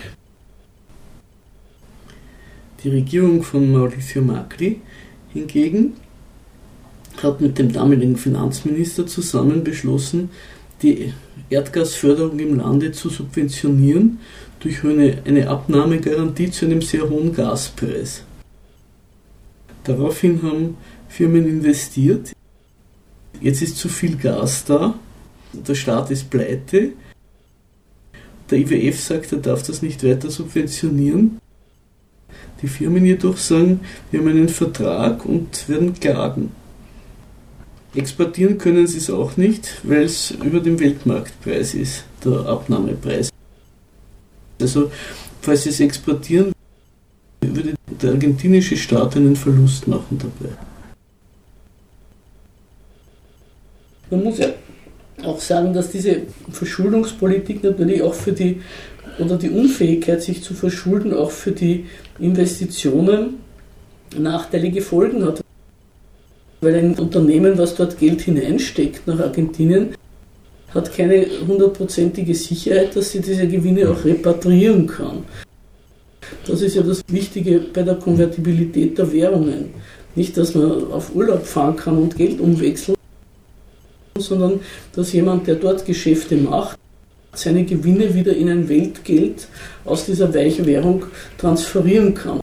Die 2.85 2.91
Regierung 2.91 3.41
von 3.41 3.71
Mauricio 3.71 4.21
Macri 4.21 4.79
hingegen 5.33 5.93
hat 7.17 7.41
mit 7.41 7.57
dem 7.57 7.73
damaligen 7.73 8.15
Finanzminister 8.15 9.07
zusammen 9.07 9.63
beschlossen, 9.63 10.29
die 10.83 11.11
Erdgasförderung 11.49 12.37
im 12.37 12.57
Lande 12.57 12.91
zu 12.91 13.09
subventionieren 13.09 14.19
durch 14.59 14.83
eine, 14.83 15.17
eine 15.25 15.49
Abnahmegarantie 15.49 16.51
zu 16.51 16.65
einem 16.65 16.83
sehr 16.83 17.09
hohen 17.09 17.33
Gaspreis. 17.33 18.23
Daraufhin 19.83 20.43
haben 20.43 20.77
Firmen 21.09 21.47
investiert. 21.47 22.33
Jetzt 23.41 23.63
ist 23.63 23.77
zu 23.77 23.89
viel 23.89 24.15
Gas 24.15 24.63
da, 24.63 24.93
der 25.53 25.73
Staat 25.73 26.11
ist 26.11 26.29
pleite. 26.29 26.91
Der 28.51 28.59
IWF 28.59 29.01
sagt, 29.01 29.31
er 29.31 29.39
darf 29.39 29.63
das 29.63 29.81
nicht 29.81 30.03
weiter 30.03 30.29
subventionieren. 30.29 31.39
Die 32.61 32.67
Firmen 32.67 33.05
jedoch 33.05 33.37
sagen, 33.37 33.81
wir 34.11 34.19
haben 34.19 34.27
einen 34.27 34.49
Vertrag 34.49 35.25
und 35.25 35.67
werden 35.67 35.93
klagen. 35.93 36.51
Exportieren 37.93 38.57
können 38.57 38.87
sie 38.87 38.97
es 38.97 39.09
auch 39.09 39.37
nicht, 39.37 39.79
weil 39.83 40.03
es 40.03 40.31
über 40.31 40.59
dem 40.59 40.79
Weltmarktpreis 40.79 41.73
ist, 41.75 42.03
der 42.23 42.45
Abnahmepreis. 42.45 43.29
Also, 44.59 44.91
falls 45.41 45.63
sie 45.63 45.69
es 45.69 45.79
exportieren, 45.79 46.51
würde 47.41 47.75
der 48.01 48.11
argentinische 48.11 48.75
Staat 48.75 49.15
einen 49.15 49.35
Verlust 49.35 49.87
machen 49.87 50.19
dabei. 50.19 50.53
Man 54.09 54.23
muss 54.23 54.37
ja 54.39 54.47
auch 55.23 55.39
sagen, 55.39 55.73
dass 55.73 55.91
diese 55.91 56.21
Verschuldungspolitik 56.51 57.63
natürlich 57.63 58.01
auch 58.01 58.13
für 58.13 58.33
die, 58.33 58.61
oder 59.19 59.37
die 59.37 59.49
Unfähigkeit, 59.49 60.21
sich 60.21 60.43
zu 60.43 60.53
verschulden, 60.53 61.13
auch 61.13 61.31
für 61.31 61.51
die 61.51 61.85
Investitionen 62.19 63.37
nachteilige 64.17 64.81
Folgen 64.81 65.25
hat. 65.25 65.41
Weil 66.61 66.75
ein 66.75 66.97
Unternehmen, 66.97 67.57
was 67.57 67.75
dort 67.75 67.99
Geld 67.99 68.21
hineinsteckt 68.21 69.07
nach 69.07 69.19
Argentinien, 69.19 69.95
hat 70.73 70.93
keine 70.93 71.25
hundertprozentige 71.47 72.35
Sicherheit, 72.35 72.95
dass 72.95 73.11
sie 73.11 73.21
diese 73.21 73.47
Gewinne 73.47 73.89
auch 73.89 74.03
repatriieren 74.03 74.87
kann. 74.87 75.23
Das 76.47 76.61
ist 76.61 76.75
ja 76.75 76.81
das 76.81 77.01
Wichtige 77.07 77.59
bei 77.59 77.83
der 77.83 77.95
Konvertibilität 77.95 78.97
der 78.97 79.11
Währungen. 79.11 79.73
Nicht, 80.15 80.37
dass 80.37 80.55
man 80.55 80.91
auf 80.91 81.13
Urlaub 81.15 81.45
fahren 81.45 81.75
kann 81.75 81.97
und 81.97 82.17
Geld 82.17 82.39
umwechseln, 82.39 82.97
sondern 84.17 84.59
dass 84.93 85.13
jemand, 85.13 85.47
der 85.47 85.55
dort 85.55 85.85
Geschäfte 85.85 86.35
macht, 86.35 86.77
seine 87.37 87.65
Gewinne 87.65 88.13
wieder 88.13 88.35
in 88.35 88.49
ein 88.49 88.69
Weltgeld 88.69 89.47
aus 89.83 90.05
dieser 90.05 90.33
weichen 90.33 90.65
Währung 90.65 91.03
transferieren 91.37 92.13
kann. 92.13 92.41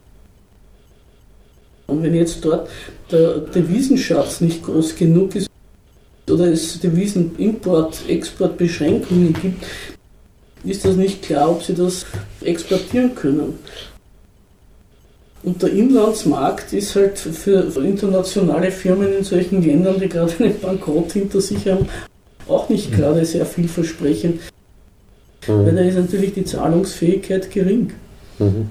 Und 1.86 2.03
wenn 2.03 2.14
jetzt 2.14 2.45
dort 2.45 2.68
der 3.11 3.38
Devisenschatz 3.38 4.40
nicht 4.40 4.62
groß 4.62 4.97
genug 4.97 5.34
ist 5.34 5.49
oder 6.30 6.47
es 6.47 6.80
Devisen-Import-, 6.80 8.09
Export-Beschränkungen 8.09 9.34
gibt, 9.34 9.64
ist 10.64 10.84
das 10.84 10.97
nicht 10.97 11.22
klar, 11.22 11.51
ob 11.51 11.62
sie 11.62 11.74
das 11.74 12.07
exportieren 12.40 13.14
können. 13.14 13.59
Und 15.43 15.61
der 15.61 15.72
Inlandsmarkt 15.72 16.72
ist 16.72 16.95
halt 16.95 17.18
für 17.18 17.64
internationale 17.84 18.70
Firmen 18.70 19.12
in 19.18 19.24
solchen 19.24 19.62
Ländern, 19.62 19.99
die 19.99 20.09
gerade 20.09 20.32
einen 20.38 20.61
Bankrott 20.61 21.12
hinter 21.12 21.40
sich 21.40 21.66
haben, 21.68 21.88
auch 22.49 22.68
nicht 22.68 22.93
gerade 22.93 23.24
sehr 23.24 23.45
vielversprechend. 23.45 24.40
Mhm. 25.47 25.66
Weil 25.66 25.74
da 25.74 25.82
ist 25.82 25.97
natürlich 25.97 26.34
die 26.34 26.45
Zahlungsfähigkeit 26.45 27.51
gering. 27.51 27.93
Mhm. 28.38 28.68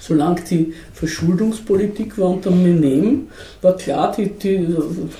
Solange 0.00 0.42
die 0.42 0.74
Verschuldungspolitik 0.92 2.18
war 2.18 2.30
unter 2.30 2.50
Menem, 2.50 3.28
war 3.62 3.76
klar, 3.76 4.14
die, 4.16 4.28
die 4.28 4.66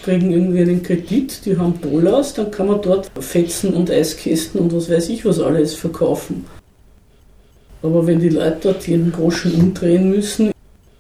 kriegen 0.05 0.31
irgendwie 0.31 0.61
einen 0.61 0.83
Kredit, 0.83 1.45
die 1.45 1.57
haben 1.57 1.81
Dollars, 1.81 2.35
dann 2.35 2.51
kann 2.51 2.69
man 2.69 2.83
dort 2.83 3.11
Fetzen 3.19 3.75
und 3.75 3.91
Eiskästen 3.91 4.61
und 4.61 4.75
was 4.75 4.91
weiß 4.91 5.09
ich 5.09 5.25
was 5.25 5.41
alles 5.41 5.75
verkaufen. 5.75 6.45
Aber 7.83 8.07
wenn 8.07 8.21
die 8.21 8.29
Leute 8.29 8.59
dort 8.63 8.87
jeden 8.87 9.13
Groschen 9.13 9.55
umdrehen 9.55 10.11
müssen, 10.11 10.53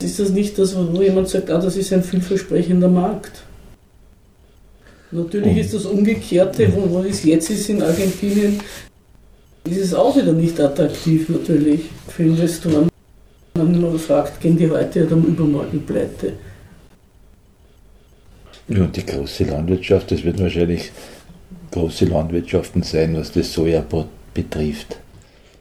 ist 0.03 0.18
das 0.18 0.30
nicht 0.30 0.59
das, 0.59 0.76
wo 0.76 1.03
jemand 1.03 1.28
sagt, 1.28 1.51
ah, 1.51 1.59
das 1.59 1.76
ist 1.76 1.93
ein 1.93 2.03
vielversprechender 2.03 2.89
Markt. 2.89 3.43
Natürlich 5.11 5.59
ist 5.59 5.74
das 5.74 5.87
Umgekehrte, 5.87 6.72
wo, 6.74 6.91
wo 6.91 7.03
es 7.03 7.24
jetzt 7.24 7.51
ist 7.51 7.68
in 7.68 7.82
Argentinien, 7.82 8.61
ist 9.67 9.79
es 9.79 9.95
auch 9.95 10.17
wieder 10.17 10.33
nicht 10.33 10.59
attraktiv 10.61 11.29
natürlich 11.29 11.83
für 12.09 12.25
Investoren. 12.25 12.89
Man 13.55 13.81
nur 13.81 13.99
fragt, 13.99 14.41
gehen 14.41 14.57
die 14.57 14.71
heute 14.71 15.07
oder 15.07 15.17
übermorgen 15.17 15.85
pleite? 15.85 16.35
Ja, 18.69 18.83
und 18.83 18.97
die 18.97 19.07
große 19.07 19.45
Landwirtschaft, 19.45 20.11
das 20.11 20.25
wird 20.25 20.41
wahrscheinlich 20.41 20.91
große 21.71 22.07
Landwirtschaften 22.07 22.83
sein, 22.83 23.17
was 23.17 23.33
das 23.33 23.53
Soja 23.53 23.85
betrifft. 24.35 24.99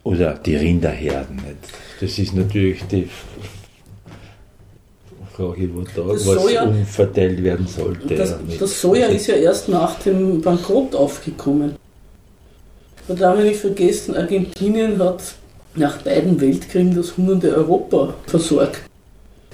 Oder 0.02 0.34
die 0.34 0.56
Rinderherden. 0.56 1.40
Das 2.00 2.18
ist 2.18 2.34
natürlich 2.34 2.84
die 2.90 3.08
Frage, 5.36 5.68
wo 5.74 5.82
da 5.82 6.12
das 6.12 6.26
was 6.26 6.42
Soja, 6.42 6.62
umverteilt 6.62 7.42
werden 7.42 7.66
sollte. 7.66 8.14
Das, 8.14 8.36
das, 8.58 8.80
Soja 8.80 9.06
ist 9.06 9.26
ja 9.26 9.34
erst 9.34 9.68
nach 9.68 9.98
dem 10.00 10.40
Bankrott 10.40 10.94
aufgekommen. 10.94 11.74
Man 13.08 13.18
darf 13.18 13.38
nicht 13.38 13.60
vergessen, 13.60 14.16
Argentinien 14.16 14.98
hat 14.98 15.22
nach 15.76 16.02
beiden 16.02 16.40
Weltkriegen 16.40 16.96
das 16.96 17.16
hungernde 17.16 17.54
Europa 17.54 18.14
versorgt 18.26 18.80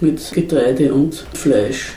mit 0.01 0.33
Getreide 0.33 0.95
und 0.95 1.15
Fleisch. 1.35 1.93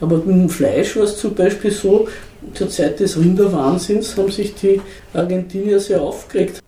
Aber 0.00 0.16
mit 0.16 0.28
dem 0.28 0.48
Fleisch 0.48 0.96
war 0.96 1.04
es 1.04 1.18
zum 1.18 1.34
Beispiel 1.34 1.70
so, 1.70 2.08
zur 2.54 2.70
Zeit 2.70 3.00
des 3.00 3.18
Rinderwahnsinns 3.18 4.16
haben 4.16 4.30
sich 4.30 4.54
die 4.54 4.80
Argentinier 5.12 5.78
sehr 5.78 6.00
aufgeregt 6.00 6.60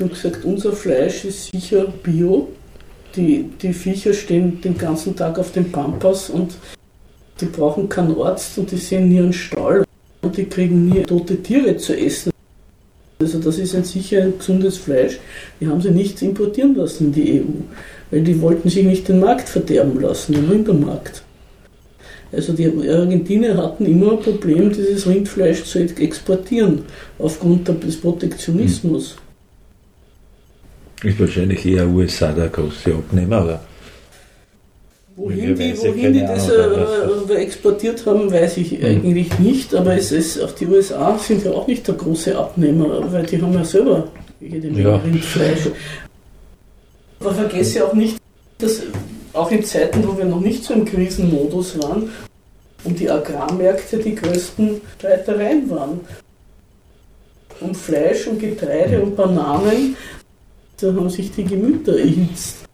und 0.00 0.10
gesagt, 0.10 0.44
unser 0.44 0.72
Fleisch 0.72 1.26
ist 1.26 1.50
sicher 1.52 1.92
bio. 2.02 2.48
Die, 3.16 3.50
die 3.60 3.74
Viecher 3.74 4.14
stehen 4.14 4.60
den 4.62 4.78
ganzen 4.78 5.14
Tag 5.14 5.38
auf 5.38 5.52
dem 5.52 5.70
Pampas 5.70 6.30
und 6.30 6.54
die 7.40 7.46
brauchen 7.46 7.88
keinen 7.88 8.18
Arzt 8.18 8.56
und 8.56 8.70
die 8.70 8.76
sehen 8.76 9.04
einen 9.16 9.32
Stall 9.32 9.84
und 10.22 10.36
die 10.36 10.44
kriegen 10.44 10.88
nie 10.88 11.02
tote 11.02 11.42
Tiere 11.42 11.76
zu 11.76 11.96
essen. 11.96 12.30
Also 13.20 13.38
das 13.38 13.58
ist 13.58 13.74
ein 13.74 13.84
sicher 13.84 14.30
gesundes 14.30 14.78
Fleisch. 14.78 15.18
Die 15.60 15.66
haben 15.66 15.80
sie 15.80 15.90
nicht 15.90 16.20
importieren 16.22 16.74
lassen 16.74 17.06
in 17.06 17.12
die 17.12 17.40
EU, 17.40 17.44
weil 18.10 18.22
die 18.22 18.40
wollten 18.40 18.70
sich 18.70 18.84
nicht 18.84 19.08
den 19.08 19.20
Markt 19.20 19.48
verderben 19.48 20.00
lassen, 20.00 20.32
den 20.32 20.48
Rindermarkt. 20.48 21.22
Also 22.32 22.52
die 22.52 22.66
Argentinier 22.66 23.56
hatten 23.56 23.84
immer 23.86 24.12
ein 24.12 24.20
Problem, 24.20 24.72
dieses 24.72 25.06
Rindfleisch 25.06 25.64
zu 25.64 25.80
exportieren, 25.80 26.82
aufgrund 27.18 27.68
des 27.68 28.00
Protektionismus. 28.00 29.16
Ist 31.02 31.18
wahrscheinlich 31.18 31.64
eher 31.66 31.88
USA 31.88 32.32
der 32.32 32.48
große 32.48 32.94
Abnehmer, 32.94 33.36
aber. 33.36 33.69
Wohin 35.20 35.54
die, 35.54 35.76
wohin 35.76 36.14
die 36.14 36.20
das 36.20 36.48
äh, 36.48 37.34
exportiert 37.34 38.06
haben, 38.06 38.32
weiß 38.32 38.56
ich 38.56 38.78
mhm. 38.78 38.86
eigentlich 38.86 39.38
nicht, 39.38 39.74
aber 39.74 39.94
es 39.94 40.12
ist, 40.12 40.40
auch 40.40 40.52
die 40.52 40.66
USA 40.66 41.18
sind 41.18 41.44
ja 41.44 41.50
auch 41.50 41.66
nicht 41.66 41.86
der 41.86 41.94
große 41.94 42.38
Abnehmer, 42.38 43.12
weil 43.12 43.26
die 43.26 43.40
haben 43.40 43.52
ja 43.52 43.62
selber 43.62 44.08
jede 44.40 44.70
Menge 44.70 44.82
ja. 44.82 44.96
Rindfleisch. 44.96 45.68
Aber 47.20 47.34
vergesse 47.34 47.86
auch 47.86 47.92
nicht, 47.92 48.16
dass 48.56 48.80
auch 49.34 49.50
in 49.50 49.62
Zeiten, 49.62 50.02
wo 50.08 50.16
wir 50.16 50.24
noch 50.24 50.40
nicht 50.40 50.64
so 50.64 50.72
im 50.72 50.86
Krisenmodus 50.86 51.78
waren, 51.82 52.10
und 52.84 52.98
die 52.98 53.10
Agrarmärkte 53.10 53.98
die 53.98 54.14
größten 54.14 54.80
Streitereien 54.96 55.68
waren. 55.68 56.00
Um 57.60 57.74
Fleisch 57.74 58.26
und 58.26 58.38
Getreide 58.38 59.02
und 59.02 59.16
Bananen 59.16 59.94
da 60.80 60.86
haben 60.86 61.10
sich 61.10 61.30
die 61.30 61.44
Gemüter 61.44 61.98
erhitzt. 61.98 62.69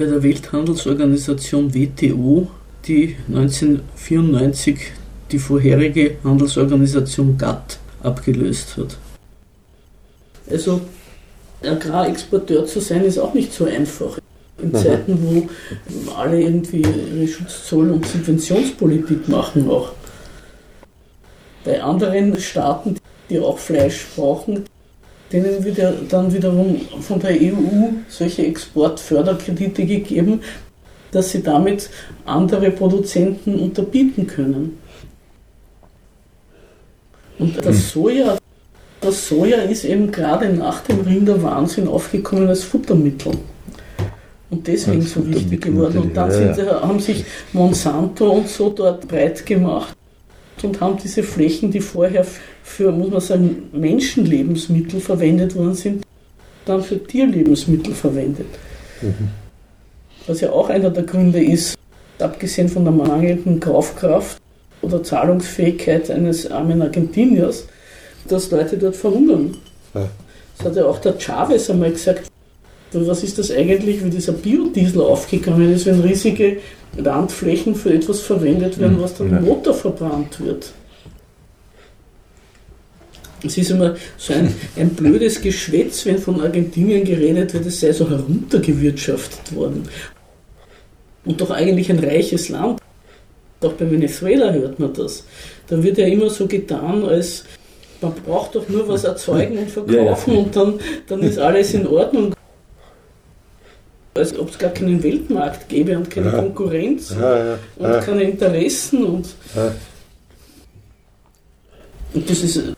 Bei 0.00 0.06
der 0.06 0.22
Welthandelsorganisation 0.22 1.74
WTO, 1.74 2.48
die 2.86 3.16
1994 3.28 4.92
die 5.30 5.38
vorherige 5.38 6.16
Handelsorganisation 6.24 7.36
GATT 7.36 7.78
abgelöst 8.02 8.78
hat. 8.78 8.96
Also 10.50 10.80
Agrarexporteur 11.62 12.64
zu 12.64 12.80
sein 12.80 13.04
ist 13.04 13.18
auch 13.18 13.34
nicht 13.34 13.52
so 13.52 13.66
einfach. 13.66 14.18
In 14.62 14.74
Zeiten, 14.74 15.18
wo 15.20 16.14
alle 16.14 16.40
irgendwie 16.40 16.80
ihre 16.80 17.28
Schutzzoll- 17.28 17.90
und 17.90 18.06
Subventionspolitik 18.06 19.28
machen 19.28 19.68
auch. 19.68 19.92
Bei 21.62 21.82
anderen 21.82 22.40
Staaten, 22.40 22.96
die 23.28 23.38
auch 23.38 23.58
Fleisch 23.58 24.06
brauchen, 24.16 24.64
denen 25.32 25.64
wird 25.64 25.78
ja 25.78 25.92
dann 26.08 26.32
wiederum 26.32 26.80
von 27.00 27.20
der 27.20 27.32
EU 27.32 27.90
solche 28.08 28.46
Exportförderkredite 28.46 29.86
gegeben, 29.86 30.40
dass 31.12 31.30
sie 31.30 31.42
damit 31.42 31.90
andere 32.24 32.70
Produzenten 32.70 33.58
unterbieten 33.58 34.26
können. 34.26 34.78
Und 37.38 37.56
das 37.58 37.76
hm. 37.76 38.02
Soja, 38.02 38.38
das 39.00 39.28
Soja 39.28 39.62
ist 39.62 39.84
eben 39.84 40.10
gerade 40.10 40.48
nach 40.50 40.80
dem 40.80 41.00
Rinderwahnsinn 41.00 41.88
aufgekommen 41.88 42.48
als 42.48 42.64
Futtermittel. 42.64 43.32
Und 44.50 44.66
deswegen 44.66 45.02
so 45.02 45.26
wichtig 45.26 45.62
geworden. 45.62 45.98
Und 45.98 46.16
dann 46.16 46.30
sind, 46.30 46.68
haben 46.68 46.98
sich 46.98 47.24
Monsanto 47.52 48.30
und 48.30 48.48
so 48.48 48.70
dort 48.70 49.06
breit 49.06 49.46
gemacht 49.46 49.96
und 50.64 50.80
haben 50.80 50.98
diese 51.02 51.22
Flächen, 51.22 51.70
die 51.70 51.80
vorher 51.80 52.24
für, 52.62 52.92
muss 52.92 53.10
man 53.10 53.20
sagen, 53.20 53.68
Menschenlebensmittel 53.72 55.00
verwendet 55.00 55.54
worden 55.56 55.74
sind, 55.74 56.04
dann 56.64 56.82
für 56.82 57.02
Tierlebensmittel 57.02 57.94
verwendet. 57.94 58.46
Mhm. 59.02 59.30
Was 60.26 60.40
ja 60.40 60.50
auch 60.50 60.68
einer 60.68 60.90
der 60.90 61.04
Gründe 61.04 61.42
ist, 61.42 61.76
abgesehen 62.18 62.68
von 62.68 62.84
der 62.84 62.92
mangelnden 62.92 63.60
Kaufkraft 63.60 64.40
oder 64.82 65.02
Zahlungsfähigkeit 65.02 66.10
eines 66.10 66.50
armen 66.50 66.82
Argentiniers, 66.82 67.66
dass 68.28 68.50
Leute 68.50 68.76
dort 68.76 68.96
verhungern. 68.96 69.56
Ja. 69.94 70.08
Das 70.58 70.66
hat 70.66 70.76
ja 70.76 70.84
auch 70.84 70.98
der 70.98 71.18
Chavez 71.18 71.70
einmal 71.70 71.92
gesagt, 71.92 72.30
was 72.92 73.22
ist 73.22 73.38
das 73.38 73.50
eigentlich, 73.50 74.04
wie 74.04 74.10
dieser 74.10 74.32
Biodiesel 74.32 75.00
aufgegangen 75.00 75.72
ist, 75.72 75.86
wenn 75.86 76.00
riesige 76.00 76.58
Landflächen 76.96 77.74
für 77.74 77.92
etwas 77.94 78.20
verwendet 78.20 78.78
werden, 78.78 78.96
hm, 78.96 79.02
was 79.02 79.14
dann 79.14 79.30
im 79.30 79.44
Motor 79.44 79.74
verbrannt 79.74 80.40
wird. 80.40 80.72
Es 83.42 83.56
ist 83.56 83.70
immer 83.70 83.96
so 84.18 84.34
ein, 84.34 84.54
ein 84.76 84.90
blödes 84.90 85.40
Geschwätz, 85.40 86.04
wenn 86.04 86.18
von 86.18 86.40
Argentinien 86.40 87.04
geredet 87.04 87.54
wird, 87.54 87.66
es 87.66 87.80
sei 87.80 87.92
so 87.92 88.08
heruntergewirtschaftet 88.08 89.54
worden. 89.54 89.88
Und 91.24 91.40
doch 91.40 91.50
eigentlich 91.50 91.90
ein 91.90 91.98
reiches 91.98 92.48
Land. 92.48 92.80
Auch 93.62 93.72
bei 93.72 93.90
Venezuela 93.90 94.52
hört 94.52 94.78
man 94.78 94.92
das. 94.92 95.24
Da 95.68 95.82
wird 95.82 95.98
ja 95.98 96.06
immer 96.06 96.30
so 96.30 96.46
getan, 96.46 97.04
als 97.04 97.44
man 98.00 98.14
braucht 98.26 98.54
doch 98.54 98.68
nur 98.68 98.88
was 98.88 99.04
erzeugen 99.04 99.58
und 99.58 99.70
verkaufen 99.70 100.30
ja, 100.30 100.36
ja. 100.36 100.44
und 100.44 100.56
dann, 100.56 100.80
dann 101.06 101.20
ist 101.20 101.38
alles 101.38 101.74
in 101.74 101.86
Ordnung. 101.86 102.34
Als 104.14 104.36
ob 104.38 104.50
es 104.50 104.58
gar 104.58 104.70
keinen 104.70 105.02
Weltmarkt 105.02 105.68
gäbe 105.68 105.96
und 105.96 106.10
keine 106.10 106.32
ja. 106.32 106.38
Konkurrenz 106.38 107.12
und 107.12 108.00
keine 108.00 108.22
Interessen. 108.24 109.04
Und, 109.04 109.28
und 112.12 112.28
das 112.28 112.42
ist 112.42 112.74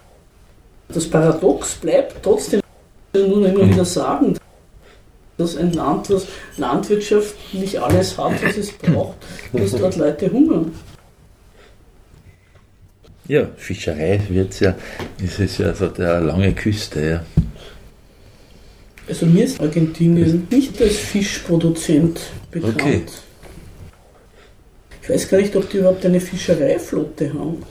das 0.92 1.08
Paradox 1.08 1.74
bleibt 1.76 2.22
trotzdem 2.22 2.60
nur 3.14 3.46
immer 3.46 3.68
wieder 3.68 3.84
sagen, 3.84 4.36
dass 5.38 5.56
ein 5.56 5.72
Land, 5.72 6.10
das 6.10 6.26
landwirtschaftlich 6.56 7.80
alles 7.80 8.16
hat, 8.18 8.42
was 8.42 8.56
es 8.56 8.72
braucht, 8.72 9.16
dass 9.52 9.72
dort 9.72 9.96
Leute 9.96 10.30
hungern. 10.30 10.72
Ja, 13.28 13.46
Fischerei 13.56 14.20
wird 14.28 14.60
ja, 14.60 14.74
ist 15.22 15.38
es 15.38 15.58
ja 15.58 15.72
so 15.74 15.88
der 15.88 16.20
lange 16.20 16.52
Küste, 16.52 17.00
ja. 17.00 17.41
Also 19.08 19.26
mir 19.26 19.44
ist 19.44 19.60
Argentinien 19.60 20.46
nicht 20.50 20.80
als 20.80 20.96
Fischproduzent 20.96 22.20
bekannt. 22.50 22.74
Okay. 22.74 23.02
Ich 25.02 25.10
weiß 25.10 25.28
gar 25.28 25.38
nicht, 25.38 25.54
ob 25.56 25.68
die 25.68 25.78
überhaupt 25.78 26.04
eine 26.06 26.20
Fischereiflotte 26.20 27.32
haben. 27.34 27.62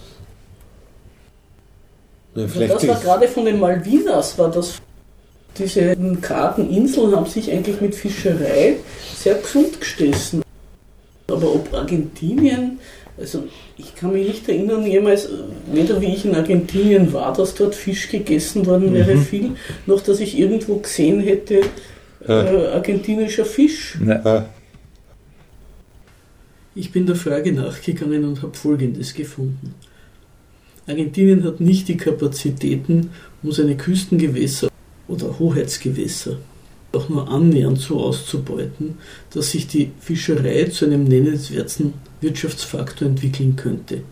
Ja, 2.36 2.45
das 2.45 2.88
war 2.88 2.99
gerade 2.99 3.27
von 3.27 3.45
den 3.45 3.59
Malvinas, 3.59 4.38
war 4.38 4.51
das. 4.51 4.82
Diese 5.57 5.95
kargen 6.21 6.69
Inseln 6.69 7.13
haben 7.13 7.25
sich 7.25 7.51
eigentlich 7.51 7.82
mit 7.82 7.93
Fischerei 7.93 8.77
sehr 9.17 9.36
gesund 9.36 9.79
gestessen. 9.79 10.41
Aber 11.27 11.55
ob 11.55 11.73
Argentinien, 11.73 12.79
also 13.22 13.47
ich 13.78 13.95
kann 13.95 14.11
mich 14.13 14.28
nicht 14.28 14.49
erinnern, 14.49 14.86
jemals, 14.86 15.30
weder 15.72 16.01
wie 16.01 16.13
ich 16.13 16.26
in 16.26 16.36
Argentinien 16.36 17.13
war, 17.13 17.34
dass 17.34 17.53
dort 17.55 17.76
Fisch 17.76 18.09
gegessen 18.09 18.65
worden 18.65 18.93
wäre, 18.93 19.15
mhm. 19.15 19.22
viel, 19.22 19.51
noch 19.86 20.01
dass 20.01 20.19
ich 20.19 20.38
irgendwo 20.38 20.78
gesehen 20.78 21.22
hätte, 21.22 21.61
äh, 22.28 22.32
argentinischer 22.32 23.45
Fisch. 23.45 23.97
Ja. 24.05 24.49
Ich 26.74 26.91
bin 26.91 27.05
der 27.05 27.15
Frage 27.15 27.53
nachgegangen 27.53 28.24
und 28.26 28.41
habe 28.41 28.57
Folgendes 28.57 29.13
gefunden. 29.13 29.76
Argentinien 30.88 31.43
hat 31.43 31.59
nicht 31.59 31.88
die 31.88 31.97
Kapazitäten, 31.97 33.11
um 33.43 33.51
seine 33.51 33.78
Küstengewässer 33.78 34.69
oder 35.07 35.38
Hoheitsgewässer 35.39 36.38
auch 36.93 37.09
nur 37.09 37.30
annähernd 37.30 37.80
so 37.80 38.01
auszubeuten, 38.01 38.97
dass 39.34 39.51
sich 39.51 39.67
die 39.67 39.91
Fischerei 39.99 40.65
zu 40.65 40.86
einem 40.86 41.05
nennenswerten 41.05 41.93
Wirtschaftsfaktor 42.22 43.07
entwickeln 43.07 43.55
könnte. 43.55 44.03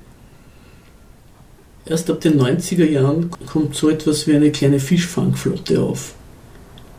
Erst 1.86 2.10
ab 2.10 2.22
den 2.22 2.40
90er 2.40 2.86
Jahren 2.86 3.32
kommt 3.48 3.76
so 3.76 3.90
etwas 3.90 4.28
wie 4.28 4.36
eine 4.36 4.52
kleine 4.52 4.80
Fischfangflotte 4.80 5.82
auf. 5.82 6.14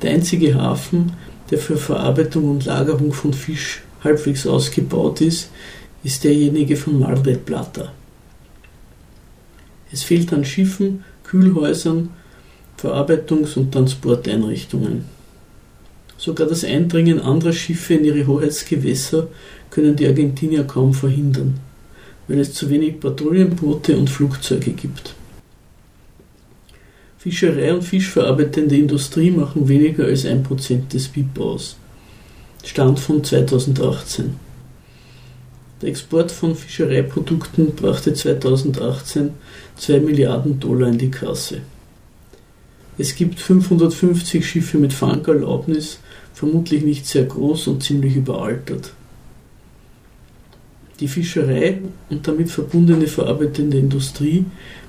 Der 0.02 0.12
einzige 0.12 0.54
Hafen, 0.54 1.12
der 1.50 1.58
für 1.58 1.76
Verarbeitung 1.76 2.50
und 2.50 2.64
Lagerung 2.64 3.12
von 3.12 3.32
Fisch 3.32 3.82
halbwegs 4.02 4.46
ausgebaut 4.46 5.20
ist, 5.20 5.50
ist 6.02 6.24
derjenige 6.24 6.76
von 6.76 6.98
Mar 6.98 7.16
del 7.16 7.36
Plata. 7.36 7.92
Es 9.92 10.02
fehlt 10.02 10.32
an 10.32 10.44
Schiffen, 10.44 11.04
Kühlhäusern, 11.24 12.10
Verarbeitungs- 12.80 13.56
und 13.56 13.72
Transporteinrichtungen. 13.72 15.04
Sogar 16.16 16.46
das 16.46 16.64
Eindringen 16.64 17.20
anderer 17.20 17.52
Schiffe 17.52 17.94
in 17.94 18.04
ihre 18.04 18.26
Hoheitsgewässer 18.26 19.28
können 19.70 19.96
die 19.96 20.06
Argentinier 20.06 20.64
kaum 20.64 20.94
verhindern, 20.94 21.60
weil 22.28 22.40
es 22.40 22.52
zu 22.54 22.68
wenig 22.70 23.00
Patrouillenboote 23.00 23.96
und 23.96 24.10
Flugzeuge 24.10 24.72
gibt. 24.72 25.14
Fischerei 27.18 27.74
und 27.74 27.84
fischverarbeitende 27.84 28.76
Industrie 28.76 29.30
machen 29.30 29.68
weniger 29.68 30.04
als 30.04 30.24
1% 30.24 30.88
des 30.88 31.08
BIP 31.08 31.38
aus. 31.38 31.76
Stand 32.64 32.98
von 32.98 33.22
2018. 33.22 34.36
Der 35.80 35.88
Export 35.88 36.30
von 36.30 36.54
Fischereiprodukten 36.54 37.74
brachte 37.74 38.12
2018 38.12 39.30
2 39.76 40.00
Milliarden 40.00 40.60
Dollar 40.60 40.88
in 40.88 40.98
die 40.98 41.10
Kasse. 41.10 41.62
Es 42.98 43.14
gibt 43.14 43.40
550 43.40 44.46
Schiffe 44.46 44.76
mit 44.76 44.92
Fangerlaubnis, 44.92 45.98
vermutlich 46.34 46.84
nicht 46.84 47.06
sehr 47.06 47.24
groß 47.24 47.68
und 47.68 47.82
ziemlich 47.82 48.16
überaltert. 48.16 48.92
Die 51.00 51.08
Fischerei 51.08 51.78
und 52.10 52.28
damit 52.28 52.50
verbundene 52.50 53.06
verarbeitende 53.06 53.78
Industrie 53.78 54.44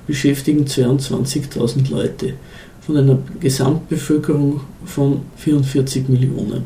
beschäftigen 0.05 0.65
22.000 0.65 1.89
Leute 1.89 2.33
von 2.81 2.97
einer 2.97 3.19
Gesamtbevölkerung 3.39 4.59
von 4.83 5.21
44 5.37 6.09
Millionen. 6.09 6.65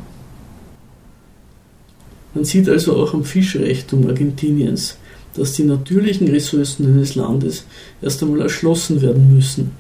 Man 2.33 2.43
sieht 2.43 2.67
also 2.67 2.95
auch 2.97 3.13
am 3.13 3.23
Fischreichtum 3.23 4.07
Argentiniens, 4.07 4.97
dass 5.35 5.53
die 5.53 5.63
natürlichen 5.63 6.27
Ressourcen 6.27 6.87
eines 6.87 7.13
Landes 7.13 7.65
erst 8.01 8.23
einmal 8.23 8.41
erschlossen 8.41 9.01
werden 9.01 9.35
müssen. 9.35 9.71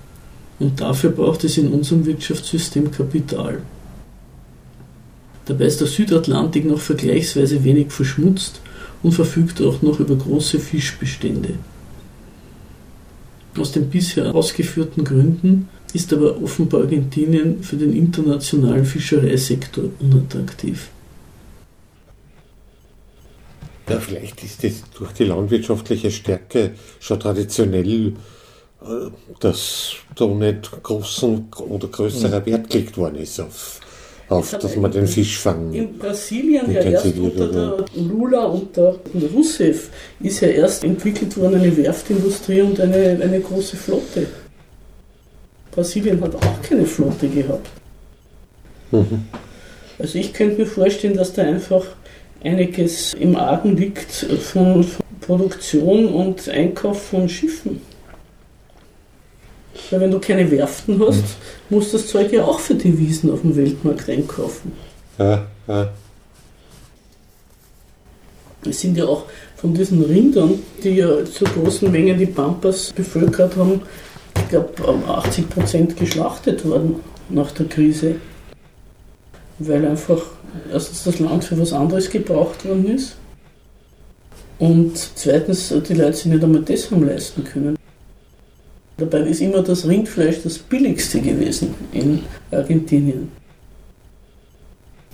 Und 0.59 0.79
dafür 0.79 1.09
braucht 1.09 1.43
es 1.43 1.57
in 1.57 1.69
unserem 1.69 2.05
Wirtschaftssystem 2.05 2.91
Kapital. 2.91 3.63
Dabei 5.45 5.65
ist 5.65 5.79
der 5.79 5.87
Südatlantik 5.87 6.65
noch 6.65 6.79
vergleichsweise 6.79 7.63
wenig 7.63 7.91
verschmutzt 7.91 8.61
und 9.05 9.11
verfügt 9.11 9.61
auch 9.61 9.83
noch 9.83 9.99
über 9.99 10.15
große 10.15 10.59
Fischbestände. 10.59 11.53
Aus 13.55 13.71
den 13.71 13.87
bisher 13.87 14.33
ausgeführten 14.33 15.03
Gründen 15.03 15.69
ist 15.93 16.11
aber 16.11 16.41
offenbar 16.41 16.81
Argentinien 16.81 17.61
für 17.61 17.75
den 17.75 17.95
internationalen 17.95 18.83
Fischereisektor 18.83 19.83
unattraktiv. 19.99 20.89
Ja, 23.87 23.99
vielleicht 23.99 24.43
ist 24.43 24.63
es 24.63 24.81
durch 24.97 25.11
die 25.11 25.25
landwirtschaftliche 25.25 26.09
Stärke 26.09 26.71
schon 26.99 27.19
traditionell, 27.19 28.07
äh, 28.81 28.85
dass 29.39 29.91
da 30.15 30.25
nicht 30.25 30.71
großen 30.81 31.49
oder 31.59 31.87
größerer 31.89 32.43
Wert 32.47 32.71
gelegt 32.71 32.97
worden 32.97 33.17
ist 33.17 33.39
auf, 33.39 33.81
auf 34.29 34.51
dass 34.51 34.75
man 34.75 34.91
den 34.91 35.07
Fisch 35.07 35.37
fangen. 35.39 35.73
In 35.73 35.97
Brasilien 35.97 36.71
ja 36.71 36.81
erst 36.81 37.17
unter 37.17 37.47
der 37.47 37.85
Lula 37.95 38.45
und 38.45 38.75
der, 38.75 38.95
Rousseff 39.33 39.89
ist 40.19 40.41
ja 40.41 40.47
erst 40.47 40.83
entwickelt 40.83 41.37
worden 41.37 41.61
eine 41.61 41.75
Werftindustrie 41.77 42.61
und 42.61 42.79
eine, 42.79 43.19
eine 43.21 43.39
große 43.39 43.77
Flotte. 43.77 44.27
Brasilien 45.71 46.21
hat 46.21 46.35
auch 46.35 46.61
keine 46.61 46.85
Flotte 46.85 47.27
gehabt. 47.27 47.69
Mhm. 48.91 49.25
Also 49.99 50.17
ich 50.17 50.33
könnte 50.33 50.61
mir 50.61 50.67
vorstellen, 50.67 51.15
dass 51.15 51.33
da 51.33 51.43
einfach 51.43 51.85
einiges 52.43 53.13
im 53.13 53.35
Argen 53.35 53.77
liegt 53.77 54.11
von 54.11 54.85
Produktion 55.21 56.07
und 56.07 56.49
Einkauf 56.49 57.09
von 57.09 57.29
Schiffen. 57.29 57.81
Weil 59.95 60.01
wenn 60.01 60.11
du 60.11 60.19
keine 60.19 60.51
Werften 60.51 60.99
hast, 60.99 61.21
mhm. 61.21 61.77
musst 61.77 61.93
du 61.93 61.97
das 61.97 62.07
Zeug 62.07 62.29
ja 62.33 62.43
auch 62.43 62.59
für 62.59 62.75
die 62.75 62.99
Wiesen 62.99 63.31
auf 63.31 63.39
dem 63.43 63.55
Weltmarkt 63.55 64.09
einkaufen. 64.09 64.73
Ja, 65.17 65.45
ja. 65.69 65.89
Es 68.69 68.81
sind 68.81 68.97
ja 68.97 69.05
auch 69.05 69.23
von 69.55 69.73
diesen 69.73 70.03
Rindern, 70.03 70.59
die 70.83 70.97
ja 70.97 71.23
zu 71.23 71.45
großen 71.45 71.89
Mengen 71.89 72.17
die 72.17 72.25
Pampas 72.25 72.91
bevölkert 72.91 73.55
haben, 73.55 73.83
ich 74.37 74.49
glaube 74.49 74.73
80% 74.83 75.93
geschlachtet 75.93 76.65
worden 76.65 76.97
nach 77.29 77.51
der 77.51 77.67
Krise. 77.67 78.15
Weil 79.59 79.85
einfach 79.85 80.21
erstens 80.73 81.05
das 81.05 81.19
Land 81.19 81.45
für 81.45 81.57
was 81.57 81.71
anderes 81.71 82.09
gebraucht 82.09 82.65
worden 82.65 82.93
ist 82.93 83.15
und 84.59 84.97
zweitens 84.97 85.69
die 85.87 85.93
Leute 85.93 86.17
sich 86.17 86.25
nicht 86.25 86.43
einmal 86.43 86.63
das 86.63 86.91
haben 86.91 87.07
leisten 87.07 87.45
können. 87.45 87.77
Dabei 88.97 89.19
ist 89.21 89.41
immer 89.41 89.61
das 89.61 89.87
Rindfleisch 89.87 90.41
das 90.43 90.57
billigste 90.57 91.19
gewesen 91.19 91.73
in 91.91 92.21
Argentinien. 92.51 93.29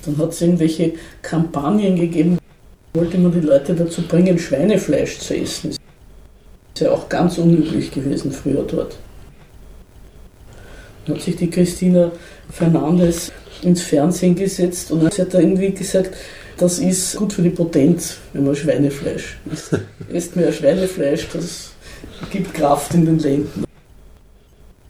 Dann 0.05 0.17
hat 0.17 0.29
es 0.31 0.41
irgendwelche 0.41 0.93
Kampagnen 1.21 1.95
gegeben, 1.95 2.37
wollte 2.93 3.17
man 3.17 3.31
die 3.31 3.39
Leute 3.39 3.73
dazu 3.73 4.01
bringen, 4.03 4.37
Schweinefleisch 4.37 5.19
zu 5.19 5.35
essen. 5.35 5.69
Das 5.69 5.77
ist 6.75 6.81
ja 6.81 6.91
auch 6.91 7.09
ganz 7.09 7.37
unüblich 7.37 7.91
gewesen 7.91 8.31
früher 8.31 8.63
dort. 8.63 8.97
hat 11.07 11.21
sich 11.21 11.35
die 11.35 11.49
Christina 11.49 12.11
Fernandes 12.51 13.31
ins 13.63 13.81
Fernsehen 13.81 14.35
gesetzt 14.35 14.91
und 14.91 15.11
sie 15.13 15.21
hat 15.21 15.33
da 15.33 15.39
irgendwie 15.39 15.71
gesagt, 15.71 16.15
das 16.57 16.77
ist 16.77 17.15
gut 17.15 17.33
für 17.33 17.41
die 17.41 17.49
Potenz, 17.49 18.17
wenn 18.33 18.45
man 18.45 18.55
Schweinefleisch 18.55 19.37
isst. 19.51 19.71
Esst 20.13 20.35
mehr 20.35 20.51
Schweinefleisch, 20.51 21.27
das 21.33 21.71
gibt 22.31 22.53
Kraft 22.53 22.93
in 22.93 23.05
den 23.05 23.17
Lenden. 23.17 23.70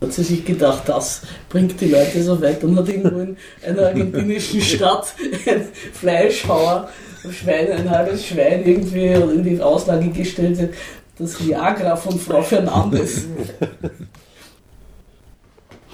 Hat 0.02 0.14
sie 0.14 0.24
sich 0.24 0.44
gedacht, 0.44 0.84
das 0.88 1.22
bringt 1.48 1.80
die 1.80 1.90
Leute 1.90 2.24
so 2.24 2.42
weit 2.42 2.64
und 2.64 2.76
hat 2.76 2.90
irgendwo 2.90 3.20
in 3.20 3.38
einer 3.64 3.88
argentinischen 3.88 4.62
Stadt 4.74 5.14
ein 5.46 5.68
Fleischhauer, 5.94 6.90
ein 7.24 7.32
Schwein, 7.32 7.72
ein 7.72 7.90
halbes 7.90 8.26
Schwein 8.26 8.66
irgendwie 8.66 9.06
in 9.08 9.44
die 9.44 9.62
Auslage 9.62 10.10
gestellt, 10.10 10.74
das 11.20 11.46
Viagra 11.46 11.96
von 11.96 12.18
Frau 12.18 12.42
Fernandes. 12.42 13.26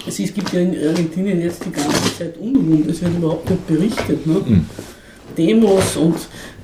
Es 0.08 0.18
gibt 0.18 0.54
ja 0.54 0.62
in 0.62 0.88
Argentinien 0.88 1.42
jetzt 1.42 1.66
die 1.66 1.72
ganze 1.72 2.18
Zeit 2.18 2.38
Unruhen, 2.38 2.90
es 2.90 3.02
wird 3.02 3.18
überhaupt 3.18 3.50
nicht 3.50 3.68
berichtet. 3.68 4.26
Ne? 4.26 4.42
Mhm. 4.46 4.66
Demos 5.38 5.98
und 5.98 6.16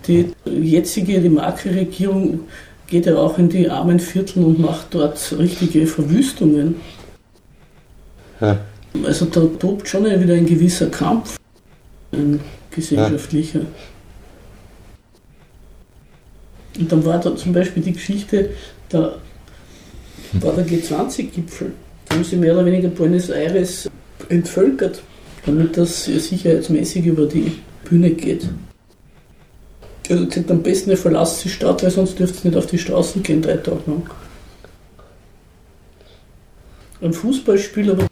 die 0.08 0.32
jetzige, 0.46 1.20
die 1.20 1.30
Macri-Regierung 1.30 2.42
geht 2.88 3.06
ja 3.06 3.18
auch 3.18 3.38
in 3.38 3.50
die 3.50 3.70
armen 3.70 4.00
Viertel 4.00 4.44
und 4.44 4.60
macht 4.60 4.88
dort 4.92 5.36
richtige 5.38 5.88
Verwüstungen. 5.88 6.76
Ja. 8.44 8.60
Also 9.06 9.26
da 9.26 9.42
tobt 9.58 9.88
schon 9.88 10.04
wieder 10.04 10.34
ein 10.34 10.46
gewisser 10.46 10.88
Kampf, 10.88 11.38
ein 12.12 12.42
gesellschaftlicher. 12.72 13.60
Ja. 13.60 13.66
Und 16.80 16.92
dann 16.92 17.06
war 17.06 17.20
da 17.20 17.36
zum 17.36 17.54
Beispiel 17.54 17.84
die 17.84 17.94
Geschichte, 17.94 18.50
da 18.90 19.16
war 20.34 20.54
der 20.54 20.66
G20-Gipfel. 20.68 21.72
Da 22.10 22.16
haben 22.16 22.24
sie 22.24 22.36
mehr 22.36 22.54
oder 22.54 22.66
weniger 22.66 22.90
Buenos 22.90 23.30
Aires 23.30 23.90
entvölkert, 24.30 25.02
damit 25.46 25.78
das 25.78 26.06
sicherheitsmäßig 26.06 27.06
über 27.06 27.26
die 27.28 27.60
Bühne 27.86 28.12
geht. 28.12 28.50
Also 30.10 30.26
gesagt, 30.26 30.52
am 30.52 30.62
besten 30.62 30.90
ihr 30.90 30.98
verlasst 30.98 31.46
die 31.46 31.50
Stadt, 31.50 31.82
weil 31.82 31.92
sonst 31.92 32.20
dürft 32.20 32.44
ihr 32.44 32.50
nicht 32.50 32.58
auf 32.58 32.66
die 32.66 32.78
Straßen 32.78 33.24
gehen, 33.24 33.42
drei 33.42 33.56
Tage 33.58 33.80
lang. 33.88 34.10
Ein 37.02 37.14
Fußballspiel, 37.14 37.92
aber 37.92 38.08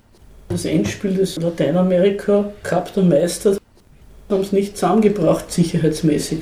das 0.52 0.66
Endspiel 0.66 1.16
des 1.16 1.38
Lateinamerika 1.38 2.52
Cup 2.64 2.94
der 2.94 3.04
Meister 3.04 3.58
haben 4.30 4.42
es 4.42 4.52
nicht 4.52 4.78
zusammengebracht, 4.78 5.52
sicherheitsmäßig. 5.52 6.42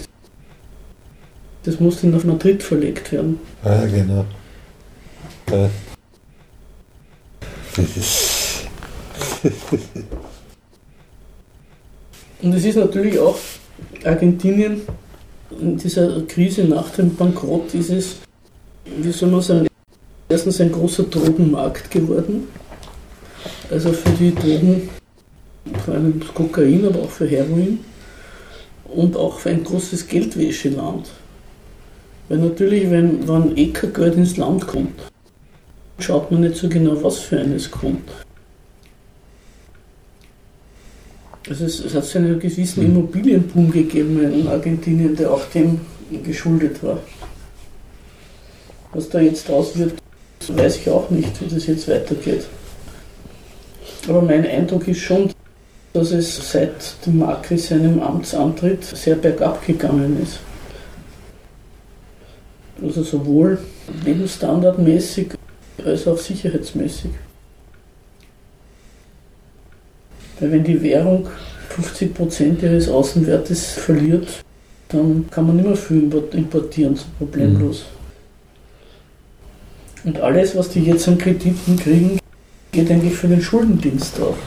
Das 1.63 1.79
musste 1.79 2.07
nach 2.07 2.23
Madrid 2.23 2.63
verlegt 2.63 3.11
werden. 3.11 3.39
Ja, 3.63 3.85
genau. 3.85 4.25
Ja. 5.51 5.69
Das 7.75 7.97
ist. 7.97 8.67
Und 12.41 12.53
es 12.53 12.65
ist 12.65 12.75
natürlich 12.77 13.19
auch 13.19 13.37
Argentinien 14.03 14.81
in 15.59 15.77
dieser 15.77 16.21
Krise 16.23 16.63
nach 16.63 16.89
dem 16.91 17.15
Bankrott 17.15 17.73
ist 17.73 17.89
es, 17.89 18.15
wie 18.85 19.11
soll 19.11 19.29
man 19.29 19.41
sagen, 19.41 19.67
erstens 20.29 20.61
ein 20.61 20.71
großer 20.71 21.03
Drogenmarkt 21.03 21.89
geworden. 21.91 22.47
Also 23.69 23.93
für 23.93 24.09
die 24.11 24.33
Drogen, 24.33 24.89
vor 25.85 25.93
allem 25.93 26.19
Kokain, 26.33 26.85
aber 26.85 27.03
auch 27.03 27.11
für 27.11 27.27
Heroin 27.27 27.79
und 28.85 29.15
auch 29.15 29.39
für 29.39 29.51
ein 29.51 29.63
großes 29.63 30.07
Geldwäscheland. 30.07 31.09
Weil 32.27 32.39
natürlich, 32.39 32.89
wenn, 32.89 33.27
wenn 33.27 33.57
eh 33.57 33.71
kein 33.71 33.93
Geld 33.93 34.15
ins 34.15 34.37
Land 34.37 34.65
kommt, 34.65 34.99
schaut 35.99 36.31
man 36.31 36.41
nicht 36.41 36.55
so 36.55 36.67
genau, 36.69 37.01
was 37.03 37.19
für 37.19 37.39
eines 37.39 37.69
kommt. 37.69 38.09
Also 41.47 41.65
es, 41.65 41.79
es 41.79 41.93
hat 41.93 42.05
so 42.05 42.19
einen 42.19 42.39
gewissen. 42.39 42.85
Immobilienboom 42.85 43.71
gegeben 43.71 44.21
in 44.31 44.47
Argentinien, 44.47 45.15
der 45.15 45.31
auch 45.31 45.45
dem 45.53 45.81
geschuldet 46.23 46.83
war. 46.83 46.99
Was 48.93 49.09
da 49.09 49.19
jetzt 49.19 49.47
draus 49.47 49.77
wird, 49.77 49.93
weiß 50.47 50.77
ich 50.77 50.89
auch 50.89 51.09
nicht, 51.09 51.41
wie 51.41 51.53
das 51.53 51.67
jetzt 51.67 51.87
weitergeht. 51.87 52.45
Aber 54.07 54.21
mein 54.21 54.45
Eindruck 54.45 54.87
ist 54.87 54.99
schon, 54.99 55.31
dass 55.93 56.11
es 56.11 56.51
seit 56.51 57.05
dem 57.05 57.19
Macri 57.19 57.57
seinem 57.57 58.01
Amtsantritt 58.01 58.83
sehr 58.83 59.15
bergab 59.15 59.65
gegangen 59.65 60.21
ist. 60.21 60.39
Also 62.81 63.03
sowohl 63.03 63.59
lebensstandardmäßig 64.05 65.33
als 65.83 66.07
auch 66.07 66.17
sicherheitsmäßig. 66.17 67.11
Weil 70.39 70.51
wenn 70.51 70.63
die 70.63 70.81
Währung 70.81 71.27
50 71.69 72.13
Prozent 72.13 72.63
ihres 72.63 72.87
Außenwertes 72.89 73.73
verliert, 73.73 74.27
dann 74.89 75.27
kann 75.29 75.47
man 75.47 75.57
nicht 75.57 75.67
mehr 75.67 75.75
viel 75.75 76.09
importieren, 76.31 76.95
so 76.95 77.05
problemlos. 77.17 77.85
Mhm. 80.03 80.09
Und 80.09 80.19
alles, 80.21 80.55
was 80.55 80.69
die 80.69 80.83
jetzt 80.83 81.07
an 81.07 81.17
Krediten 81.17 81.75
kriegen, 81.75 82.19
geht 82.71 82.91
eigentlich 82.91 83.15
für 83.15 83.27
den 83.27 83.41
Schuldendienst 83.41 84.19
drauf. 84.19 84.37